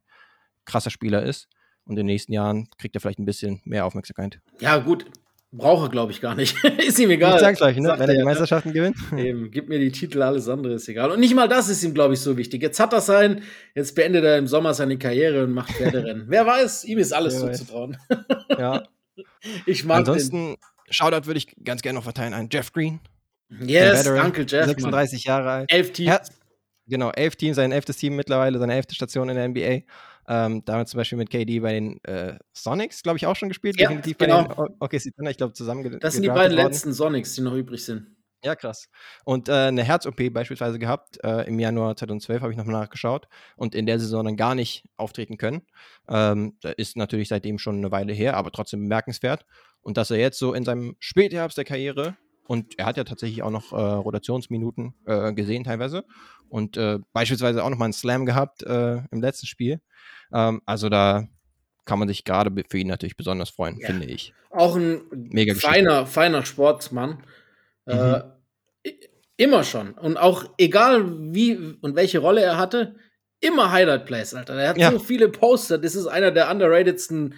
krasser 0.64 0.90
Spieler 0.90 1.22
ist. 1.24 1.48
Und 1.84 1.94
in 1.94 1.96
den 1.96 2.06
nächsten 2.06 2.32
Jahren 2.32 2.68
kriegt 2.78 2.94
er 2.94 3.00
vielleicht 3.00 3.18
ein 3.18 3.24
bisschen 3.24 3.60
mehr 3.64 3.84
Aufmerksamkeit. 3.84 4.40
Ja, 4.60 4.78
gut. 4.78 5.06
Brauche, 5.54 5.90
glaube 5.90 6.12
ich, 6.12 6.22
gar 6.22 6.34
nicht. 6.34 6.56
ist 6.78 6.98
ihm 6.98 7.10
egal. 7.10 7.32
Nicht 7.32 7.40
zwangsläufig, 7.40 7.82
ne? 7.82 7.88
Sagt 7.88 8.00
Wenn 8.00 8.08
er 8.08 8.14
die 8.14 8.18
ja? 8.20 8.24
Meisterschaften 8.24 8.72
gewinnt. 8.72 8.96
Eben, 9.16 9.50
gib 9.50 9.68
mir 9.68 9.78
die 9.78 9.92
Titel, 9.92 10.22
alles 10.22 10.48
andere 10.48 10.74
ist 10.74 10.88
egal. 10.88 11.10
Und 11.10 11.20
nicht 11.20 11.34
mal 11.34 11.46
das 11.46 11.68
ist 11.68 11.84
ihm, 11.84 11.92
glaube 11.92 12.14
ich, 12.14 12.20
so 12.20 12.38
wichtig. 12.38 12.62
Jetzt 12.62 12.80
hat 12.80 12.94
er 12.94 13.02
sein, 13.02 13.42
jetzt 13.74 13.94
beendet 13.94 14.24
er 14.24 14.38
im 14.38 14.46
Sommer 14.46 14.72
seine 14.72 14.96
Karriere 14.96 15.44
und 15.44 15.52
macht 15.52 15.70
Pferderennen. 15.76 16.24
Wer 16.28 16.46
weiß, 16.46 16.84
ihm 16.84 16.98
ist 16.98 17.12
alles 17.12 17.40
Wer 17.42 17.50
weiß. 17.50 17.58
zuzutrauen. 17.58 17.98
ja. 18.58 18.82
Ich 19.66 19.84
mag 19.84 19.98
Ansonsten, 19.98 20.56
Shoutout 20.88 21.26
würde 21.26 21.36
ich 21.38 21.54
ganz 21.62 21.82
gerne 21.82 21.98
noch 21.98 22.04
verteilen 22.04 22.32
an 22.32 22.48
Jeff 22.50 22.72
Green. 22.72 23.00
den. 23.50 23.68
Yes, 23.68 24.06
Uncle 24.06 24.46
Jeff. 24.48 24.60
Mann. 24.66 24.68
36 24.68 25.24
Jahre 25.24 25.50
alt. 25.50 25.72
Elf 25.72 25.92
Teams. 25.92 26.08
Ja. 26.08 26.20
Genau, 26.86 27.10
elf 27.10 27.36
Teams, 27.36 27.56
sein 27.56 27.72
elftes 27.72 27.98
Team 27.98 28.16
mittlerweile, 28.16 28.58
seine 28.58 28.74
elfte 28.74 28.94
Station 28.94 29.28
in 29.28 29.36
der 29.36 29.48
NBA. 29.48 29.84
Ähm, 30.28 30.64
damit 30.64 30.88
zum 30.88 30.98
Beispiel 30.98 31.18
mit 31.18 31.30
KD 31.30 31.60
bei 31.60 31.72
den 31.72 32.02
äh, 32.04 32.38
Sonics, 32.52 33.02
glaube 33.02 33.16
ich, 33.18 33.26
auch 33.26 33.34
schon 33.36 33.48
gespielt. 33.48 33.78
Ja, 33.80 33.88
definitiv 33.88 34.18
genau. 34.18 34.44
bei 34.44 34.54
den 34.54 34.58
O- 34.58 34.76
OKC 34.80 35.14
Thunder, 35.16 35.30
ich 35.30 35.36
glaube, 35.36 35.52
zusammen 35.52 35.98
Das 36.00 36.14
sind 36.14 36.22
die 36.22 36.28
beiden 36.28 36.56
worden. 36.56 36.66
letzten 36.68 36.92
Sonics, 36.92 37.34
die 37.34 37.40
noch 37.42 37.54
übrig 37.54 37.84
sind. 37.84 38.06
Ja, 38.44 38.56
krass. 38.56 38.88
Und 39.24 39.48
äh, 39.48 39.52
eine 39.52 39.84
Herz-OP 39.84 40.32
beispielsweise 40.32 40.78
gehabt, 40.80 41.22
äh, 41.22 41.46
im 41.46 41.60
Januar 41.60 41.96
2012 41.96 42.42
habe 42.42 42.50
ich 42.52 42.58
nochmal 42.58 42.74
nachgeschaut 42.80 43.28
und 43.56 43.74
in 43.74 43.86
der 43.86 44.00
Saison 44.00 44.24
dann 44.24 44.36
gar 44.36 44.56
nicht 44.56 44.84
auftreten 44.96 45.38
können. 45.38 45.62
Ähm, 46.08 46.56
da 46.60 46.70
ist 46.70 46.96
natürlich 46.96 47.28
seitdem 47.28 47.58
schon 47.58 47.76
eine 47.76 47.92
Weile 47.92 48.12
her, 48.12 48.36
aber 48.36 48.50
trotzdem 48.50 48.80
bemerkenswert. 48.80 49.46
Und 49.80 49.96
dass 49.96 50.10
er 50.10 50.18
jetzt 50.18 50.38
so 50.40 50.54
in 50.54 50.64
seinem 50.64 50.96
Spätherbst 50.98 51.56
der 51.56 51.64
Karriere, 51.64 52.16
und 52.46 52.78
er 52.78 52.86
hat 52.86 52.96
ja 52.96 53.04
tatsächlich 53.04 53.42
auch 53.42 53.50
noch 53.50 53.72
äh, 53.72 53.76
Rotationsminuten 53.76 54.94
äh, 55.06 55.32
gesehen 55.32 55.64
teilweise 55.64 56.04
und 56.48 56.76
äh, 56.76 56.98
beispielsweise 57.12 57.64
auch 57.64 57.70
nochmal 57.70 57.86
einen 57.86 57.92
Slam 57.92 58.26
gehabt 58.26 58.62
äh, 58.62 59.02
im 59.10 59.20
letzten 59.20 59.46
Spiel. 59.46 59.80
Ähm, 60.32 60.60
also 60.66 60.88
da 60.88 61.28
kann 61.84 61.98
man 61.98 62.08
sich 62.08 62.24
gerade 62.24 62.50
für 62.68 62.78
ihn 62.78 62.88
natürlich 62.88 63.16
besonders 63.16 63.50
freuen, 63.50 63.78
Ja. 63.78 63.88
finde 63.88 64.06
ich. 64.06 64.34
Auch 64.50 64.76
ein 64.76 65.00
Mega 65.12 65.54
feiner, 65.54 66.06
feiner 66.06 66.44
Sportsmann. 66.44 67.24
Äh, 67.86 67.94
Mhm. 67.96 68.22
Immer 69.38 69.64
schon. 69.64 69.92
Und 69.94 70.18
auch 70.18 70.44
egal 70.58 71.04
wie 71.34 71.56
und 71.80 71.96
welche 71.96 72.18
Rolle 72.18 72.42
er 72.42 72.58
hatte, 72.58 72.96
immer 73.40 73.72
Highlight 73.72 74.04
Plays, 74.06 74.34
Alter. 74.34 74.54
Er 74.54 74.68
hat 74.68 74.78
Ja. 74.78 74.90
so 74.92 74.98
viele 74.98 75.28
Poster. 75.30 75.78
Das 75.78 75.94
ist 75.96 76.06
einer 76.06 76.30
der 76.30 76.50
underratedsten 76.50 77.34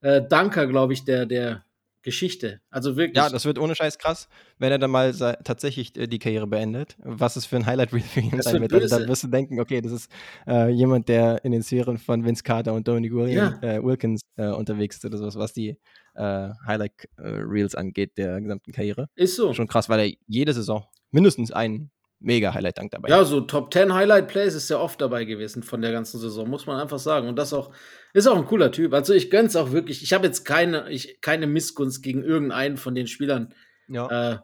äh, 0.00 0.22
Dunker, 0.22 0.66
glaube 0.66 0.92
ich, 0.92 1.04
der, 1.04 1.26
der 1.26 1.64
Geschichte. 2.02 2.60
Also 2.70 2.96
wirklich. 2.96 3.16
Ja, 3.16 3.30
das 3.30 3.44
wird 3.44 3.58
ohne 3.58 3.74
Scheiß 3.74 3.98
krass, 3.98 4.28
wenn 4.58 4.72
er 4.72 4.78
dann 4.78 4.90
mal 4.90 5.12
tatsächlich 5.44 5.96
äh, 5.96 6.06
die 6.06 6.18
Karriere 6.18 6.46
beendet. 6.46 6.96
Was 6.98 7.36
es 7.36 7.46
für 7.46 7.56
ein 7.56 7.66
Highlight-Reel 7.66 8.02
für 8.02 8.20
ihn 8.20 8.30
Das 8.36 8.46
sein 8.46 8.60
wird. 8.60 8.72
Also, 8.72 8.98
dann 8.98 9.08
wirst 9.08 9.24
du 9.24 9.28
denken, 9.28 9.60
okay, 9.60 9.80
das 9.80 9.92
ist 9.92 10.10
äh, 10.46 10.68
jemand, 10.70 11.08
der 11.08 11.44
in 11.44 11.52
den 11.52 11.62
Sphären 11.62 11.98
von 11.98 12.24
Vince 12.24 12.42
Carter 12.42 12.72
und 12.72 12.86
Dominic 12.88 13.12
Williams, 13.12 13.62
äh, 13.62 13.82
Wilkins 13.82 14.22
äh, 14.36 14.48
unterwegs 14.48 14.96
ist 14.96 15.04
oder 15.04 15.18
sowas, 15.18 15.36
was 15.36 15.52
die 15.52 15.78
äh, 16.14 16.50
Highlight-Reels 16.66 17.74
angeht 17.74 18.18
der 18.18 18.40
gesamten 18.40 18.72
Karriere. 18.72 19.08
ist 19.14 19.36
so. 19.36 19.54
Schon 19.54 19.68
krass, 19.68 19.88
weil 19.88 20.00
er 20.00 20.12
jede 20.26 20.52
Saison 20.52 20.86
mindestens 21.10 21.52
einen 21.52 21.90
mega 22.22 22.54
Highlight-Dank 22.54 22.90
dabei 22.90 23.08
Ja, 23.08 23.24
so 23.24 23.40
Top 23.42 23.72
10 23.72 23.92
Highlight 23.92 24.28
Plays 24.28 24.54
ist 24.54 24.70
ja 24.70 24.78
oft 24.78 25.00
dabei 25.00 25.24
gewesen 25.24 25.62
von 25.62 25.82
der 25.82 25.92
ganzen 25.92 26.18
Saison, 26.20 26.48
muss 26.48 26.66
man 26.66 26.80
einfach 26.80 26.98
sagen. 26.98 27.28
Und 27.28 27.36
das 27.36 27.52
auch, 27.52 27.72
ist 28.12 28.26
auch 28.26 28.36
ein 28.36 28.44
cooler 28.46 28.70
Typ. 28.72 28.92
Also 28.94 29.12
ich 29.14 29.30
gönn's 29.30 29.56
auch 29.56 29.72
wirklich. 29.72 30.02
Ich 30.02 30.12
habe 30.12 30.26
jetzt 30.26 30.44
keine, 30.44 30.90
ich, 30.90 31.20
keine 31.20 31.46
Missgunst 31.46 32.02
gegen 32.02 32.22
irgendeinen 32.24 32.76
von 32.76 32.94
den 32.94 33.06
Spielern 33.06 33.54
Ja. 33.88 34.32
äh, 34.32 34.38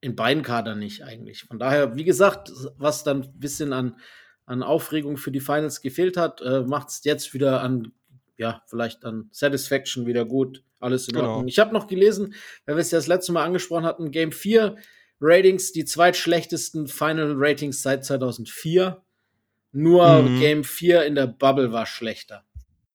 in 0.00 0.16
beiden 0.16 0.42
Kadern 0.42 0.78
nicht 0.78 1.02
eigentlich. 1.02 1.42
Von 1.44 1.58
daher, 1.58 1.94
wie 1.96 2.04
gesagt, 2.04 2.50
was 2.78 3.04
dann 3.04 3.22
ein 3.22 3.38
bisschen 3.38 3.72
an, 3.74 3.96
an 4.46 4.62
Aufregung 4.62 5.16
für 5.18 5.30
die 5.30 5.40
Finals 5.40 5.82
gefehlt 5.82 6.16
hat, 6.16 6.40
äh, 6.40 6.62
macht 6.62 6.88
es 6.88 7.04
jetzt 7.04 7.34
wieder 7.34 7.60
an, 7.62 7.92
ja, 8.38 8.62
vielleicht 8.66 9.04
an 9.04 9.28
Satisfaction 9.30 10.06
wieder 10.06 10.24
gut. 10.24 10.62
Alles 10.78 11.06
in 11.08 11.14
Genau. 11.16 11.28
Ordnung. 11.32 11.48
Ich 11.48 11.58
habe 11.58 11.74
noch 11.74 11.86
gelesen, 11.86 12.32
weil 12.64 12.76
wir 12.76 12.80
es 12.80 12.90
ja 12.90 12.96
das 12.98 13.06
letzte 13.06 13.32
Mal 13.32 13.44
angesprochen 13.44 13.84
hatten, 13.84 14.10
Game 14.10 14.32
4 14.32 14.76
Ratings, 15.20 15.72
die 15.72 15.84
zweitschlechtesten 15.84 16.88
Final 16.88 17.34
Ratings 17.36 17.82
seit 17.82 18.04
2004. 18.04 19.02
Nur 19.72 20.22
Mhm. 20.22 20.38
Game 20.40 20.64
4 20.64 21.04
in 21.04 21.14
der 21.14 21.26
Bubble 21.26 21.72
war 21.72 21.86
schlechter. 21.86 22.44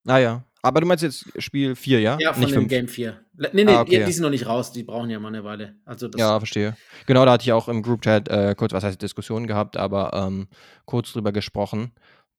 Naja. 0.03 0.43
Aber 0.61 0.81
du 0.81 0.87
meinst 0.87 1.03
jetzt 1.03 1.25
Spiel 1.37 1.75
4, 1.75 2.01
ja? 2.01 2.17
Ja, 2.19 2.33
von 2.33 2.41
Nicht 2.41 2.53
dem 2.55 2.61
5. 2.63 2.69
Game 2.69 2.87
4. 2.87 3.19
Le- 3.37 3.51
Nee, 3.53 3.65
nee, 3.65 3.71
Ah, 3.71 3.81
okay. 3.81 4.03
die 4.03 4.11
sind 4.11 4.23
noch 4.23 4.31
nicht 4.31 4.47
raus, 4.47 4.71
die 4.71 4.81
brauchen 4.83 5.11
ja 5.11 5.19
mal 5.19 5.27
eine 5.27 5.43
Weile. 5.43 5.75
Also 5.85 6.07
das 6.07 6.19
Ja, 6.19 6.39
verstehe. 6.39 6.75
Genau, 7.05 7.23
da 7.23 7.33
hatte 7.33 7.43
ich 7.43 7.53
auch 7.53 7.67
im 7.67 7.83
Group-Chat 7.83 8.27
äh, 8.29 8.55
kurz, 8.57 8.73
was 8.73 8.83
heißt 8.83 8.99
Diskussionen 8.99 9.45
gehabt, 9.45 9.77
aber 9.77 10.11
ähm, 10.15 10.47
kurz 10.85 11.13
drüber 11.13 11.31
gesprochen, 11.31 11.91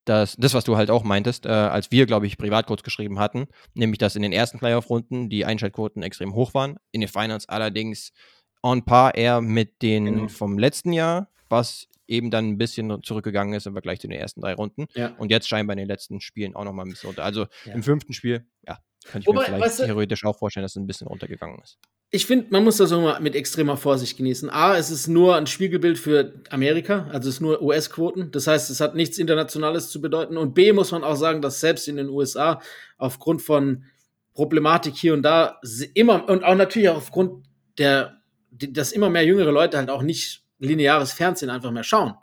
dass 0.07 0.35
das, 0.37 0.55
was 0.55 0.65
du 0.65 0.77
halt 0.77 0.91
auch 0.91 1.05
meintest, 1.05 1.47
äh, 1.47 1.51
als 1.51 1.93
wir, 1.93 2.07
glaube 2.07 2.27
ich, 2.27 2.37
privat 2.37 2.67
kurz 2.67 2.83
geschrieben 2.83 3.21
hatten, 3.21 3.47
nämlich, 3.75 3.99
dass 3.99 4.17
in 4.17 4.23
den 4.23 4.33
ersten 4.33 4.59
Playoff-Runden 4.59 5.29
die 5.31 5.45
Einschaltquoten 5.45 6.03
extrem 6.03 6.35
hoch 6.35 6.53
waren, 6.53 6.79
in 6.91 7.01
den 7.03 7.09
Finals 7.09 7.49
allerdings 7.49 8.13
on 8.67 8.85
par 8.85 9.15
eher 9.15 9.41
mit 9.41 9.83
den 9.83 10.05
Genau. 10.07 10.29
vom 10.29 10.59
letzten 10.59 10.93
Jahr, 10.93 11.29
was 11.49 11.87
eben 12.09 12.31
dann 12.31 12.49
ein 12.51 12.59
bisschen 12.59 13.03
zurückgegangen 13.03 13.55
ist 13.55 13.67
im 13.67 13.73
Vergleich 13.73 14.01
zu 14.01 14.09
den 14.09 14.19
ersten 14.19 14.41
drei 14.41 14.55
Runden. 14.55 14.87
Ja. 14.95 15.15
Und 15.19 15.31
jetzt 15.31 15.49
scheinbar 15.49 15.75
in 15.75 15.79
den 15.79 15.89
letzten 15.89 16.21
Spielen 16.21 16.55
auch 16.55 16.65
nochmal 16.65 16.87
ein 16.87 16.91
bisschen 16.91 17.09
runter. 17.09 17.25
Also 17.25 17.47
Ja. 17.65 17.73
im 17.75 17.83
fünften 17.83 18.13
Spiel, 18.13 18.47
ja, 18.67 18.79
kann 19.07 19.21
ich 19.23 19.27
Wobei, 19.27 19.41
mir 19.41 19.45
vielleicht 19.47 19.65
weißt 19.65 19.81
du- 19.81 19.85
theoretisch 19.87 20.25
auch 20.25 20.39
vorstellen, 20.39 20.63
dass 20.63 20.73
es 20.73 20.77
ein 20.77 20.87
bisschen 20.87 21.07
runtergegangen 21.09 21.59
ist. 21.63 21.79
Ich 22.11 22.25
finde, 22.27 22.47
man 22.51 22.63
muss 22.63 22.77
das 22.77 22.93
auch 22.93 23.03
mal 23.03 23.21
mit 23.21 23.35
extremer 23.35 23.77
Vorsicht 23.77 24.17
genießen. 24.17 24.49
A, 24.51 24.77
es 24.77 24.91
ist 24.93 25.09
nur 25.09 25.35
ein 25.35 25.49
Spiegelbild 25.49 25.99
für 25.99 26.35
Amerika, 26.51 27.09
also 27.11 27.29
es 27.29 27.37
ist 27.37 27.41
nur 27.41 27.61
US-Quoten. 27.61 28.31
Das 28.31 28.47
heißt, 28.47 28.71
es 28.71 28.81
hat 28.81 28.95
nichts 28.95 29.19
Internationales 29.19 29.91
zu 29.91 30.01
bedeuten. 30.01 30.37
Und 30.37 30.55
B, 30.55 30.73
muss 30.73 30.93
man 30.93 31.03
auch 31.03 31.17
sagen, 31.17 31.43
dass 31.43 31.59
selbst 31.61 31.89
in 31.89 31.97
den 31.97 32.09
USA 32.09 32.61
aufgrund 32.99 33.43
von 33.43 33.85
Problematik 34.35 34.95
hier 34.95 35.15
und 35.15 35.23
da 35.23 35.61
immer 35.95 36.29
und 36.29 36.45
auch 36.45 36.55
natürlich 36.55 36.89
auch 36.91 36.97
aufgrund 36.99 37.45
der, 37.79 38.16
dass 38.59 38.93
immer 38.93 39.11
mehr 39.11 39.25
jüngere 39.25 39.53
Leute 39.53 39.77
halt 39.79 39.91
auch 39.91 40.03
nicht 40.03 40.43
lineares 40.59 41.13
Fernsehen 41.13 41.51
einfach 41.51 41.71
mehr 41.71 41.85
schauen. 41.85 42.15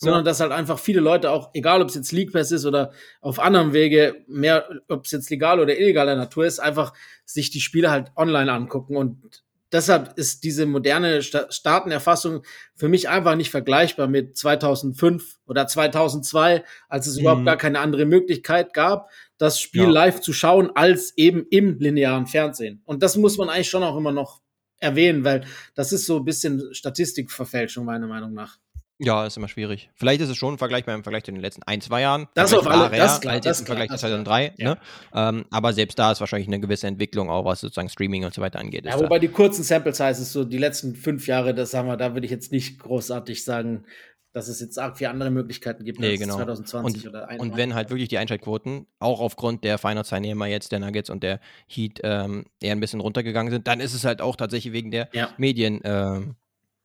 Sondern 0.00 0.24
dass 0.24 0.38
halt 0.38 0.52
einfach 0.52 0.78
viele 0.78 1.00
Leute 1.00 1.30
auch, 1.32 1.50
egal 1.54 1.82
ob 1.82 1.88
es 1.88 1.96
jetzt 1.96 2.12
League 2.12 2.32
Pass 2.32 2.52
ist 2.52 2.64
oder 2.64 2.92
auf 3.20 3.40
anderem 3.40 3.72
Wege, 3.72 4.22
mehr, 4.28 4.68
ob 4.86 5.06
es 5.06 5.10
jetzt 5.10 5.28
legal 5.28 5.58
oder 5.58 5.76
illegaler 5.76 6.14
Natur 6.14 6.46
ist, 6.46 6.60
einfach 6.60 6.92
sich 7.24 7.50
die 7.50 7.60
Spiele 7.60 7.90
halt 7.90 8.12
online 8.14 8.52
angucken. 8.52 8.96
Und 8.96 9.42
deshalb 9.72 10.16
ist 10.16 10.44
diese 10.44 10.66
moderne 10.66 11.20
Sta 11.22 11.50
Staatenerfassung 11.50 12.44
für 12.76 12.88
mich 12.88 13.08
einfach 13.08 13.34
nicht 13.34 13.50
vergleichbar 13.50 14.06
mit 14.06 14.36
2005 14.36 15.38
oder 15.48 15.66
2002, 15.66 16.62
als 16.88 17.08
es 17.08 17.16
Mhm. 17.16 17.20
überhaupt 17.22 17.44
gar 17.46 17.56
keine 17.56 17.80
andere 17.80 18.04
Möglichkeit 18.04 18.74
gab, 18.74 19.10
das 19.36 19.60
Spiel 19.60 19.82
Ja. 19.84 19.90
live 19.90 20.20
zu 20.20 20.32
schauen, 20.32 20.70
als 20.76 21.12
eben 21.16 21.44
im 21.50 21.76
linearen 21.80 22.28
Fernsehen. 22.28 22.82
Und 22.84 23.02
das 23.02 23.16
muss 23.16 23.36
man 23.36 23.48
eigentlich 23.48 23.68
schon 23.70 23.82
auch 23.82 23.96
immer 23.96 24.12
noch 24.12 24.40
erwähnen, 24.80 25.24
weil 25.24 25.44
das 25.74 25.92
ist 25.92 26.06
so 26.06 26.18
ein 26.18 26.24
bisschen 26.24 26.72
Statistikverfälschung, 26.74 27.84
meiner 27.84 28.06
Meinung 28.06 28.32
nach. 28.34 28.58
Ja, 29.00 29.24
ist 29.26 29.36
immer 29.36 29.46
schwierig. 29.46 29.90
Vielleicht 29.94 30.20
ist 30.20 30.28
es 30.28 30.36
schon 30.36 30.58
vergleichbar 30.58 30.92
im 30.96 31.04
Vergleich 31.04 31.22
zu 31.22 31.30
den 31.30 31.40
letzten 31.40 31.62
ein, 31.62 31.80
zwei 31.80 32.00
Jahren. 32.00 32.26
Das 32.34 32.52
auf 32.52 32.66
alle- 32.66 32.88
vergleichbarer 32.90 32.98
das 33.06 33.20
klar, 33.20 33.40
das 33.40 33.60
im 33.60 33.64
klar, 33.66 33.76
Vergleich 33.76 33.90
zu 33.96 34.00
2003. 34.00 34.48
klar. 34.58 34.74
Ne? 34.74 34.80
Ähm, 35.14 35.44
aber 35.50 35.72
selbst 35.72 35.96
da 36.00 36.10
ist 36.10 36.18
wahrscheinlich 36.18 36.48
eine 36.48 36.58
gewisse 36.58 36.88
Entwicklung, 36.88 37.30
auch 37.30 37.44
was 37.44 37.60
sozusagen 37.60 37.88
Streaming 37.88 38.24
und 38.24 38.34
so 38.34 38.42
weiter 38.42 38.58
angeht. 38.58 38.84
Ja, 38.84 38.90
ist 38.94 38.98
da. 38.98 39.04
wobei 39.04 39.20
die 39.20 39.28
kurzen 39.28 39.62
Sample 39.62 39.94
Sizes, 39.94 40.32
so 40.32 40.44
die 40.44 40.58
letzten 40.58 40.96
fünf 40.96 41.28
Jahre, 41.28 41.54
das 41.54 41.74
haben 41.74 41.86
wir, 41.86 41.96
da 41.96 42.14
würde 42.14 42.24
ich 42.24 42.32
jetzt 42.32 42.50
nicht 42.50 42.80
großartig 42.80 43.44
sagen, 43.44 43.84
dass 44.32 44.48
es 44.48 44.60
jetzt 44.60 44.78
arg 44.78 44.98
viele 44.98 45.10
andere 45.10 45.30
Möglichkeiten 45.30 45.84
gibt 45.84 46.00
Nee, 46.00 46.10
als 46.12 46.20
genau. 46.20 46.36
2020 46.36 47.04
und, 47.04 47.08
oder 47.10 47.22
und 47.24 47.28
21. 47.30 47.56
wenn 47.56 47.74
halt 47.74 47.90
wirklich 47.90 48.08
die 48.08 48.18
Einschaltquoten, 48.18 48.86
auch 48.98 49.20
aufgrund 49.20 49.64
der 49.64 49.78
Finals-Teilnehmer 49.78 50.46
jetzt 50.46 50.70
der 50.72 50.80
Nuggets 50.80 51.10
und 51.10 51.22
der 51.22 51.40
Heat 51.66 52.00
ähm, 52.04 52.44
eher 52.60 52.72
ein 52.72 52.80
bisschen 52.80 53.00
runtergegangen 53.00 53.50
sind, 53.52 53.66
dann 53.66 53.80
ist 53.80 53.94
es 53.94 54.04
halt 54.04 54.20
auch 54.20 54.36
tatsächlich 54.36 54.72
wegen 54.72 54.90
der 54.90 55.08
Ja. 55.12 55.30
Medien, 55.38 55.80
ähm, 55.84 56.36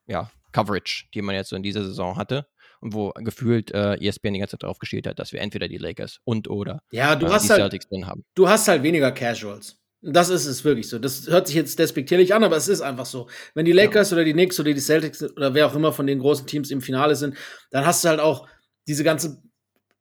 ja, 0.06 0.30
Coverage, 0.52 1.06
die 1.14 1.22
man 1.22 1.34
jetzt 1.34 1.50
so 1.50 1.56
in 1.56 1.62
dieser 1.62 1.84
Saison 1.84 2.16
hatte. 2.16 2.46
Und 2.80 2.92
wo 2.92 3.10
gefühlt 3.16 3.70
äh, 3.72 3.94
ESPN 3.94 4.34
die 4.34 4.40
ganze 4.40 4.58
Zeit 4.58 4.62
drauf 4.64 4.78
geschielt 4.78 5.06
hat, 5.06 5.18
dass 5.18 5.32
wir 5.32 5.40
entweder 5.40 5.68
die 5.68 5.78
Lakers 5.78 6.20
und 6.24 6.48
oder 6.50 6.82
Ja, 6.92 7.16
du 7.16 7.24
äh, 7.26 7.30
hast 7.30 7.44
die 7.46 7.50
halt, 7.50 7.60
Celtics 7.60 7.88
drin 7.88 8.06
haben. 8.06 8.24
du 8.34 8.46
hast 8.46 8.68
halt 8.68 8.82
weniger 8.82 9.10
Casuals. 9.10 9.78
Das 10.06 10.28
ist 10.28 10.46
es 10.46 10.64
wirklich 10.64 10.88
so. 10.88 10.98
Das 10.98 11.26
hört 11.28 11.46
sich 11.46 11.56
jetzt 11.56 11.78
despektierlich 11.78 12.34
an, 12.34 12.44
aber 12.44 12.56
es 12.56 12.68
ist 12.68 12.82
einfach 12.82 13.06
so. 13.06 13.26
Wenn 13.54 13.64
die 13.64 13.72
Lakers 13.72 14.12
oder 14.12 14.24
die 14.24 14.32
Knicks 14.34 14.60
oder 14.60 14.72
die 14.74 14.80
Celtics 14.80 15.22
oder 15.22 15.54
wer 15.54 15.66
auch 15.66 15.74
immer 15.74 15.92
von 15.92 16.06
den 16.06 16.18
großen 16.18 16.46
Teams 16.46 16.70
im 16.70 16.80
Finale 16.82 17.16
sind, 17.16 17.36
dann 17.70 17.86
hast 17.86 18.04
du 18.04 18.08
halt 18.10 18.20
auch 18.20 18.46
diese 18.86 19.02
ganze, 19.04 19.42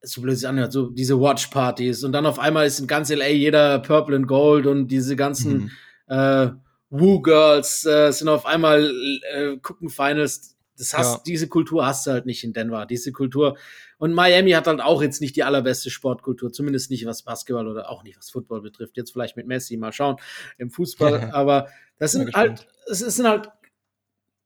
so 0.01 0.21
blöd 0.21 0.37
sich 0.37 0.47
anhört, 0.47 0.73
so 0.73 0.89
diese 0.89 1.17
Watch-Partys 1.19 2.03
und 2.03 2.11
dann 2.11 2.25
auf 2.25 2.37
einmal 2.37 2.65
ist 2.67 2.79
in 2.79 2.87
ganz 2.87 3.09
LA 3.09 3.27
jeder 3.29 3.79
Purple 3.79 4.15
and 4.17 4.27
Gold 4.27 4.65
und 4.67 4.89
diese 4.89 5.15
ganzen 5.15 5.53
Mhm. 5.53 5.71
äh, 6.15 6.47
Woo-Girls 6.89 7.85
äh, 7.85 8.11
sind 8.11 8.27
auf 8.27 8.45
einmal 8.45 8.91
äh, 9.33 9.57
gucken 9.61 9.89
Finals. 9.89 10.55
Das 10.77 10.93
hast, 10.93 11.13
Ja. 11.17 11.21
Diese 11.25 11.47
Kultur 11.47 11.85
hast 11.85 12.05
du 12.07 12.11
halt 12.11 12.25
nicht 12.25 12.43
in 12.43 12.51
Denver. 12.53 12.85
Diese 12.85 13.11
Kultur. 13.11 13.57
Und 14.03 14.11
Miami 14.11 14.51
hat 14.51 14.67
halt 14.67 14.81
auch 14.81 15.01
jetzt 15.01 15.21
nicht 15.21 15.37
die 15.37 15.45
allerbeste 15.45 15.89
Sportkultur, 15.89 16.51
zumindest 16.51 16.91
nicht 16.91 17.05
was 17.05 17.23
Basketball 17.23 17.69
oder 17.69 17.89
auch 17.89 18.03
nicht 18.03 18.17
was 18.17 18.29
Football 18.31 18.59
betrifft. 18.59 18.97
Jetzt 18.97 19.13
vielleicht 19.13 19.37
mit 19.37 19.47
Messi, 19.47 19.77
mal 19.77 19.93
schauen 19.93 20.17
im 20.57 20.71
Fußball. 20.71 21.29
Aber 21.31 21.69
das 21.99 22.11
sind 22.11 22.33
halt, 22.33 22.67
es 22.85 22.99
sind 22.99 23.25
halt 23.25 23.47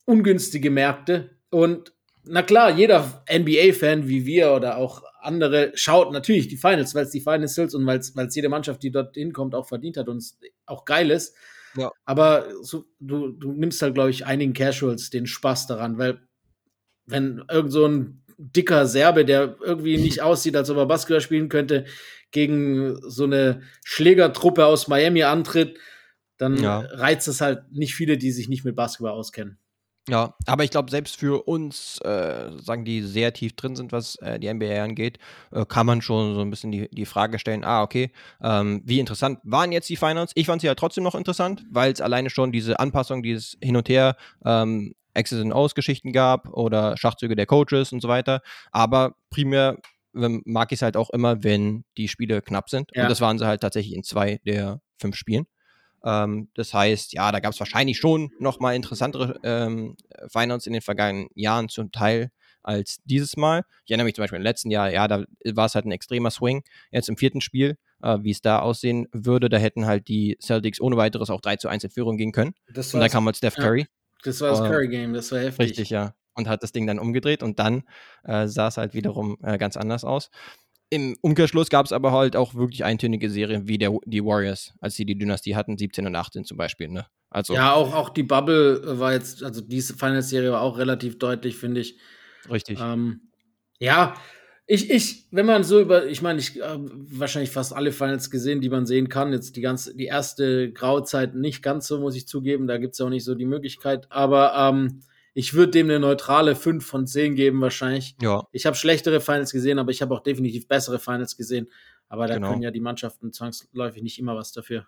ungünstige 0.06 0.70
Märkte. 0.70 1.32
Und 1.50 1.92
na 2.24 2.44
klar, 2.44 2.70
jeder 2.70 3.24
NBA-Fan 3.28 4.08
wie 4.08 4.28
wir 4.28 4.52
oder 4.52 4.78
auch 4.78 5.02
andere 5.22 5.72
schaut 5.74 6.12
natürlich 6.12 6.48
die 6.48 6.58
Finals, 6.58 6.94
weil 6.94 7.06
es 7.06 7.10
die 7.10 7.22
Finals 7.22 7.56
sind 7.56 7.74
und 7.74 7.84
weil 7.88 7.98
es 7.98 8.36
jede 8.36 8.50
Mannschaft, 8.50 8.84
die 8.84 8.92
dort 8.92 9.16
hinkommt, 9.16 9.56
auch 9.56 9.68
verdient 9.68 9.98
hat 9.98 10.08
und 10.08 10.18
es 10.18 10.38
auch 10.68 10.86
geil 10.86 11.10
ist. 11.10 11.36
Ja. 11.76 11.92
Aber 12.06 12.46
so, 12.62 12.86
du, 13.00 13.30
du 13.30 13.54
nimmst 13.54 13.82
halt, 13.82 13.96
glaube 13.96 14.12
ich, 14.12 14.24
einigen 14.24 14.54
Casuals 14.54 15.10
den 15.10 15.26
Spaß 15.26 15.66
daran, 15.66 15.98
weil 15.98 16.22
wenn 17.08 17.44
irgend 17.50 17.72
so 17.72 17.88
ein 17.88 18.22
dicker 18.38 18.86
Serbe, 18.86 19.26
der 19.26 19.58
irgendwie 19.62 19.98
nicht 19.98 20.22
aussieht, 20.22 20.56
als 20.56 20.70
ob 20.70 20.78
er 20.78 20.86
Basketball 20.86 21.22
spielen 21.22 21.50
könnte, 21.50 21.86
gegen 22.32 22.98
so 23.10 23.24
eine 23.24 23.62
Schlägertruppe 23.84 24.66
aus 24.66 24.88
Miami 24.88 25.24
antritt, 25.24 25.78
dann 26.38 26.58
Ja. 26.58 26.80
reizt 26.80 27.28
es 27.28 27.42
halt 27.42 27.72
nicht 27.72 27.96
viele, 27.96 28.18
die 28.18 28.32
sich 28.32 28.48
nicht 28.50 28.64
mit 28.66 28.76
Basketball 28.76 29.12
auskennen. 29.14 29.58
Ja, 30.10 30.36
aber 30.46 30.64
ich 30.64 30.72
glaube, 30.72 30.90
selbst 30.90 31.18
für 31.18 31.48
uns, 31.50 32.00
äh, 32.06 32.50
sagen 32.62 32.86
die 32.86 33.02
sehr 33.02 33.34
tief 33.34 33.58
drin 33.58 33.76
sind, 33.76 33.92
was 33.92 34.16
äh, 34.22 34.40
die 34.40 34.48
NBA 34.48 34.82
angeht, 34.82 35.18
äh, 35.52 35.66
kann 35.66 35.86
man 35.86 36.02
schon 36.02 36.34
so 36.34 36.40
ein 36.40 36.50
bisschen 36.50 36.72
die, 36.72 36.88
die 36.92 37.06
Frage 37.06 37.40
stellen, 37.40 37.66
ah, 37.66 37.82
okay, 37.82 38.12
ähm, 38.42 38.82
wie 38.86 39.00
interessant 39.02 39.40
waren 39.44 39.74
jetzt 39.74 39.90
die 39.90 39.98
Finals? 39.98 40.32
Ich 40.36 40.46
fand 40.46 40.62
sie 40.62 40.70
halt 40.70 40.80
trotzdem 40.80 41.04
noch 41.04 41.16
interessant, 41.16 41.66
weil 41.70 41.92
es 41.92 42.00
alleine 42.00 42.30
schon 42.30 42.54
diese 42.54 42.80
Anpassung, 42.80 43.22
dieses 43.22 43.58
Hin 43.62 43.76
und 43.76 43.90
Her, 43.90 44.16
ähm, 44.46 44.96
X's 45.18 45.42
and 45.42 45.54
O's 45.54 45.76
Geschichten 45.76 46.14
gab 46.14 46.50
oder 46.50 46.96
Schachzüge 46.98 47.36
der 47.36 47.46
Coaches 47.46 47.92
und 47.92 48.02
so 48.02 48.08
weiter. 48.08 48.42
Aber 48.72 49.16
primär 49.30 49.78
ähm, 50.16 50.42
mag 50.46 50.72
ich 50.72 50.78
es 50.78 50.82
halt 50.82 50.98
auch 50.98 51.10
immer, 51.10 51.44
wenn 51.44 51.84
die 51.98 52.08
Spiele 52.08 52.42
knapp 52.42 52.70
sind. 52.70 52.90
Ja. 52.94 53.04
Und 53.04 53.10
das 53.10 53.22
waren 53.22 53.38
sie 53.38 53.46
halt 53.46 53.62
tatsächlich 53.62 53.96
in 53.96 54.04
zwei 54.04 54.40
der 54.46 54.82
fünf 55.00 55.16
Spielen. 55.16 55.46
Ähm, 56.04 56.50
das 56.56 56.74
heißt, 56.74 57.14
ja, 57.14 57.32
da 57.32 57.40
gab 57.40 57.54
es 57.54 57.60
wahrscheinlich 57.60 57.98
schon 57.98 58.32
noch 58.40 58.60
mal 58.60 58.76
interessantere 58.76 59.40
ähm, 59.44 59.96
Finals 60.30 60.68
in 60.68 60.74
den 60.74 60.82
vergangenen 60.82 61.30
Jahren 61.36 61.70
zum 61.70 61.92
Teil 61.92 62.32
als 62.64 62.98
dieses 63.06 63.38
Mal. 63.38 63.64
Ich 63.86 63.92
erinnere 63.92 64.06
mich 64.06 64.16
zum 64.16 64.24
Beispiel 64.24 64.38
im 64.38 64.44
letzten 64.44 64.70
Jahr, 64.70 64.92
ja, 64.92 65.08
da 65.08 65.24
war 65.54 65.66
es 65.66 65.76
halt 65.76 65.86
ein 65.86 65.92
extremer 65.92 66.32
Swing. 66.32 66.64
Jetzt 66.92 67.08
im 67.08 67.18
vierten 67.18 67.40
Spiel, 67.42 67.78
äh, 68.04 68.18
wie 68.22 68.32
es 68.32 68.42
da 68.42 68.60
aussehen 68.60 69.08
würde, 69.12 69.50
da 69.50 69.58
hätten 69.58 69.86
halt 69.86 70.08
die 70.08 70.38
Celtics 70.42 70.82
ohne 70.82 70.98
weiteres 70.98 71.30
auch 71.30 71.42
3 71.42 71.56
zu 71.56 71.70
1 71.70 71.86
in 71.86 71.90
Führung 71.90 72.18
gehen 72.18 72.32
können. 72.32 72.54
Und 72.94 73.02
dann 73.02 73.10
kam 73.10 73.26
halt 73.26 73.38
Steph 73.38 73.58
ja. 73.58 73.64
Das, 74.24 74.42
war 74.42 74.50
das 74.50 74.62
äh, 74.62 74.70
Curry-Game, 74.70 75.14
das 75.14 75.32
war 75.32 75.40
heftig. 75.40 75.70
Richtig, 75.70 75.90
ja. 75.90 76.14
und 76.36 76.48
hat 76.48 76.64
das 76.64 76.72
Ding 76.72 76.88
dann 76.88 77.00
umgedreht 77.00 77.44
und 77.44 77.60
dann 77.60 77.84
äh, 78.24 78.48
sah 78.48 78.68
es 78.68 78.78
halt 78.78 78.94
wiederum 78.94 79.38
äh, 79.44 79.58
ganz 79.58 79.78
anders 79.78 80.04
aus. 80.04 80.30
Im 80.90 81.18
Umkehrschluss 81.22 81.70
gab 81.70 81.86
es 81.86 81.92
aber 81.92 82.14
halt 82.14 82.38
auch 82.38 82.56
wirklich 82.56 82.86
eintönige 82.86 83.30
Serien 83.30 83.68
wie 83.68 83.78
der, 83.78 83.92
die 84.06 84.24
Warriors, 84.24 84.74
als 84.80 84.96
sie 84.96 85.06
die 85.06 85.18
Dynastie 85.18 85.56
hatten, 85.56 85.78
17 85.78 86.06
und 86.06 86.16
18 86.16 86.46
zum 86.46 86.58
Beispiel. 86.58 86.88
Ne? 86.88 87.06
Also, 87.30 87.54
ja, 87.54 87.74
auch, 87.74 87.94
auch 87.94 88.10
die 88.10 88.24
Bubble 88.24 89.00
war 89.00 89.12
jetzt, 89.12 89.44
also 89.44 89.60
diese 89.60 89.96
Finals-Serie 89.98 90.52
war 90.52 90.62
auch 90.62 90.78
relativ 90.78 91.20
deutlich, 91.20 91.58
finde 91.58 91.82
ich. 91.82 92.00
Richtig. 92.50 92.80
Ähm, 92.80 93.32
ja, 93.80 94.16
ich, 94.70 94.90
ich, 94.90 95.26
wenn 95.32 95.46
man 95.46 95.64
so 95.64 95.80
über, 95.80 96.08
ich 96.08 96.22
meine, 96.22 96.40
ich 96.40 96.62
habe 96.62 96.92
wahrscheinlich 96.94 97.52
fast 97.52 97.74
alle 97.74 97.94
Finals 97.94 98.30
gesehen, 98.30 98.60
die 98.60 98.70
man 98.70 98.86
sehen 98.86 99.08
kann. 99.08 99.32
Jetzt 99.32 99.56
die 99.56 99.62
ganze, 99.62 99.96
die 99.96 100.06
erste 100.06 100.72
Grauzeit 100.74 101.36
nicht 101.36 101.64
ganz 101.64 101.88
so, 101.88 102.00
muss 102.00 102.18
ich 102.18 102.28
zugeben. 102.28 102.68
Da 102.68 102.78
gibt 102.78 102.94
es 102.94 103.00
auch 103.00 103.10
nicht 103.10 103.24
so 103.24 103.34
die 103.34 103.46
Möglichkeit. 103.46 104.08
Aber 104.12 104.54
ähm, 104.56 105.04
ich 105.34 105.54
würde 105.54 105.72
dem 105.72 105.88
eine 105.88 106.02
neutrale 106.02 106.54
5 106.54 106.86
von 106.86 107.08
10 107.08 107.36
geben, 107.36 107.62
wahrscheinlich. 107.62 108.18
Ja. 108.22 108.44
Ich 108.52 108.66
habe 108.66 108.76
schlechtere 108.76 109.22
Finals 109.22 109.54
gesehen, 109.54 109.80
aber 109.80 109.92
ich 109.92 110.02
habe 110.02 110.14
auch 110.14 110.22
definitiv 110.22 110.68
bessere 110.68 111.00
Finals 111.00 111.38
gesehen. 111.38 111.70
Aber 112.10 112.28
da 112.28 112.36
genau. 112.36 112.52
können 112.52 112.62
ja 112.62 112.72
die 112.72 112.82
Mannschaften 112.82 113.32
zwangsläufig 113.32 114.04
nicht 114.04 114.20
immer 114.20 114.36
was 114.36 114.52
dafür. 114.52 114.86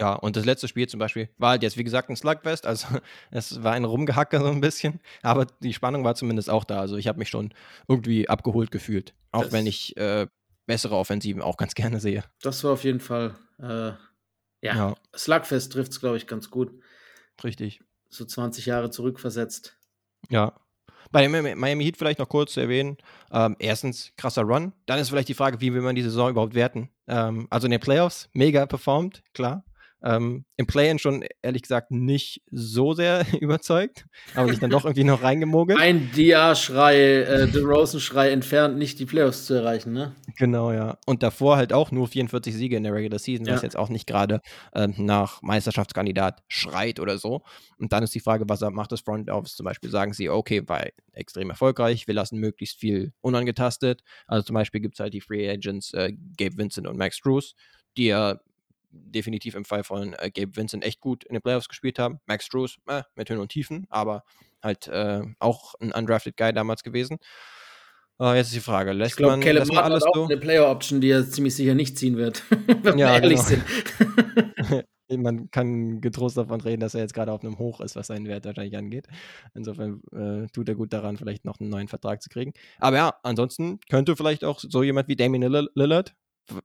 Ja, 0.00 0.14
und 0.14 0.36
das 0.36 0.44
letzte 0.44 0.68
Spiel 0.68 0.88
zum 0.88 1.00
Beispiel 1.00 1.28
war 1.38 1.50
halt 1.50 1.62
jetzt, 1.62 1.76
wie 1.76 1.84
gesagt, 1.84 2.08
ein 2.08 2.16
Slugfest. 2.16 2.66
Also 2.66 2.86
es 3.30 3.62
war 3.62 3.72
ein 3.72 3.84
Rumgehacker 3.84 4.40
so 4.40 4.46
ein 4.46 4.60
bisschen. 4.60 5.00
Aber 5.22 5.46
die 5.60 5.74
Spannung 5.74 6.04
war 6.04 6.14
zumindest 6.14 6.50
auch 6.50 6.64
da. 6.64 6.80
Also 6.80 6.96
ich 6.96 7.08
habe 7.08 7.18
mich 7.18 7.28
schon 7.28 7.52
irgendwie 7.88 8.28
abgeholt 8.28 8.70
gefühlt. 8.70 9.14
Auch 9.32 9.44
das 9.44 9.52
wenn 9.52 9.66
ich 9.66 9.96
äh, 9.96 10.26
bessere 10.66 10.96
Offensiven 10.96 11.42
auch 11.42 11.56
ganz 11.56 11.74
gerne 11.74 11.98
sehe. 12.00 12.22
Das 12.42 12.62
war 12.62 12.72
auf 12.72 12.84
jeden 12.84 13.00
Fall, 13.00 13.34
äh, 13.58 13.92
ja, 14.60 14.74
ja. 14.74 14.94
Slugfest 15.16 15.72
trifft 15.72 15.92
es, 15.92 16.00
glaube 16.00 16.16
ich, 16.16 16.26
ganz 16.26 16.50
gut. 16.50 16.72
Richtig. 17.42 17.80
So 18.08 18.24
20 18.24 18.66
Jahre 18.66 18.90
zurückversetzt. 18.90 19.76
Ja. 20.28 20.54
Bei 21.10 21.26
Miami 21.28 21.84
Heat 21.84 21.96
vielleicht 21.96 22.18
noch 22.18 22.28
kurz 22.28 22.52
zu 22.52 22.60
erwähnen. 22.60 22.98
Ähm, 23.32 23.56
erstens, 23.58 24.12
krasser 24.16 24.42
Run. 24.42 24.72
Dann 24.86 24.98
ist 24.98 25.08
vielleicht 25.08 25.28
die 25.28 25.34
Frage, 25.34 25.60
wie 25.60 25.72
will 25.72 25.80
man 25.80 25.94
die 25.94 26.02
Saison 26.02 26.30
überhaupt 26.30 26.54
werten? 26.54 26.90
Ähm, 27.06 27.46
also 27.50 27.66
in 27.66 27.70
den 27.70 27.80
Playoffs, 27.80 28.28
mega 28.34 28.66
performt, 28.66 29.22
klar. 29.32 29.64
Ähm, 30.02 30.44
Im 30.56 30.66
Play-In 30.66 30.98
schon 30.98 31.24
ehrlich 31.42 31.62
gesagt 31.62 31.90
nicht 31.90 32.42
so 32.50 32.92
sehr 32.92 33.26
überzeugt, 33.40 34.06
aber 34.34 34.48
sich 34.48 34.60
dann 34.60 34.70
doch 34.70 34.84
irgendwie 34.84 35.04
noch 35.04 35.22
reingemogelt. 35.22 35.78
Ein 35.78 36.10
Dia-Schrei, 36.12 37.22
äh, 37.22 37.48
DeRozan-Schrei 37.48 38.30
entfernt, 38.30 38.78
nicht 38.78 39.00
die 39.00 39.06
Playoffs 39.06 39.46
zu 39.46 39.54
erreichen, 39.54 39.92
ne? 39.92 40.14
Genau, 40.36 40.72
ja. 40.72 40.98
Und 41.06 41.22
davor 41.22 41.56
halt 41.56 41.72
auch 41.72 41.90
nur 41.90 42.06
44 42.06 42.54
Siege 42.54 42.76
in 42.76 42.84
der 42.84 42.94
Regular 42.94 43.18
Season, 43.18 43.46
ja. 43.46 43.54
was 43.54 43.62
jetzt 43.62 43.76
auch 43.76 43.88
nicht 43.88 44.06
gerade 44.06 44.40
ähm, 44.72 44.94
nach 44.98 45.42
Meisterschaftskandidat 45.42 46.42
schreit 46.46 47.00
oder 47.00 47.18
so. 47.18 47.42
Und 47.78 47.92
dann 47.92 48.04
ist 48.04 48.14
die 48.14 48.20
Frage, 48.20 48.44
was 48.46 48.60
macht 48.60 48.92
das 48.92 49.00
Front 49.00 49.30
Office 49.30 49.56
zum 49.56 49.64
Beispiel? 49.64 49.90
Sagen 49.90 50.12
sie, 50.12 50.28
okay, 50.28 50.62
war 50.68 50.84
extrem 51.12 51.50
erfolgreich, 51.50 52.06
wir 52.06 52.14
lassen 52.14 52.38
möglichst 52.38 52.78
viel 52.78 53.12
unangetastet. 53.20 54.02
Also 54.26 54.44
zum 54.44 54.54
Beispiel 54.54 54.80
gibt 54.80 54.94
es 54.94 55.00
halt 55.00 55.14
die 55.14 55.20
Free 55.20 55.50
Agents 55.50 55.92
äh, 55.94 56.12
Gabe 56.36 56.56
Vincent 56.56 56.86
und 56.86 56.96
Max 56.96 57.20
Drews, 57.20 57.54
die 57.96 58.06
ja 58.06 58.38
definitiv 58.90 59.54
im 59.54 59.64
Fall 59.64 59.84
von 59.84 60.14
äh, 60.14 60.30
Gabe 60.30 60.56
Vincent 60.56 60.84
echt 60.84 61.00
gut 61.00 61.24
in 61.24 61.34
den 61.34 61.42
Playoffs 61.42 61.68
gespielt 61.68 61.98
haben. 61.98 62.20
Max 62.26 62.48
Drews 62.48 62.76
äh, 62.86 63.02
mit 63.14 63.30
Höhen 63.30 63.40
und 63.40 63.50
Tiefen, 63.50 63.86
aber 63.90 64.24
halt 64.62 64.88
äh, 64.88 65.22
auch 65.38 65.74
ein 65.80 65.92
undrafted 65.92 66.36
Guy 66.36 66.52
damals 66.52 66.82
gewesen. 66.82 67.18
Uh, 68.20 68.32
jetzt 68.32 68.48
ist 68.48 68.56
die 68.56 68.60
Frage, 68.60 68.92
lässt 68.92 69.12
ich 69.12 69.16
glaub, 69.16 69.30
man, 69.30 69.40
Caleb 69.40 69.60
lässt 69.60 69.72
man 69.72 69.84
alles 69.84 70.02
hat 70.02 70.08
auch 70.10 70.14
so? 70.14 70.24
eine 70.24 70.36
Player-Option, 70.38 71.00
die 71.00 71.10
er 71.10 71.28
ziemlich 71.28 71.54
sicher 71.54 71.74
nicht 71.74 71.96
ziehen 71.96 72.16
wird, 72.16 72.42
wenn 72.82 72.98
ja, 72.98 73.12
wir 73.12 73.22
ehrlich 73.22 73.40
genau. 73.46 73.62
sind. 74.68 74.84
man 75.22 75.50
kann 75.52 76.00
getrost 76.00 76.36
davon 76.36 76.60
reden, 76.60 76.80
dass 76.80 76.94
er 76.94 77.02
jetzt 77.02 77.14
gerade 77.14 77.30
auf 77.30 77.42
einem 77.42 77.58
Hoch 77.58 77.80
ist, 77.80 77.94
was 77.94 78.08
seinen 78.08 78.26
Wert 78.26 78.44
wahrscheinlich 78.44 78.76
angeht. 78.76 79.06
Insofern 79.54 80.02
äh, 80.12 80.48
tut 80.52 80.68
er 80.68 80.74
gut 80.74 80.92
daran, 80.92 81.16
vielleicht 81.16 81.44
noch 81.44 81.60
einen 81.60 81.70
neuen 81.70 81.86
Vertrag 81.86 82.20
zu 82.20 82.28
kriegen. 82.28 82.52
Aber 82.80 82.96
ja, 82.96 83.14
ansonsten 83.22 83.78
könnte 83.88 84.16
vielleicht 84.16 84.42
auch 84.42 84.58
so 84.58 84.82
jemand 84.82 85.06
wie 85.06 85.16
Damien 85.16 85.68
Lillard, 85.74 86.16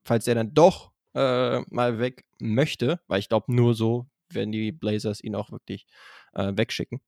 falls 0.03 0.28
er 0.28 0.34
dann 0.34 0.55
doch 0.55 0.93
äh, 1.14 1.61
mal 1.70 1.99
weg 1.99 2.26
möchte, 2.39 2.99
weil 3.07 3.20
ich 3.20 3.30
glaube, 3.30 3.53
nur 3.53 3.74
so 3.74 4.07
werden 4.30 4.51
die 4.51 4.72
Blazers 4.72 5.24
ihn 5.24 5.36
auch 5.36 5.51
wirklich 5.51 5.86
äh, 6.34 6.51
wegschicken. 6.55 7.01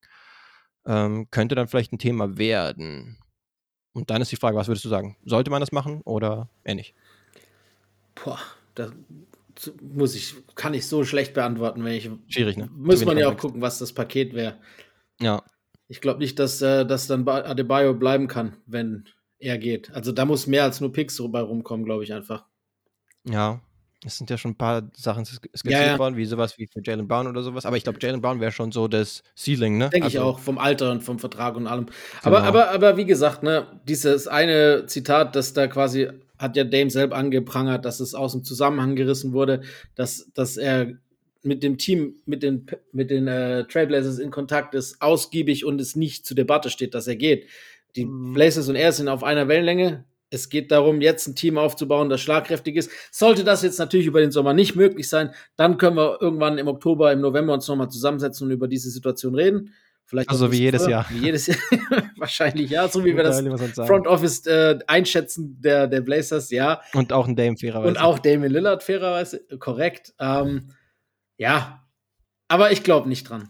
Ähm, 0.86 1.28
könnte 1.32 1.56
dann 1.56 1.68
vielleicht 1.68 1.93
ein 1.93 1.99
Thema 1.99 2.38
werden. 2.38 3.18
Und 3.93 4.10
dann 4.10 4.22
ist 4.22 4.32
die 4.32 4.36
Frage, 4.36 4.58
was 4.58 4.68
würdest 4.68 4.86
du 4.86 4.89
sagen? 4.89 5.18
Sollte 5.26 5.49
man 5.49 5.62
das 5.62 5.72
machen 5.72 6.01
oder 6.01 6.49
eher 6.64 6.76
nicht? 6.76 6.93
Boah, 8.14 8.39
da 8.76 8.91
muss 9.82 10.16
ich, 10.16 10.36
kann 10.56 10.74
ich 10.74 10.86
so 10.86 11.03
schlecht 11.03 11.34
beantworten, 11.34 11.84
wenn 11.84 11.93
ich. 11.93 12.10
Schwierig, 12.28 12.58
ne? 12.58 12.70
Muss 12.76 13.06
man 13.06 13.18
ja 13.18 13.30
auch 13.30 13.38
gucken, 13.38 13.62
was 13.62 13.80
das 13.80 13.93
Paket 13.93 14.34
wäre. 14.34 14.58
Ja. 15.20 15.43
Ich 15.88 16.01
glaube 16.01 16.20
nicht, 16.20 16.39
dass, 16.39 16.62
äh, 16.62 16.86
dass 16.86 17.08
dann 17.08 17.28
Adebayo 17.28 17.93
bleiben 17.93 18.28
kann, 18.28 18.58
wenn 18.66 19.06
er 19.39 19.58
geht. 19.58 19.91
Also 19.91 20.12
da 20.12 20.26
muss 20.26 20.47
mehr 20.47 20.64
als 20.64 20.82
nur 20.82 20.91
Picks 20.91 21.18
dabei 21.18 21.41
rumkommen, 21.41 21.86
glaube 21.86 22.03
ich 22.03 22.14
einfach. 22.14 22.45
Ja, 23.24 23.62
es 24.04 24.18
sind 24.18 24.30
ja 24.30 24.38
schon 24.38 24.52
ein 24.52 24.58
paar 24.58 24.89
Sachen 24.96 25.26
skizziert 25.26 25.66
ja, 25.66 25.86
ja. 25.86 26.00
worden, 26.00 26.16
wie 26.18 26.26
sowas 26.26 26.58
wie 26.58 26.68
für 26.68 26.82
Jalen 26.84 27.08
Brown 27.08 27.28
oder 27.28 27.41
sowas. 27.43 27.66
Aber 27.66 27.78
ich 27.78 27.84
glaube, 27.84 28.00
Jalen 28.02 28.22
Brown 28.22 28.39
wäre 28.39 28.52
schon 28.52 28.72
so 28.72 28.88
das 28.88 29.24
Ceiling, 29.36 29.78
ne? 29.78 29.89
Denke 29.89 30.06
also, 30.06 30.18
ich 30.18 30.24
auch, 30.24 30.39
vom 30.39 30.58
Alter 30.58 30.91
und 30.91 31.02
vom 31.02 31.20
Vertrag 31.20 31.56
und 31.56 31.68
allem. 31.68 31.86
Genau. 31.86 31.96
Aber, 32.24 32.43
aber, 32.43 32.72
aber 32.72 32.98
wie 32.98 33.06
gesagt, 33.06 33.43
ne, 33.43 33.68
dieses 33.88 34.28
eine 34.28 34.86
Zitat, 34.86 35.36
das 35.36 35.54
da 35.54 35.68
quasi 35.68 36.10
hat 36.38 36.56
ja 36.58 36.64
Dame 36.64 36.89
selbst 36.89 37.16
angeprangert, 37.16 37.86
dass 37.86 38.00
es 38.00 38.14
aus 38.14 38.34
dem 38.34 38.43
Zusammenhang 38.43 38.96
gerissen 38.96 39.34
wurde, 39.34 39.62
dass, 39.96 40.30
dass 40.34 40.58
er 40.58 40.93
mit 41.43 41.64
dem 41.64 41.78
Team, 41.78 42.16
mit 42.26 42.43
den, 42.43 42.66
mit 42.91 43.10
den 43.10 43.28
äh, 43.28 43.66
Trailblazers 43.66 44.20
in 44.20 44.32
Kontakt 44.32 44.74
ist, 44.74 45.02
ausgiebig 45.02 45.64
und 45.64 45.80
es 45.80 45.96
nicht 45.96 46.26
zur 46.26 46.36
Debatte 46.36 46.70
steht, 46.70 46.93
dass 46.93 47.08
er 47.08 47.16
geht. 47.16 47.48
Die 47.96 48.06
mhm. 48.06 48.34
Blazers 48.34 48.68
und 48.68 48.76
er 48.76 48.91
sind 48.91 49.08
auf 49.08 49.24
einer 49.24 49.48
Wellenlänge. 49.48 50.06
Es 50.36 50.50
geht 50.50 50.72
darum, 50.72 51.02
jetzt 51.02 51.28
ein 51.28 51.36
Team 51.36 51.58
aufzubauen, 51.58 52.10
das 52.10 52.22
schlagkräftig 52.22 52.76
ist. 52.76 52.92
Sollte 53.12 53.44
das 53.44 53.64
jetzt 53.64 53.80
natürlich 53.80 54.06
über 54.06 54.20
den 54.20 54.32
Sommer 54.32 54.54
nicht 54.54 54.76
möglich 54.76 55.10
sein, 55.10 55.32
dann 55.56 55.78
können 55.78 55.98
wir 55.98 56.22
irgendwann 56.22 56.58
im 56.58 56.68
Oktober, 56.68 57.12
im 57.12 57.22
November 57.22 57.54
uns 57.54 57.68
nochmal 57.68 57.90
zusammensetzen 57.90 58.48
und 58.48 58.54
über 58.54 58.68
diese 58.68 58.90
Situation 58.90 59.34
reden. 59.34 59.74
Vielleicht 60.08 60.30
also 60.30 60.52
wie 60.52 60.60
jedes 60.60 60.86
Jahr. 60.86 61.08
Wie 61.10 61.26
jedes 61.26 61.48
Jahr. 61.48 61.58
Wahrscheinlich 62.18 62.70
ja, 62.70 62.88
so 62.88 63.04
wie 63.04 63.18
wir 63.18 63.24
das 63.24 63.42
Front 63.88 64.06
Office 64.06 64.46
äh, 64.46 64.78
einschätzen 64.86 65.60
der, 65.60 65.88
der 65.88 66.02
Blazers, 66.02 66.52
ja. 66.52 66.82
Und 66.94 67.12
auch 67.12 67.28
ein 67.28 67.36
Dame 67.36 67.58
fairerweise. 67.58 67.88
Und 67.88 67.98
auch 67.98 68.20
Damien 68.20 68.52
Lillard 68.52 68.84
fairerweise, 68.84 69.42
korrekt. 69.58 70.14
Ähm, 70.20 70.70
ja, 71.38 71.84
aber 72.48 72.72
ich 72.72 72.84
glaube 72.84 73.10
nicht 73.10 73.28
dran. 73.28 73.50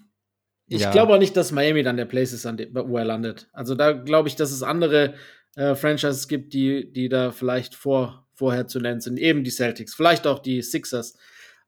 Ich 0.68 0.82
ja. 0.82 0.92
glaube 0.92 1.14
auch 1.14 1.20
nicht, 1.20 1.36
dass 1.38 1.52
Miami 1.52 1.84
dann 1.84 1.98
der 1.98 2.06
Place 2.06 2.34
ist, 2.34 2.46
an 2.46 2.58
dem, 2.58 2.74
wo 2.74 2.98
er 2.98 3.06
landet. 3.06 3.50
Also 3.52 3.76
da 3.76 3.92
glaube 3.92 4.30
ich, 4.30 4.36
dass 4.36 4.52
es 4.52 4.64
andere 4.64 5.14
äh, 5.56 5.76
Franchises 5.76 6.28
gibt, 6.28 6.54
die, 6.54 6.92
die 6.92 7.10
da 7.10 7.32
vielleicht 7.32 7.76
vor, 7.76 8.28
vorher 8.34 8.68
zu 8.68 8.80
nennen 8.80 9.02
sind. 9.02 9.18
Eben 9.18 9.44
die 9.44 9.52
Celtics, 9.52 9.96
vielleicht 9.96 10.28
auch 10.28 10.40
die 10.40 10.62
Sixers. 10.62 11.18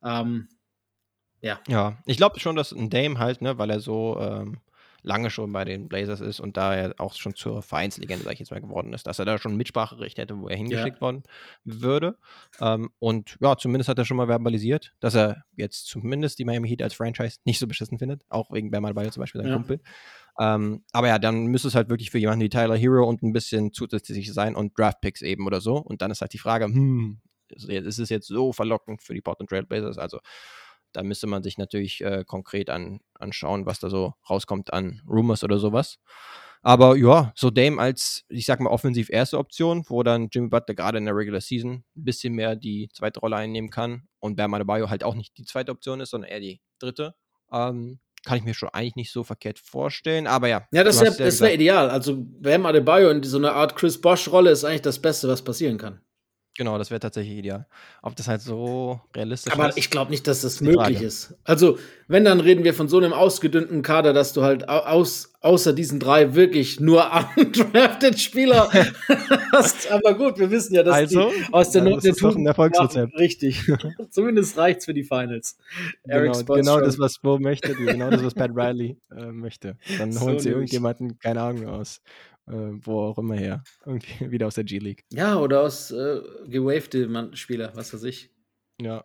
Ähm, 0.03 0.49
ja. 1.41 1.59
Ja, 1.67 1.97
ich 2.05 2.17
glaube 2.17 2.39
schon, 2.39 2.55
dass 2.55 2.71
ein 2.71 2.89
Dame 2.89 3.19
halt, 3.19 3.41
ne, 3.41 3.57
weil 3.57 3.69
er 3.69 3.79
so 3.79 4.17
ähm, 4.19 4.59
lange 5.07 5.29
schon 5.29 5.51
bei 5.53 5.63
den 5.63 5.87
Blazers 5.87 6.19
ist 6.19 6.39
und 6.39 6.57
da 6.57 6.75
er 6.75 6.93
auch 6.97 7.13
schon 7.13 7.33
zur 7.33 7.61
Vereinslegende, 7.61 8.25
sag 8.25 8.33
ich 8.33 8.39
jetzt 8.39 8.51
mal, 8.51 8.59
geworden 8.59 8.93
ist, 8.93 9.07
dass 9.07 9.19
er 9.19 9.25
da 9.25 9.37
schon 9.37 9.55
Mitspracherecht 9.55 10.17
hätte, 10.17 10.37
wo 10.37 10.49
er 10.49 10.57
hingeschickt 10.57 10.97
ja. 10.97 11.01
worden 11.01 11.23
würde. 11.63 12.17
Ähm, 12.59 12.89
und 12.99 13.37
ja, 13.39 13.55
zumindest 13.57 13.89
hat 13.89 13.97
er 13.97 14.05
schon 14.05 14.17
mal 14.17 14.27
verbalisiert, 14.27 14.93
dass 14.99 15.15
er 15.15 15.43
jetzt 15.55 15.87
zumindest 15.87 16.39
die 16.39 16.45
Miami 16.45 16.67
Heat 16.67 16.81
als 16.81 16.93
Franchise 16.93 17.39
nicht 17.45 17.57
so 17.57 17.67
beschissen 17.67 17.97
findet, 17.97 18.23
auch 18.29 18.51
wegen 18.51 18.69
Bam 18.69 18.83
Adebayo 18.85 19.09
zum 19.09 19.21
Beispiel, 19.21 19.41
sein 19.41 19.49
ja. 19.49 19.55
Kumpel. 19.55 19.79
Ähm, 20.39 20.83
aber 20.91 21.07
ja, 21.07 21.19
dann 21.19 21.47
müsste 21.47 21.69
es 21.69 21.75
halt 21.75 21.89
wirklich 21.89 22.11
für 22.11 22.19
jemanden 22.19 22.43
wie 22.43 22.49
Tyler 22.49 22.75
Hero 22.75 23.07
und 23.07 23.23
ein 23.23 23.33
bisschen 23.33 23.71
zusätzlich 23.71 24.33
sein 24.33 24.55
und 24.55 24.77
Draftpicks 24.77 25.21
eben 25.21 25.47
oder 25.47 25.61
so. 25.61 25.77
Und 25.77 26.01
dann 26.01 26.11
ist 26.11 26.21
halt 26.21 26.33
die 26.33 26.37
Frage, 26.37 26.65
hm, 26.65 27.21
ist 27.49 27.99
es 27.99 28.09
jetzt 28.09 28.27
so 28.27 28.51
verlockend 28.51 29.01
für 29.01 29.13
die 29.13 29.21
Portland 29.21 29.49
Trail 29.49 29.65
Blazers? 29.65 29.97
Also 29.97 30.19
da 30.93 31.03
müsste 31.03 31.27
man 31.27 31.43
sich 31.43 31.57
natürlich 31.57 32.01
äh, 32.01 32.23
konkret 32.25 32.69
an, 32.69 32.99
anschauen, 33.13 33.65
was 33.65 33.79
da 33.79 33.89
so 33.89 34.13
rauskommt 34.29 34.73
an 34.73 35.01
Rumors 35.07 35.43
oder 35.43 35.59
sowas. 35.59 35.99
Aber 36.61 36.97
ja, 36.97 37.31
so 37.35 37.49
Dame 37.49 37.79
als, 37.79 38.25
ich 38.29 38.45
sag 38.45 38.59
mal, 38.59 38.69
offensiv 38.69 39.09
erste 39.09 39.37
Option, 39.37 39.83
wo 39.87 40.03
dann 40.03 40.27
Jimmy 40.31 40.49
Butler 40.49 40.75
gerade 40.75 40.97
in 40.97 41.05
der 41.05 41.15
Regular 41.15 41.41
Season 41.41 41.83
ein 41.95 42.03
bisschen 42.03 42.33
mehr 42.33 42.55
die 42.55 42.89
zweite 42.93 43.19
Rolle 43.19 43.35
einnehmen 43.35 43.69
kann 43.69 44.07
und 44.19 44.35
Bam 44.35 44.53
Adebayo 44.53 44.89
halt 44.89 45.03
auch 45.03 45.15
nicht 45.15 45.37
die 45.37 45.45
zweite 45.45 45.71
Option 45.71 45.99
ist, 45.99 46.09
sondern 46.09 46.31
eher 46.31 46.39
die 46.39 46.59
dritte. 46.79 47.15
Ähm, 47.51 47.99
kann 48.25 48.37
ich 48.37 48.43
mir 48.43 48.53
schon 48.53 48.69
eigentlich 48.69 48.95
nicht 48.95 49.11
so 49.11 49.23
verkehrt 49.23 49.59
vorstellen, 49.59 50.27
aber 50.27 50.49
ja. 50.49 50.67
Ja, 50.71 50.83
das 50.83 50.99
wäre 50.99 51.17
wär 51.17 51.53
ideal. 51.53 51.89
Also 51.89 52.17
Bam 52.17 52.65
Adebayo 52.65 53.09
in 53.11 53.23
so 53.23 53.37
einer 53.37 53.53
Art 53.53 53.75
Chris 53.75 54.01
Bosch-Rolle 54.01 54.51
ist 54.51 54.65
eigentlich 54.65 54.81
das 54.81 54.99
Beste, 54.99 55.29
was 55.29 55.43
passieren 55.43 55.77
kann. 55.77 56.01
Genau, 56.57 56.77
das 56.79 56.89
wäre 56.89 56.99
tatsächlich 56.99 57.37
ideal. 57.37 57.67
Ob 58.01 58.15
das 58.15 58.27
halt 58.27 58.41
so 58.41 58.99
realistisch 59.15 59.53
Aber 59.53 59.69
ist. 59.69 59.77
ich 59.77 59.91
glaube 59.91 60.09
nicht, 60.09 60.25
dass 60.25 60.41
das 60.41 60.59
möglich 60.59 60.97
Frage. 60.97 61.05
ist. 61.05 61.35
Also, 61.43 61.77
wenn, 62.07 62.25
dann 62.25 62.39
reden 62.39 62.63
wir 62.63 62.73
von 62.73 62.87
so 62.87 62.97
einem 62.97 63.13
ausgedünnten 63.13 63.83
Kader, 63.83 64.11
dass 64.11 64.33
du 64.33 64.41
halt 64.41 64.67
au- 64.67 64.79
aus, 64.79 65.33
außer 65.41 65.71
diesen 65.73 65.99
drei 65.99 66.33
wirklich 66.33 66.79
nur 66.79 67.05
undrafted 67.37 68.19
Spieler 68.19 68.69
hast. 69.51 69.91
Aber 69.91 70.15
gut, 70.15 70.39
wir 70.39 70.49
wissen 70.49 70.73
ja, 70.73 70.81
dass 70.81 70.95
Also, 70.95 71.29
die 71.29 71.53
aus 71.53 71.69
der 71.71 71.83
Not 71.83 72.03
ein 72.03 72.45
Erfolgsrezept. 72.47 73.13
machen. 73.13 73.17
Richtig. 73.19 73.61
Zumindest 74.09 74.57
reicht's 74.57 74.85
für 74.85 74.93
die 74.95 75.03
Finals. 75.03 75.57
Eric 76.07 76.33
Genau, 76.33 76.55
genau 76.55 76.79
das, 76.81 76.97
was 76.97 77.19
Bo 77.19 77.37
möchte, 77.37 77.75
genau 77.75 78.09
das, 78.09 78.23
was 78.23 78.33
Pat 78.33 78.51
Riley 78.55 78.97
äh, 79.15 79.25
möchte. 79.31 79.77
Dann 79.99 80.11
So 80.11 80.21
holen 80.21 80.39
sie 80.39 80.49
nämlich. 80.49 80.71
irgendjemanden, 80.73 81.19
keine 81.19 81.41
Ahnung, 81.41 81.67
aus 81.67 82.01
wo 82.47 83.01
auch 83.01 83.17
immer 83.17 83.35
her. 83.35 83.63
Irgendwie 83.85 84.07
wieder 84.31 84.47
aus 84.47 84.55
der 84.55 84.63
G-League. 84.63 85.03
Ja, 85.11 85.37
oder 85.37 85.61
aus 85.61 85.91
äh, 85.91 86.21
gewavte 86.47 87.07
Spieler, 87.35 87.71
was 87.75 87.93
weiß 87.93 88.03
ich. 88.03 88.29
Ja. 88.81 89.03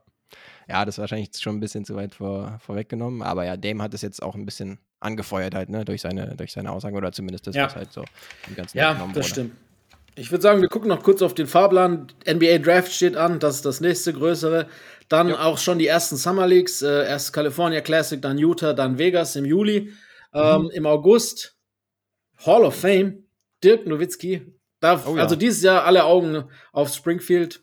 Ja, 0.69 0.85
das 0.85 0.95
ist 0.95 0.99
wahrscheinlich 1.01 1.31
schon 1.39 1.57
ein 1.57 1.61
bisschen 1.61 1.85
zu 1.85 1.95
weit 1.95 2.15
vor, 2.15 2.59
vorweggenommen, 2.65 3.23
aber 3.23 3.45
ja, 3.45 3.57
Dame 3.57 3.83
hat 3.83 3.93
es 3.95 4.01
jetzt 4.03 4.23
auch 4.23 4.35
ein 4.35 4.47
bisschen 4.47 4.79
angefeuert 5.01 5.55
halt, 5.55 5.69
ne, 5.69 5.85
durch 5.85 6.01
seine, 6.01 6.37
durch 6.37 6.53
seine 6.53 6.71
Aussagen 6.71 6.97
oder 6.97 7.13
zumindest 7.13 7.47
das, 7.47 7.57
Ja. 7.57 7.67
was 7.67 7.77
halt 7.77 7.93
so 7.93 8.05
im 8.49 8.55
Ganzen 8.55 8.79
Ja, 8.79 8.95
das 8.95 9.09
wurde. 9.17 9.23
stimmt. 9.25 9.53
Ich 10.15 10.31
würde 10.31 10.43
sagen, 10.43 10.61
wir 10.61 10.69
gucken 10.69 10.89
noch 10.89 11.03
kurz 11.03 11.21
auf 11.23 11.35
den 11.35 11.47
Fahrplan. 11.47 12.07
NBA 12.27 12.59
Draft 12.59 12.93
steht 12.93 13.17
an, 13.17 13.41
das 13.41 13.57
ist 13.57 13.65
das 13.65 13.81
nächste 13.81 14.13
größere. 14.13 14.69
Dann 15.09 15.33
auch 15.33 15.57
schon 15.59 15.79
die 15.79 15.87
ersten 15.87 16.17
Summer 16.17 16.47
Leagues. 16.47 16.83
Äh, 16.83 17.07
erst 17.09 17.33
California 17.33 17.81
Classic, 17.81 18.21
dann 18.21 18.37
Utah, 18.39 18.75
dann 18.75 18.99
Vegas 18.99 19.37
im 19.37 19.45
Juli. 19.47 19.91
Ähm, 20.35 20.71
Im 20.73 20.87
August 20.87 21.57
Hall 22.45 22.65
of 22.65 22.75
Fame, 22.75 23.22
Dirk 23.63 23.87
Nowitzki. 23.87 24.43
Da, 24.81 25.03
Oh 25.07 25.17
ja. 25.17 25.23
Also 25.23 25.37
dieses 25.37 25.63
Jahr 25.63 25.85
alle 25.85 26.05
Augen 26.05 26.45
auf 26.73 26.93
Springfield. 26.93 27.63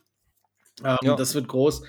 Ähm, 0.84 0.96
Ja. 1.02 1.16
Das 1.16 1.34
wird 1.34 1.48
groß. 1.48 1.82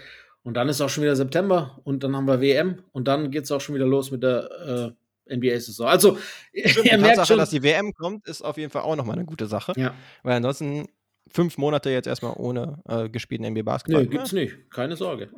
Und 0.43 0.55
dann 0.55 0.69
ist 0.69 0.81
auch 0.81 0.89
schon 0.89 1.03
wieder 1.03 1.15
September 1.15 1.79
und 1.83 2.03
dann 2.03 2.15
haben 2.15 2.25
wir 2.27 2.41
WM 2.41 2.81
und 2.91 3.07
dann 3.07 3.29
geht 3.31 3.43
es 3.43 3.51
auch 3.51 3.61
schon 3.61 3.75
wieder 3.75 3.85
los 3.85 4.09
mit 4.11 4.23
der 4.23 4.95
äh, 5.29 5.35
NBA-Saison. 5.35 5.87
Also, 5.87 6.17
Die 6.53 6.59
ihr 6.61 6.97
merkt 6.97 7.17
Tatsache, 7.17 7.27
schon. 7.27 7.37
dass 7.37 7.51
die 7.51 7.61
WM 7.63 7.93
kommt, 7.93 8.27
ist 8.27 8.41
auf 8.41 8.57
jeden 8.57 8.71
Fall 8.71 8.81
auch 8.81 8.95
nochmal 8.95 9.15
eine 9.17 9.25
gute 9.25 9.45
Sache. 9.45 9.73
Ja, 9.77 9.93
Weil 10.23 10.35
ansonsten 10.37 10.87
fünf 11.33 11.57
Monate 11.57 11.89
jetzt 11.89 12.07
erstmal 12.07 12.33
ohne 12.37 12.79
äh, 12.87 13.09
gespielten 13.09 13.45
NBA 13.51 13.61
Basketball. 13.63 14.03
nee, 14.03 14.09
gibt's 14.09 14.31
nicht. 14.33 14.69
Keine 14.71 14.95
Sorge. 14.95 15.29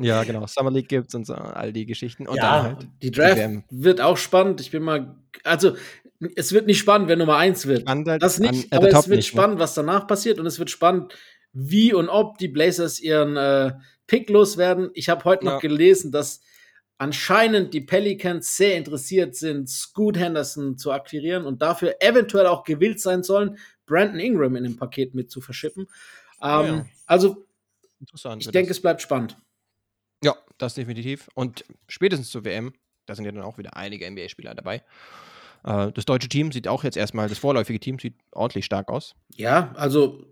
Ja, 0.00 0.22
genau. 0.24 0.46
Summer 0.46 0.70
League 0.70 0.88
gibt's 0.88 1.14
und 1.14 1.26
so, 1.26 1.34
all 1.34 1.72
die 1.72 1.86
Geschichten. 1.86 2.26
Und 2.26 2.36
ja, 2.36 2.62
halt 2.62 2.88
die 3.02 3.10
Draft 3.10 3.36
WM. 3.36 3.64
wird 3.70 4.00
auch 4.00 4.16
spannend. 4.16 4.60
Ich 4.60 4.70
bin 4.70 4.82
mal, 4.82 5.16
also 5.44 5.76
es 6.34 6.52
wird 6.52 6.66
nicht 6.66 6.78
spannend, 6.78 7.08
wer 7.08 7.16
Nummer 7.16 7.36
eins 7.36 7.66
wird. 7.66 7.88
Halt 7.88 8.22
Das 8.22 8.40
an- 8.40 8.50
nicht, 8.50 8.72
at 8.72 8.78
aber 8.78 8.88
es 8.88 9.08
wird 9.08 9.16
nicht, 9.18 9.34
ne? 9.34 9.38
spannend, 9.40 9.58
was 9.58 9.74
danach 9.74 10.06
passiert 10.06 10.38
und 10.38 10.46
es 10.46 10.58
wird 10.58 10.70
spannend, 10.70 11.14
wie 11.52 11.92
und 11.92 12.08
ob 12.08 12.38
die 12.38 12.48
Blazers 12.48 13.00
ihren 13.00 13.36
äh, 13.36 13.72
Pick 14.06 14.30
loswerden. 14.30 14.90
Ich 14.94 15.08
habe 15.08 15.24
heute 15.24 15.44
noch 15.44 15.54
Ja. 15.54 15.58
gelesen, 15.58 16.12
dass 16.12 16.40
anscheinend 16.98 17.74
die 17.74 17.82
Pelicans 17.82 18.56
sehr 18.56 18.76
interessiert 18.76 19.34
sind, 19.36 19.68
Scoot 19.68 20.16
Henderson 20.16 20.78
zu 20.78 20.92
akquirieren 20.92 21.44
und 21.44 21.60
dafür 21.60 21.96
eventuell 22.00 22.46
auch 22.46 22.64
gewillt 22.64 23.00
sein 23.00 23.22
sollen, 23.22 23.58
Brandon 23.86 24.20
Ingram 24.20 24.56
in 24.56 24.64
dem 24.64 24.76
Paket 24.76 25.14
mit 25.14 25.30
zu 25.30 25.40
verschippen. 25.40 25.88
Ah, 26.38 26.62
Ähm, 26.64 26.74
ja. 26.74 26.86
Also 27.06 27.46
ich 28.38 28.50
denke, 28.50 28.68
das. 28.68 28.76
es 28.78 28.82
bleibt 28.82 29.00
spannend. 29.00 29.36
Ja, 30.22 30.34
das 30.58 30.74
definitiv. 30.74 31.28
Und 31.34 31.64
spätestens 31.88 32.30
zur 32.30 32.44
WM, 32.44 32.72
da 33.06 33.14
sind 33.14 33.24
ja 33.24 33.32
dann 33.32 33.42
auch 33.42 33.58
wieder 33.58 33.76
einige 33.76 34.10
NBA-Spieler 34.10 34.54
dabei. 34.54 34.82
Äh, 35.64 35.92
das 35.92 36.04
deutsche 36.04 36.28
Team 36.28 36.52
sieht 36.52 36.68
auch 36.68 36.84
jetzt 36.84 36.96
erstmal, 36.96 37.28
das 37.28 37.38
vorläufige 37.38 37.80
Team 37.80 37.98
sieht 37.98 38.14
ordentlich 38.32 38.64
stark 38.64 38.88
aus. 38.90 39.14
Ja, 39.34 39.72
also 39.76 40.26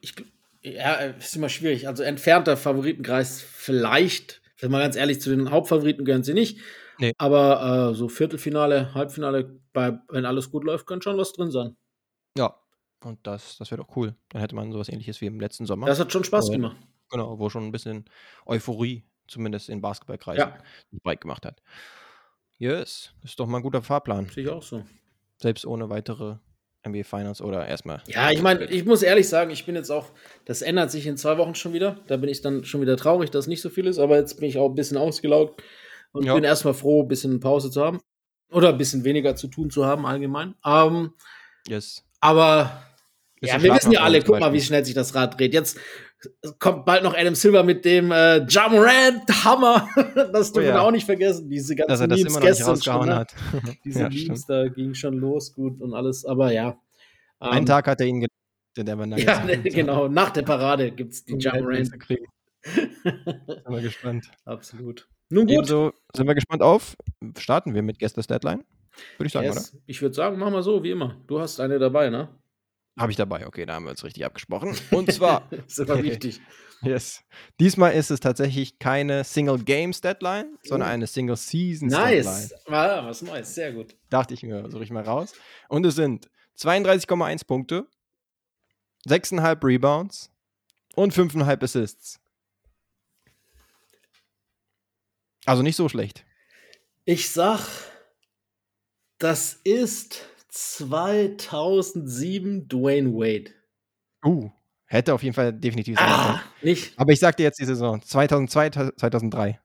ich, 0.00 0.14
ja, 0.62 0.94
ist 0.94 1.36
immer 1.36 1.48
schwierig. 1.48 1.88
Also 1.88 2.02
entfernter 2.02 2.56
Favoritenkreis 2.56 3.40
vielleicht. 3.40 4.42
Wenn 4.60 4.70
man 4.70 4.80
ganz 4.80 4.96
ehrlich, 4.96 5.20
zu 5.20 5.30
den 5.30 5.50
Hauptfavoriten 5.50 6.04
gehören 6.04 6.24
sie 6.24 6.34
nicht. 6.34 6.60
Nee. 6.98 7.12
Aber 7.16 7.90
äh, 7.92 7.94
so 7.94 8.08
Viertelfinale, 8.08 8.92
Halbfinale, 8.94 9.60
bei, 9.72 9.98
wenn 10.08 10.24
alles 10.26 10.50
gut 10.50 10.64
läuft, 10.64 10.86
kann 10.86 11.00
schon 11.00 11.16
was 11.16 11.32
drin 11.32 11.50
sein. 11.52 11.76
Ja. 12.36 12.58
Und 13.04 13.18
das, 13.26 13.56
das 13.58 13.70
wäre 13.70 13.82
doch 13.82 13.96
cool. 13.96 14.14
Dann 14.30 14.40
hätte 14.40 14.54
man 14.54 14.72
sowas 14.72 14.88
ähnliches 14.88 15.20
wie 15.20 15.26
im 15.26 15.38
letzten 15.40 15.66
Sommer. 15.66 15.86
Das 15.86 16.00
hat 16.00 16.12
schon 16.12 16.24
Spaß 16.24 16.48
Ja. 16.48 16.54
gemacht. 16.56 16.76
genau, 17.10 17.38
wo 17.38 17.48
schon 17.48 17.64
ein 17.64 17.72
bisschen 17.72 18.04
Euphorie, 18.44 19.02
zumindest 19.28 19.68
in 19.70 19.80
Basketballkreisen, 19.80 20.40
Ja. 20.48 20.58
breit 21.02 21.20
gemacht 21.20 21.46
hat. 21.46 21.62
Yes, 22.58 23.12
das 23.22 23.30
ist 23.32 23.40
doch 23.40 23.46
mal 23.46 23.58
ein 23.58 23.62
guter 23.62 23.82
Fahrplan. 23.82 24.26
Sehe 24.26 24.44
ich 24.44 24.50
auch 24.50 24.62
so. 24.62 24.84
Selbst 25.40 25.64
ohne 25.64 25.88
weitere 25.90 26.36
NBA 26.86 27.04
Finals 27.04 27.40
oder 27.40 27.66
erstmal. 27.66 28.02
Ja, 28.08 28.30
ich 28.30 28.42
meine, 28.42 28.64
ich 28.66 28.84
muss 28.84 29.02
ehrlich 29.02 29.28
sagen, 29.28 29.50
ich 29.50 29.64
bin 29.64 29.74
jetzt 29.76 29.90
auch, 29.90 30.06
das 30.44 30.62
ändert 30.62 30.90
sich 30.90 31.06
in 31.06 31.16
zwei 31.16 31.38
Wochen 31.38 31.54
schon 31.54 31.72
wieder. 31.72 32.00
Da 32.08 32.16
bin 32.16 32.28
ich 32.28 32.40
dann 32.40 32.64
schon 32.64 32.80
wieder 32.80 32.96
traurig, 32.96 33.30
dass 33.30 33.46
nicht 33.46 33.60
so 33.62 33.70
viel 33.70 33.86
ist, 33.86 33.98
aber 33.98 34.16
jetzt 34.16 34.34
bin 34.40 34.48
ich 34.48 34.58
auch 34.58 34.68
ein 34.68 34.74
bisschen 34.74 34.96
ausgelaugt 34.96 35.62
und 36.12 36.24
Ja. 36.24 36.34
bin 36.34 36.44
erstmal 36.44 36.74
froh, 36.74 37.02
ein 37.02 37.08
bisschen 37.08 37.38
Pause 37.40 37.70
zu 37.70 37.82
haben. 37.84 38.00
Oder 38.50 38.70
ein 38.70 38.78
bisschen 38.78 39.04
weniger 39.04 39.36
zu 39.36 39.46
tun 39.48 39.70
zu 39.70 39.84
haben, 39.86 40.04
allgemein. 40.06 40.54
Ähm, 40.64 41.12
Yes. 41.68 42.02
Aber 42.20 42.82
Ja, 43.40 43.62
wir 43.62 43.74
wissen 43.74 43.92
ja 43.92 44.00
alle, 44.00 44.22
guck 44.22 44.40
mal, 44.40 44.52
wie 44.52 44.60
schnell 44.60 44.84
sich 44.84 44.94
das 44.94 45.14
Rad 45.14 45.38
dreht. 45.38 45.54
Jetzt 45.54 45.78
kommt 46.58 46.84
bald 46.84 47.04
noch 47.04 47.14
Adam 47.16 47.34
Silver 47.34 47.62
mit 47.62 47.84
dem 47.84 48.10
äh, 48.10 48.44
Jamorant 48.48 49.22
Hammer. 49.44 49.88
das 50.32 50.52
dürfen 50.52 50.68
Oh 50.68 50.70
ja. 50.70 50.74
wir 50.76 50.82
auch 50.82 50.90
nicht 50.90 51.06
vergessen. 51.06 51.48
Diese 51.48 51.76
ganzen 51.76 51.88
Dass 51.90 52.00
er 52.00 52.08
das 52.08 52.18
Memes 52.18 52.32
immer 52.32 52.40
noch 52.40 52.46
nicht 52.48 52.56
gestern 52.58 52.70
rausgehauen 52.74 53.08
ne? 53.08 53.14
hat. 53.16 53.34
Diese 53.84 54.00
Ja, 54.00 54.08
Memes, 54.08 54.46
da 54.46 54.68
ging 54.68 54.94
schon 54.94 55.14
los, 55.18 55.54
gut 55.54 55.80
und 55.80 55.94
alles. 55.94 56.24
Aber 56.24 56.52
ja. 56.52 56.76
Einen 57.38 57.58
Ähm, 57.60 57.66
Tag 57.66 57.86
hat 57.86 58.00
er 58.00 58.06
ihn 58.08 58.20
ge- 58.20 58.28
der 58.76 58.96
Nuggets. 58.96 59.22
Ja, 59.24 59.44
genau. 59.64 60.08
Nach 60.08 60.30
der 60.30 60.42
Parade 60.42 60.90
gibt 60.90 61.12
es 61.12 61.24
die 61.24 61.34
Um 61.34 61.38
Jamorant. 61.40 61.86
Sind 61.86 62.18
wir 63.68 63.80
gespannt. 63.80 64.30
Absolut. 64.44 65.08
Nun 65.30 65.46
gut. 65.46 65.54
Ebenso 65.54 65.92
sind 66.14 66.26
wir 66.26 66.34
gespannt 66.34 66.62
auf. 66.62 66.96
Starten 67.38 67.74
wir 67.74 67.82
mit 67.82 67.98
Guestless 67.98 68.26
Deadline? 68.26 68.64
Würde 69.16 69.26
ich 69.26 69.32
sagen, 69.32 69.46
Yes. 69.46 69.76
Ich 69.86 70.02
würde 70.02 70.14
sagen, 70.14 70.38
mach 70.38 70.50
mal 70.50 70.62
so, 70.62 70.82
wie 70.82 70.90
immer. 70.90 71.16
Du 71.28 71.38
hast 71.38 71.60
eine 71.60 71.78
dabei, 71.78 72.10
ne? 72.10 72.28
Habe 72.98 73.12
ich 73.12 73.16
dabei. 73.16 73.46
Okay, 73.46 73.64
da 73.64 73.74
haben 73.74 73.84
wir 73.84 73.90
uns 73.90 74.04
richtig 74.04 74.24
abgesprochen. 74.24 74.76
Und 74.90 75.12
zwar, 75.12 75.48
ist 75.66 75.78
immer 75.78 76.02
wichtig. 76.02 76.40
yes. 76.82 77.22
Diesmal 77.60 77.92
ist 77.92 78.10
es 78.10 78.20
tatsächlich 78.20 78.78
keine 78.78 79.24
Single 79.24 79.58
Games 79.58 80.00
Deadline, 80.00 80.58
sondern 80.64 80.88
Oh. 80.88 80.92
eine 80.92 81.06
Single 81.06 81.36
Seasons 81.36 81.92
Deadline. 81.92 82.24
Nice. 82.24 82.54
Ah, 82.66 83.04
was 83.06 83.22
Neues. 83.22 83.54
Sehr 83.54 83.72
gut. 83.72 83.94
Dachte 84.10 84.34
ich 84.34 84.42
mir, 84.42 84.68
suche 84.70 84.82
ich 84.84 84.90
mal 84.90 85.04
raus. 85.04 85.32
Und 85.68 85.86
es 85.86 85.94
sind 85.94 86.28
32,1 86.58 87.46
Punkte, 87.46 87.86
6,5 89.06 89.64
Rebounds 89.64 90.30
und 90.96 91.14
5,5 91.14 91.62
Assists. 91.62 92.20
Also 95.46 95.62
nicht 95.62 95.76
so 95.76 95.88
schlecht. 95.88 96.24
Ich 97.04 97.30
sag, 97.30 97.60
das 99.18 99.54
ist 99.64 100.20
2007 100.48 102.68
Dwayne 102.68 103.12
Wade. 103.14 103.50
Uh, 104.24 104.50
hätte 104.86 105.14
auf 105.14 105.22
jeden 105.22 105.34
Fall 105.34 105.52
definitiv 105.52 105.98
sein 105.98 106.06
können. 106.06 106.18
Ah, 106.20 106.42
nicht 106.62 106.98
Aber 106.98 107.12
ich 107.12 107.20
sag 107.20 107.36
dir 107.36 107.44
jetzt 107.44 107.60
die 107.60 107.64
Saison 107.64 108.02
2002, 108.02 108.70
2003. 108.96 109.60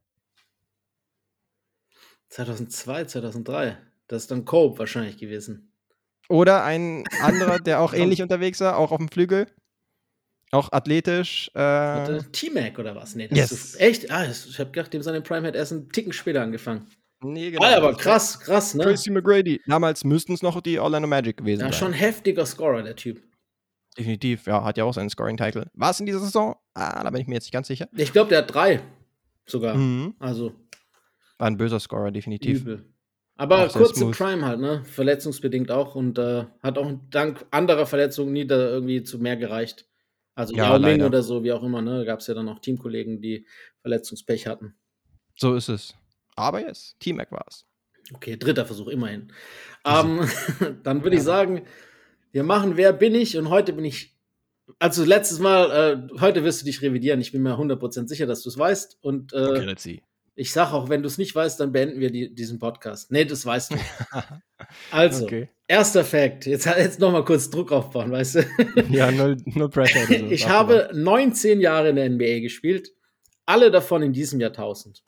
2002, 2.29 3.05
2003. 3.05 3.77
Das 4.07 4.23
ist 4.23 4.31
dann 4.31 4.45
Cope 4.45 4.79
wahrscheinlich 4.79 5.17
gewesen. 5.17 5.71
Oder 6.29 6.63
ein 6.63 7.03
anderer, 7.21 7.59
der 7.59 7.79
auch 7.79 7.93
ähnlich 8.11 8.21
unterwegs 8.21 8.59
war, 8.59 8.77
auch 8.77 8.91
auf 8.91 8.97
dem 8.97 9.09
Flügel. 9.09 9.47
Auch 10.51 10.71
athletisch. 10.71 11.49
Äh, 11.55 12.21
T-Mac 12.31 12.77
oder 12.77 12.95
was? 12.95 13.15
Nee, 13.15 13.27
das 13.27 13.37
Yes. 13.37 13.51
ist 13.51 13.81
echt. 13.81 14.11
Ah, 14.11 14.25
ich 14.25 14.59
habe 14.59 14.69
gedacht, 14.69 14.93
dem 14.93 15.01
seine 15.01 15.21
Prime 15.21 15.47
hat 15.47 15.55
erst 15.55 15.71
einen 15.71 15.89
Ticken 15.89 16.13
später 16.13 16.43
angefangen. 16.43 16.87
Nee, 17.23 17.51
genau. 17.51 17.63
Ah, 17.63 17.77
aber 17.77 17.93
krass, 17.95 18.39
krass, 18.39 18.73
ne? 18.75 18.83
Tracy 18.83 19.09
McGrady. 19.11 19.61
Damals 19.67 20.03
müssten 20.03 20.33
es 20.33 20.41
noch 20.41 20.59
die 20.61 20.79
Orlando 20.79 21.07
Magic 21.07 21.37
gewesen 21.37 21.61
Ja, 21.61 21.65
sein. 21.71 21.73
schon 21.79 21.93
heftiger 21.93 22.45
Scorer, 22.45 22.83
der 22.83 22.95
Typ. 22.95 23.21
Definitiv, 23.97 24.47
ja, 24.47 24.63
hat 24.63 24.77
ja 24.77 24.85
auch 24.85 24.93
seinen 24.93 25.09
Scoring-Title. 25.09 25.69
War 25.73 25.91
es 25.91 25.99
in 25.99 26.05
dieser 26.07 26.19
Saison? 26.19 26.55
Ah, 26.73 27.03
da 27.03 27.09
bin 27.11 27.21
ich 27.21 27.27
mir 27.27 27.35
jetzt 27.35 27.45
nicht 27.45 27.51
ganz 27.53 27.67
sicher. 27.67 27.87
Ich 27.95 28.11
glaube, 28.11 28.29
der 28.29 28.39
hat 28.39 28.53
drei 28.53 28.81
sogar. 29.45 29.75
Mhm. 29.75 30.15
Also 30.19 30.53
War 31.37 31.47
ein 31.47 31.57
böser 31.57 31.79
Scorer, 31.79 32.11
definitiv. 32.11 32.61
übel. 32.61 32.85
Aber 33.35 33.65
Auch 33.65 33.69
sehr 33.69 33.81
kurz 33.81 33.99
im. 34.01 34.11
Prime 34.11 34.45
halt, 34.45 34.59
ne? 34.59 34.83
Verletzungsbedingt 34.85 35.69
auch 35.71 35.95
und 35.95 36.17
äh, 36.19 36.45
hat 36.61 36.77
auch 36.77 36.91
dank 37.09 37.45
anderer 37.51 37.85
Verletzungen 37.85 38.31
nie 38.33 38.45
da 38.47 38.55
irgendwie 38.55 39.03
zu 39.03 39.19
mehr 39.19 39.37
gereicht. 39.37 39.87
Also 40.35 40.55
Ja, 40.55 40.69
Yao 40.71 40.79
Ming 40.79 41.03
oder 41.03 41.21
so, 41.21 41.43
wie 41.43 41.51
auch 41.51 41.61
immer, 41.63 41.81
ne? 41.81 41.99
Da 41.99 42.03
gab 42.05 42.19
es 42.19 42.27
ja 42.27 42.33
dann 42.33 42.49
auch 42.49 42.59
Teamkollegen, 42.59 43.21
die 43.21 43.45
Verletzungspech 43.81 44.47
hatten. 44.47 44.75
So 45.35 45.53
ist 45.55 45.69
es. 45.69 45.95
Aber 46.35 46.61
yes, 46.61 46.95
T-Mac 46.99 47.31
war 47.31 47.45
es. 47.47 47.65
Okay, 48.13 48.37
dritter 48.37 48.65
Versuch, 48.65 48.87
immerhin. 48.87 49.31
Ähm, 49.85 50.25
dann 50.83 51.03
würde 51.03 51.17
ich 51.17 51.23
sagen, 51.23 51.63
wir 52.31 52.43
machen 52.43 52.77
Wer 52.77 52.93
bin 52.93 53.15
ich? 53.15 53.35
Und 53.37 53.49
heute 53.49 53.73
bin 53.73 53.83
ich. 53.83 54.15
Also 54.79 55.03
letztes 55.03 55.39
Mal, 55.39 56.09
äh, 56.13 56.19
heute 56.21 56.45
wirst 56.45 56.61
du 56.61 56.65
dich 56.65 56.81
revidieren. 56.81 57.19
Ich 57.19 57.33
bin 57.33 57.41
mir 57.43 57.57
100% 57.57 58.07
sicher, 58.07 58.25
dass 58.25 58.41
du 58.43 58.49
es 58.49 58.57
weißt. 58.57 58.99
Und 59.01 59.33
äh, 59.33 59.59
let's 59.59 59.83
see. 59.83 60.01
ich 60.35 60.53
sage 60.53 60.71
auch, 60.73 60.87
wenn 60.87 61.01
du 61.01 61.07
es 61.07 61.17
nicht 61.17 61.35
weißt, 61.35 61.59
dann 61.59 61.73
beenden 61.73 61.99
wir 61.99 62.11
die, 62.11 62.33
diesen 62.33 62.59
Podcast. 62.59 63.11
Nee, 63.11 63.25
das 63.25 63.45
weißt 63.45 63.71
du. 63.71 63.75
Also, 64.91 65.25
Okay. 65.25 65.49
erster 65.67 66.05
Fact. 66.05 66.45
Jetzt, 66.45 66.65
jetzt 66.65 66.99
noch 67.01 67.11
mal 67.11 67.25
kurz 67.25 67.49
Druck 67.49 67.73
aufbauen, 67.73 68.09
weißt 68.09 68.35
du? 68.35 68.45
Ja, 68.89 69.11
null, 69.11 69.35
null 69.43 69.69
Pressure. 69.69 70.05
So. 70.07 70.13
Ich 70.27 70.43
Sag 70.43 70.49
habe 70.51 70.89
19 70.93 71.59
Jahre 71.59 71.89
in 71.89 71.97
der 71.97 72.09
NBA 72.09 72.39
gespielt. 72.39 72.93
Alle 73.45 73.69
davon 73.69 74.01
in 74.01 74.13
diesem 74.13 74.39
Jahrtausend. 74.39 75.03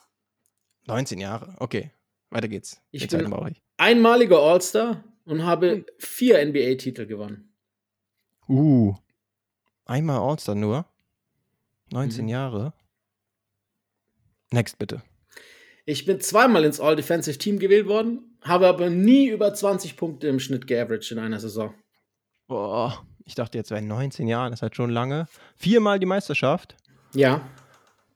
Mal. 0.87 0.95
19 0.95 1.19
Jahre. 1.19 1.55
Okay. 1.59 1.91
Weiter 2.29 2.47
geht's. 2.47 2.81
Ich 2.91 3.07
Den 3.07 3.29
bin- 3.29 3.47
ich. 3.51 3.61
Einmaliger 3.77 4.39
All-Star 4.39 5.03
und 5.25 5.43
habe 5.45 5.85
vier 5.99 6.39
NBA-Titel 6.39 7.05
gewonnen. 7.05 7.53
Uh. 8.47 8.95
Einmal 9.85 10.19
All-Star 10.19 10.55
nur. 10.55 10.85
19 11.91 12.23
Mhm. 12.25 12.29
Jahre. 12.29 12.73
Next, 14.51 14.77
bitte. 14.77 15.01
Ich 15.85 16.05
bin 16.05 16.19
zweimal 16.19 16.63
ins 16.65 16.79
All-Defensive 16.79 17.37
Team 17.37 17.59
gewählt 17.59 17.87
worden, 17.87 18.37
habe 18.41 18.67
aber 18.67 18.89
nie 18.89 19.27
über 19.29 19.53
20 19.53 19.97
Punkte 19.97 20.27
im 20.27 20.39
Schnitt 20.39 20.65
geaveraged 20.67 21.11
in 21.11 21.19
einer 21.19 21.39
Saison. 21.39 21.73
Boah. 22.47 23.05
Ich 23.23 23.35
dachte 23.35 23.57
jetzt 23.57 23.69
bei 23.69 23.81
19 23.81 24.27
Jahren, 24.27 24.51
das 24.51 24.59
ist 24.59 24.61
halt 24.63 24.75
schon 24.75 24.89
lange. 24.91 25.27
Viermal 25.55 25.99
die 25.99 26.05
Meisterschaft. 26.05 26.75
Ja. 27.13 27.47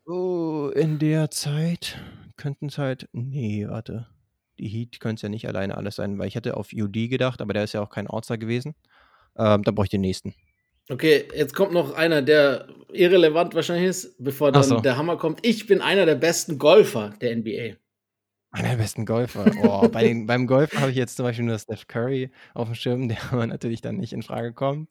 Oh, 0.06 0.72
in 0.76 0.98
der 1.00 1.30
Zeit 1.32 2.00
könnten 2.40 2.68
es 2.68 2.78
halt. 2.78 3.08
Nee, 3.12 3.68
warte. 3.68 4.08
Die 4.58 4.68
Heat 4.68 5.00
können 5.00 5.16
es 5.16 5.22
ja 5.22 5.30
nicht 5.30 5.48
alleine 5.48 5.78
alles 5.78 5.98
sein, 5.98 6.18
weil 6.18 6.28
ich 6.28 6.36
hätte 6.36 6.58
auf 6.58 6.70
UD 6.74 7.10
gedacht, 7.10 7.42
aber 7.42 7.54
der 7.54 7.66
ist 7.66 7.74
ja 7.74 7.82
auch 7.82 7.90
kein 7.90 8.08
All-Star 8.08 8.38
gewesen. 8.38 8.76
Ähm, 9.38 9.64
da 9.64 9.72
brauche 9.72 9.86
ich 9.86 9.92
den 9.92 10.02
nächsten. 10.02 10.34
Okay, 10.90 11.28
jetzt 11.36 11.54
kommt 11.54 11.72
noch 11.72 11.94
einer, 11.94 12.24
der 12.24 12.68
irrelevant 12.92 13.54
wahrscheinlich 13.54 13.90
ist, 13.90 14.24
bevor 14.24 14.52
dann 14.52 14.64
so. 14.64 14.80
der 14.80 14.98
Hammer 14.98 15.18
kommt. 15.18 15.46
Ich 15.46 15.68
bin 15.68 15.82
einer 15.82 16.06
der 16.06 16.16
besten 16.16 16.58
Golfer 16.58 17.14
der 17.22 17.36
NBA. 17.36 17.78
Einer 18.52 18.70
der 18.70 18.78
besten 18.78 19.06
Golfer. 19.06 19.52
Oh, 19.62 19.88
bei 19.88 20.04
den, 20.04 20.26
beim 20.26 20.48
Golfen 20.48 20.80
habe 20.80 20.90
ich 20.90 20.98
jetzt 20.98 21.16
zum 21.16 21.26
Beispiel 21.26 21.46
nur 21.46 21.60
Steph 21.60 21.88
Curry 21.88 22.32
auf 22.56 22.68
dem 22.68 22.76
Schirm, 22.76 23.08
der 23.08 23.18
aber 23.32 23.46
natürlich 23.46 23.82
dann 23.82 23.98
nicht 23.98 24.14
in 24.14 24.24
Frage 24.24 24.54
kommt. 24.54 24.90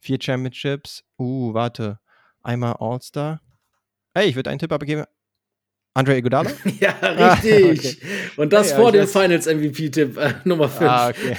Vier 0.00 0.18
Championships. 0.20 1.04
Uh, 1.16 1.54
warte. 1.54 2.00
Einmal 2.42 2.74
All-Star. 2.80 3.40
Hey, 4.14 4.28
ich 4.28 4.34
würde 4.34 4.50
einen 4.50 4.58
Tipp 4.58 4.72
abgeben. 4.72 5.04
Andre 5.96 6.18
Iguodala? 6.18 6.50
Ja, 6.80 6.94
Ah, 7.00 7.34
richtig. 7.34 8.02
Und 8.36 8.52
das 8.52 8.70
Ja, 8.70 8.76
vor 8.76 8.92
dem. 8.92 9.06
Finals-MVP-Tipp 9.06 10.16
äh, 10.18 10.34
Nummer 10.44 10.68
5. 10.68 10.90
ah, 10.90 11.08
okay. 11.08 11.36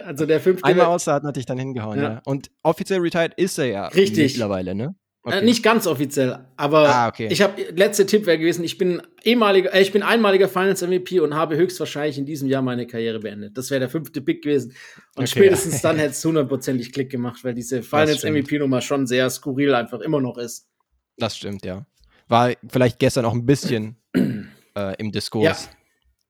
also 0.04 0.26
der 0.26 0.40
fünfte. 0.40 0.64
Einmal 0.64 0.86
All-Star 0.86 1.16
hat 1.16 1.24
natürlich 1.24 1.46
dann 1.46 1.58
hingehauen, 1.58 1.98
Ja. 1.98 2.02
ja. 2.04 2.22
Und 2.24 2.50
offiziell 2.62 3.00
retired 3.00 3.34
ist 3.36 3.58
er 3.58 3.66
ja. 3.66 3.86
Richtig. 3.88 4.34
Mittlerweile, 4.34 4.74
ne? 4.74 4.94
Äh, 5.28 5.42
nicht 5.42 5.64
ganz 5.64 5.88
offiziell, 5.88 6.38
aber 6.56 6.88
Ah, 6.88 7.08
okay. 7.08 7.26
ich 7.32 7.42
habe 7.42 7.60
letzter 7.74 8.06
Tipp 8.06 8.26
wäre 8.26 8.38
gewesen, 8.38 8.62
ich 8.62 8.78
bin 8.78 9.02
ehemaliger, 9.24 9.74
äh, 9.74 9.82
ich 9.82 9.90
bin 9.90 10.04
einmaliger 10.04 10.48
Finals 10.48 10.82
MVP 10.82 11.18
und 11.18 11.34
habe 11.34 11.56
höchstwahrscheinlich 11.56 12.16
in 12.16 12.26
diesem 12.26 12.48
Jahr 12.48 12.62
meine 12.62 12.86
Karriere 12.86 13.18
beendet. 13.18 13.58
Das 13.58 13.70
wäre 13.70 13.80
der 13.80 13.88
fünfte 13.88 14.20
Pick 14.20 14.42
gewesen. 14.44 14.76
Und 15.16 15.24
Okay. 15.24 15.26
spätestens 15.26 15.82
dann 15.82 15.96
hätte 15.98 16.10
es 16.12 16.24
hundertprozentig 16.24 16.92
Klick 16.92 17.10
gemacht, 17.10 17.42
weil 17.42 17.54
diese 17.54 17.82
Finals. 17.82 18.22
MVP 18.22 18.60
Nummer 18.60 18.80
schon 18.80 19.08
sehr 19.08 19.28
skurril 19.28 19.74
einfach 19.74 19.98
immer 19.98 20.20
noch 20.20 20.38
ist. 20.38 20.68
Das 21.18 21.36
stimmt, 21.36 21.64
ja. 21.64 21.84
War 22.28 22.54
vielleicht 22.68 22.98
gestern 22.98 23.24
auch 23.24 23.32
ein 23.32 23.46
bisschen 23.46 23.96
äh, 24.76 24.94
im 24.98 25.12
Diskurs. 25.12 25.66
Ja. 25.66 25.70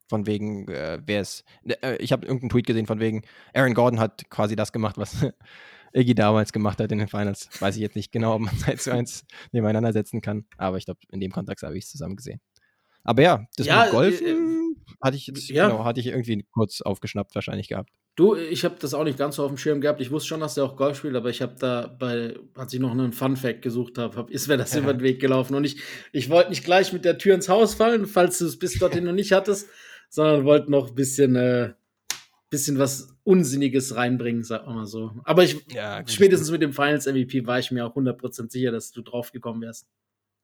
Von 0.09 0.27
wegen, 0.27 0.69
äh, 0.69 1.01
wer 1.05 1.21
es. 1.21 1.45
Äh, 1.65 1.97
ich 1.97 2.13
habe 2.13 2.27
irgendeinen 2.27 2.51
Tweet 2.51 2.67
gesehen, 2.67 2.87
von 2.87 3.01
wegen, 3.01 3.23
Aaron 3.55 3.75
Gordon 3.75 3.99
hat 3.99 4.29
quasi 4.31 4.55
das 4.55 4.73
gemacht, 4.73 4.99
was 4.99 5.27
Iggy 5.93 6.15
damals 6.15 6.53
gemacht 6.53 6.79
hat 6.79 6.93
in 6.93 6.99
den 6.99 7.09
Finals. 7.09 7.49
Weiß 7.61 7.75
ich 7.75 7.83
jetzt 7.83 7.97
nicht 7.97 8.13
genau, 8.13 8.35
ob 8.35 8.43
man 8.43 8.55
es 8.55 8.65
eins 8.69 8.83
zu 8.85 8.93
eins 8.93 9.25
nebeneinander 9.53 9.93
setzen 9.93 10.21
kann. 10.21 10.45
Aber 10.59 10.77
ich 10.77 10.85
glaube, 10.85 11.01
in 11.11 11.21
dem 11.21 11.33
Kontext 11.33 11.65
habe 11.65 11.77
ich 11.77 11.85
es 11.85 11.91
zusammen 11.91 12.17
gesehen. 12.17 12.41
Aber 13.03 13.23
ja, 13.23 13.47
das 13.57 13.67
Ja, 13.67 13.85
mit 13.85 13.93
Golfen 13.93 14.27
äh, 14.27 14.95
hatte 15.03 15.17
ich 15.17 15.27
jetzt, 15.27 15.49
ja. 15.49 15.69
genau, 15.69 15.85
hatte 15.85 16.01
ich 16.01 16.07
irgendwie 16.07 16.45
kurz 16.51 16.83
aufgeschnappt 16.83 17.35
wahrscheinlich 17.35 17.69
gehabt. 17.69 17.91
Du, 18.17 18.35
ich 18.35 18.65
habe 18.65 18.77
das 18.81 18.95
auch 18.95 19.05
nicht 19.05 19.19
ganz 19.19 19.37
so 19.37 19.45
auf 19.45 19.51
dem 19.51 19.59
Schirm 19.59 19.83
gehabt. 19.83 20.01
Ich 20.01 20.11
wusste 20.11 20.29
schon, 20.29 20.41
dass 20.41 20.55
der 20.55 20.65
auch 20.65 20.75
Golf 20.77 20.97
spielt, 20.97 21.15
aber 21.17 21.29
ich 21.29 21.43
habe 21.43 21.55
da 21.59 21.87
bei, 21.87 22.35
als 22.55 22.73
ich 22.73 22.81
noch 22.81 22.91
einen 22.91 23.13
Fun 23.13 23.37
Fact 23.37 23.61
gesucht 23.61 23.99
habe, 23.99 24.17
hab, 24.17 24.31
ist 24.31 24.49
mir 24.49 24.57
das 24.57 24.75
über 24.77 24.95
den 24.95 25.03
Weg 25.03 25.21
gelaufen. 25.21 25.55
Und 25.55 25.65
ich, 25.65 25.83
ich 26.13 26.31
wollte 26.31 26.49
nicht 26.49 26.65
gleich 26.65 26.95
mit 26.95 27.05
der 27.05 27.19
Tür 27.19 27.35
ins 27.35 27.51
Haus 27.51 27.75
fallen, 27.75 28.07
falls 28.07 28.39
du 28.39 28.47
es 28.47 28.59
bis 28.59 28.79
dorthin 28.79 29.05
noch 29.05 29.13
nicht 29.13 29.33
hattest, 29.33 29.69
sondern 30.09 30.47
wollte 30.47 30.71
noch 30.71 30.89
ein 30.89 30.95
bisschen, 30.95 31.37
äh, 31.37 31.75
bisschen 32.49 32.79
was 32.79 33.09
Unsinniges 33.23 33.97
reinbringen, 33.97 34.45
sag 34.45 34.67
mal 34.67 34.87
so. 34.87 35.13
Aber 35.25 35.43
ich, 35.45 35.59
Ja, 35.71 36.03
spätestens 36.07 36.51
mit 36.51 36.63
dem 36.63 36.73
Finals 36.73 37.07
MVP 37.07 37.47
war 37.47 37.59
ich 37.59 37.71
mir 37.71 37.85
auch 37.85 37.95
100% 37.95 38.51
sicher, 38.51 38.73
dass 38.73 38.93
du 38.93 39.03
drauf 39.03 39.31
gekommen 39.33 39.61
wärst. 39.61 39.87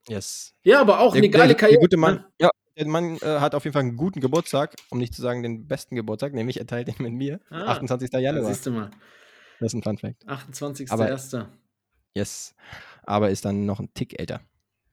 Yes. 0.09 0.55
Ja, 0.63 0.81
aber 0.83 1.01
auch 1.01 1.15
eine 1.15 1.23
Der, 1.23 1.31
geile 1.31 1.49
der, 1.49 1.57
Karriere. 1.57 1.79
der 1.79 1.87
gute 1.89 1.97
Mann, 1.97 2.25
ja, 2.39 2.51
der 2.77 2.87
Mann 2.87 3.17
äh, 3.19 3.41
hat 3.41 3.55
auf 3.55 3.65
jeden 3.65 3.73
Fall 3.73 3.83
einen 3.83 3.97
guten 3.97 4.21
Geburtstag, 4.21 4.75
um 4.91 4.99
nicht 4.99 5.15
zu 5.15 5.23
sagen 5.23 5.43
den 5.43 5.67
besten 5.67 5.97
Geburtstag, 5.97 6.33
nämlich 6.33 6.59
er 6.59 6.67
teilt 6.67 6.89
ihn 6.89 6.95
mit 6.99 7.13
mir. 7.13 7.41
Ah, 7.51 7.73
28. 7.73 8.11
Ja, 8.13 8.19
Januar. 8.19 8.53
siehst 8.53 8.67
du 8.67 8.71
mal. 8.71 8.91
Das 9.61 9.73
ist 9.73 9.75
ein 9.75 9.83
Fun 9.83 9.99
Fact. 9.99 10.27
28.01. 10.27 11.47
Yes. 12.15 12.55
Aber 13.05 13.31
ist 13.31 13.45
dann 13.45 13.65
noch 13.65 13.81
ein 13.81 13.93
Tick 13.95 14.19
älter. 14.19 14.41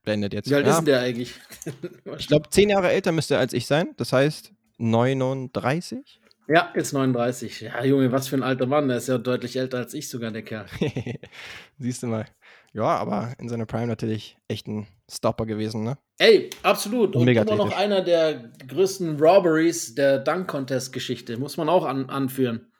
Blendet 0.04 0.34
jetzt. 0.34 0.50
Wie 0.50 0.56
alt 0.56 0.66
ja, 0.66 0.72
ist 0.72 0.78
denn 0.78 0.86
der 0.86 1.02
eigentlich? 1.02 1.34
ich 2.18 2.28
glaube, 2.28 2.50
zehn 2.50 2.70
Jahre 2.70 2.90
älter 2.90 3.12
müsste 3.12 3.36
er 3.36 3.40
als 3.40 3.54
ich 3.54 3.66
sein. 3.66 3.94
Das 3.98 4.14
heißt 4.14 4.54
39. 4.78 6.22
Ja, 6.48 6.72
ist 6.74 6.94
39. 6.94 7.62
Ja, 7.62 7.84
Junge, 7.84 8.12
was 8.12 8.28
für 8.28 8.36
ein 8.36 8.44
alter 8.44 8.66
Mann. 8.66 8.88
Der 8.88 8.98
ist 8.98 9.08
ja 9.08 9.18
deutlich 9.18 9.56
älter 9.58 9.78
als 9.78 9.94
ich 9.94 10.10
sogar, 10.10 10.32
der 10.32 10.42
Kerl. 10.42 10.66
Siehst 11.78 12.02
du 12.02 12.08
mal. 12.08 12.26
Ja, 12.74 12.97
aber 12.97 13.34
in 13.39 13.49
seiner 13.49 13.65
Prime 13.65 13.88
natürlich 13.88 14.38
echt 14.47 14.67
ein 14.67 14.88
Stopper 15.09 15.45
gewesen, 15.45 15.84
ne? 15.84 15.97
Ey, 16.20 16.49
absolut. 16.61 17.15
Und 17.15 17.26
Mega 17.26 17.41
immer 17.41 17.55
noch 17.55 17.76
einer 17.76 18.01
der 18.01 18.51
größten 18.67 19.20
Robberies 19.20 19.95
der 19.95 20.20
Dunk-Contest-Geschichte. 20.20 21.38
Muss 21.38 21.57
man 21.57 21.67
auch 21.70 21.86
an, 21.86 22.09
anführen. 22.09 22.72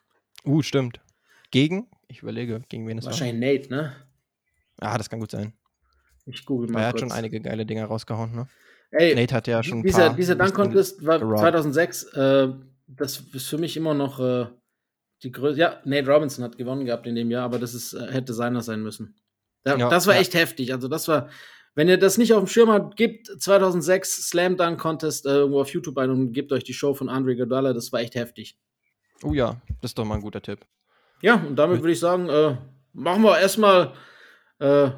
Uh, 0.44 0.62
stimmt. 0.62 1.00
Gegen? 1.50 1.88
Ich 2.08 2.22
überlege, 2.22 2.62
gegen 2.68 2.86
wen 2.86 2.98
es 2.98 3.04
war. 3.04 3.12
Wahrscheinlich 3.12 3.40
Nate, 3.40 3.70
ne? 3.70 3.92
Ah, 4.78 4.96
das 4.96 5.10
kann 5.10 5.20
gut 5.20 5.30
sein. 5.30 5.52
Ich 6.26 6.44
google 6.44 6.68
mal 6.70 6.80
er 6.80 6.86
hat 6.88 6.92
kurz. 6.94 7.00
schon 7.00 7.12
einige 7.12 7.40
geile 7.40 7.66
Dinger 7.66 7.86
rausgehauen, 7.86 8.34
ne? 8.34 8.46
Ey, 8.92 9.14
Nate 9.14 9.34
hat 9.34 9.46
ja 9.46 9.62
schon 9.62 9.78
ein 9.78 9.82
dieser, 9.82 10.14
dieser 10.14 10.34
Dunk-Contest 10.34 11.04
war 11.04 11.18
gerobbt. 11.18 11.40
2006. 11.40 12.04
Äh, 12.14 12.48
das 12.86 13.20
ist 13.32 13.46
für 13.46 13.58
mich 13.58 13.76
immer 13.76 13.94
noch 13.94 14.20
äh, 14.20 14.46
die 15.22 15.32
größte. 15.32 15.60
Ja, 15.60 15.80
Nate 15.84 16.10
Robinson 16.10 16.44
hat 16.44 16.58
gewonnen 16.58 16.84
gehabt 16.84 17.06
in 17.06 17.14
dem 17.14 17.30
Jahr, 17.30 17.44
aber 17.44 17.58
das 17.58 17.74
ist, 17.74 17.92
äh, 17.92 18.12
hätte 18.12 18.34
seiner 18.34 18.62
sein 18.62 18.82
müssen. 18.82 19.16
Da, 19.62 19.76
Ja, 19.76 19.88
das 19.88 20.06
war 20.06 20.14
ja. 20.14 20.20
echt 20.20 20.34
heftig. 20.34 20.72
Also, 20.72 20.88
das 20.88 21.08
war. 21.08 21.28
Wenn 21.76 21.88
ihr 21.88 21.98
das 21.98 22.18
nicht 22.18 22.34
auf 22.34 22.40
dem 22.42 22.48
Schirm 22.48 22.68
habt, 22.68 22.96
gebt 22.96 23.28
2006 23.28 24.28
Slam 24.28 24.56
Dunk 24.56 24.80
Contest 24.80 25.24
äh, 25.24 25.30
irgendwo 25.30 25.60
auf 25.60 25.72
YouTube 25.72 25.96
ein 25.98 26.10
und 26.10 26.32
gebt 26.32 26.50
euch 26.52 26.64
die 26.64 26.74
Show 26.74 26.94
von 26.94 27.08
Andre 27.08 27.32
Iguodala. 27.32 27.72
Das 27.72 27.92
war 27.92 28.00
echt 28.00 28.16
heftig. 28.16 28.58
Oh 29.22 29.32
ja, 29.32 29.60
das 29.80 29.92
ist 29.92 29.98
doch 29.98 30.04
mal 30.04 30.16
ein 30.16 30.20
guter 30.20 30.42
Tipp. 30.42 30.66
Ja, 31.22 31.34
und 31.34 31.56
damit 31.56 31.80
würde 31.80 31.92
ich 31.92 32.00
sagen, 32.00 32.28
äh, 32.28 32.56
machen 32.92 33.22
wir 33.22 33.38
erstmal, 33.38 33.92
äh, 34.58 34.90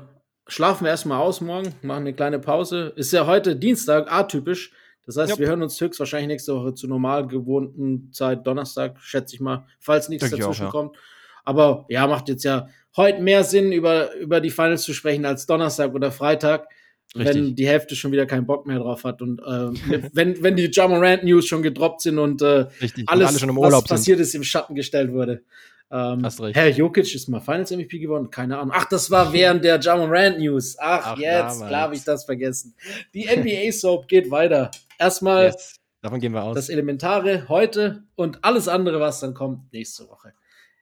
schlafen 0.46 0.84
wir 0.84 0.90
erstmal 0.90 1.20
aus 1.20 1.40
morgen, 1.40 1.74
machen 1.82 2.02
eine 2.02 2.14
kleine 2.14 2.38
Pause. 2.38 2.92
Ist 2.96 3.12
ja 3.12 3.26
heute 3.26 3.56
Dienstag, 3.56 4.10
atypisch. 4.10 4.72
Das 5.04 5.16
heißt, 5.16 5.30
Jupp. 5.30 5.40
wir 5.40 5.48
hören 5.48 5.62
uns 5.62 5.80
höchstwahrscheinlich 5.80 6.28
nächste 6.28 6.54
Woche 6.54 6.74
zur 6.74 6.88
normal 6.88 7.26
gewohnten 7.26 8.12
Zeit, 8.12 8.46
Donnerstag, 8.46 9.00
schätze 9.00 9.34
ich 9.34 9.40
mal, 9.40 9.66
falls 9.80 10.08
nichts 10.08 10.22
Denke 10.22 10.36
ich 10.36 10.42
auch, 10.42 10.48
dazwischen 10.48 10.66
ja. 10.66 10.70
kommt. 10.70 10.96
Aber 11.44 11.86
ja, 11.88 12.06
macht 12.06 12.28
jetzt 12.28 12.44
ja 12.44 12.68
heute 12.96 13.20
mehr 13.22 13.44
Sinn, 13.44 13.72
über, 13.72 14.14
über 14.14 14.40
die 14.40 14.50
Finals 14.50 14.82
zu 14.82 14.92
sprechen 14.92 15.24
als 15.24 15.46
Donnerstag 15.46 15.94
oder 15.94 16.12
Freitag. 16.12 16.68
Wenn 17.14 17.26
Richtig. 17.26 17.56
die 17.56 17.66
Hälfte 17.68 17.94
schon 17.94 18.10
wieder 18.10 18.24
keinen 18.24 18.46
Bock 18.46 18.66
mehr 18.66 18.78
drauf 18.78 19.04
hat 19.04 19.20
und 19.20 19.38
äh, 19.40 20.08
wenn, 20.14 20.42
wenn 20.42 20.56
die 20.56 20.70
Jamorant 20.72 21.24
News 21.24 21.46
schon 21.46 21.62
gedroppt 21.62 22.00
sind 22.02 22.18
und 22.18 22.40
äh, 22.40 22.66
Richtig. 22.80 23.04
Alles, 23.06 23.28
alle 23.28 23.38
schon 23.38 23.50
im 23.50 23.56
was 23.56 23.74
sind. 23.74 23.88
passiert 23.88 24.20
ist, 24.20 24.34
im 24.34 24.44
Schatten 24.44 24.74
gestellt 24.74 25.12
wurde. 25.12 25.42
Ähm, 25.90 26.24
Hast 26.24 26.40
recht. 26.40 26.56
Herr 26.56 26.70
Jokic 26.70 27.14
ist 27.14 27.28
mal 27.28 27.40
Finals 27.40 27.70
MVP 27.70 27.98
geworden, 27.98 28.30
keine 28.30 28.56
Ahnung. 28.56 28.72
Ach, 28.74 28.86
das 28.86 29.10
war 29.10 29.30
während 29.34 29.62
der 29.62 29.78
Jamon 29.78 30.08
Rand 30.10 30.38
News. 30.38 30.76
Ach, 30.78 31.02
Ach, 31.04 31.18
jetzt, 31.18 31.58
klar 31.66 31.82
habe 31.82 31.94
ich 31.94 32.02
das 32.02 32.24
vergessen. 32.24 32.74
Die 33.12 33.26
NBA 33.26 33.72
Soap 33.72 34.08
geht 34.08 34.30
weiter. 34.30 34.70
Erstmal 34.98 35.46
Yes. 35.46 35.76
Davon 36.00 36.18
gehen 36.18 36.32
wir 36.32 36.42
aus. 36.42 36.56
das 36.56 36.68
Elementare 36.68 37.48
heute 37.48 38.04
und 38.16 38.42
alles 38.42 38.68
andere, 38.68 38.98
was 39.00 39.20
dann 39.20 39.34
kommt, 39.34 39.72
nächste 39.72 40.08
Woche. 40.08 40.32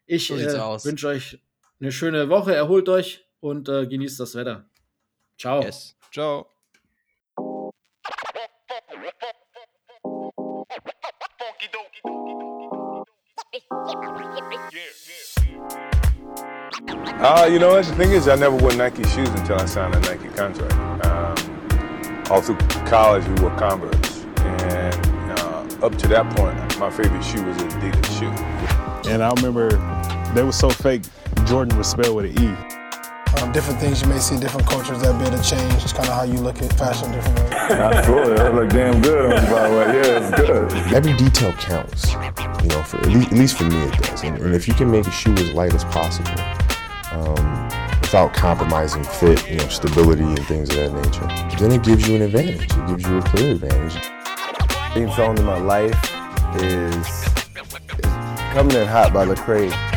Ich 0.07 0.29
So 0.29 0.37
äh, 0.37 0.55
wünsche 0.85 1.09
euch 1.09 1.39
eine 1.81 1.93
schöne 1.93 2.29
Woche, 2.29 2.55
erholt 2.55 2.89
euch 2.89 3.25
und 3.41 3.69
äh, 3.69 3.87
genießt 3.87 4.21
das 4.21 4.35
Wetter. 4.35 4.69
Ciao. 5.39 5.63
yes. 5.63 5.97
Ciao. 6.13 6.47
Uh, 17.23 17.49
you 17.51 17.59
know 17.59 17.71
what? 17.71 17.85
The 17.85 17.95
thing 17.97 18.13
is, 18.13 18.29
I 18.29 18.35
never 18.35 18.57
wore 18.57 18.75
Nike 18.75 19.05
shoes 19.05 19.29
until 19.31 19.57
I 19.57 19.67
signed 19.67 19.95
a 19.95 20.01
Nike 20.01 20.29
contract. 20.29 20.75
Um, 21.07 22.31
all 22.31 22.41
through 22.41 22.57
college, 22.87 23.27
we 23.29 23.35
wore 23.43 23.55
Converse. 23.57 24.25
And 24.37 25.39
uh, 25.39 25.87
up 25.87 25.97
to 25.99 26.09
that 26.09 26.35
point, 26.37 26.79
my 26.79 26.91
favorite 26.91 27.23
shoe 27.23 27.43
was 27.45 27.61
an 27.61 27.69
Adidas 27.71 28.19
shoe. 28.19 29.11
And 29.11 29.23
I 29.23 29.31
remember 29.37 29.71
they 30.35 30.43
were 30.43 30.53
so 30.53 30.71
fake, 30.71 31.03
Jordan 31.51 31.77
was 31.77 31.89
spelled 31.89 32.15
with 32.15 32.27
an 32.27 32.45
E. 32.45 33.43
um, 33.43 33.51
different 33.51 33.81
things 33.81 34.01
you 34.01 34.07
may 34.07 34.21
see, 34.21 34.39
different 34.39 34.69
cultures 34.69 35.03
that 35.03 35.19
be 35.19 35.25
able 35.25 35.37
to 35.37 35.43
change. 35.43 35.83
It's 35.83 35.93
kind 35.93 36.09
of 36.09 36.15
how 36.15 36.23
you 36.23 36.39
look 36.39 36.63
at 36.63 36.73
fashion 36.75 37.11
different 37.11 37.41
ways. 37.41 37.53
Absolutely, 37.53 38.35
that 38.35 38.55
look 38.55 38.71
damn 38.71 39.03
good 39.03 39.33
on 39.33 39.45
you, 39.45 39.51
by 39.51 39.69
the 39.69 39.77
way. 39.77 39.85
Yeah, 39.97 40.29
it's 40.29 40.31
good. 40.41 40.95
Every 40.95 41.13
detail 41.15 41.53
counts, 41.55 42.13
you 42.63 42.69
know, 42.69 42.81
for 42.85 42.99
at 42.99 43.09
least, 43.09 43.33
at 43.33 43.39
least 43.39 43.59
for 43.59 43.65
me 43.65 43.83
it 43.83 43.95
does. 43.95 44.23
And, 44.23 44.39
and 44.39 44.55
if 44.55 44.69
you 44.69 44.75
can 44.75 44.93
make 44.93 45.09
a 45.09 45.11
shoe 45.11 45.33
as 45.33 45.53
light 45.53 45.75
as 45.75 45.83
possible, 45.87 46.31
um, 47.11 47.65
without 48.01 48.33
compromising 48.33 49.03
fit, 49.03 49.51
you 49.51 49.57
know, 49.57 49.67
stability 49.67 50.23
and 50.23 50.47
things 50.47 50.71
of 50.71 50.77
that 50.77 50.93
nature, 50.93 51.59
then 51.59 51.73
it 51.73 51.83
gives 51.83 52.07
you 52.07 52.15
an 52.15 52.23
advantage. 52.23 52.63
It 52.63 52.87
gives 52.87 53.05
you 53.05 53.19
a 53.19 53.23
clear 53.23 53.53
advantage. 53.57 54.01
Theme 54.95 55.11
song 55.11 55.37
in 55.37 55.45
my 55.45 55.59
life 55.59 55.99
is, 56.63 56.95
is 56.95 58.13
Coming 58.53 58.77
in 58.77 58.87
Hot 58.87 59.11
by 59.13 59.25
the 59.25 59.35
Lecrae. 59.35 59.90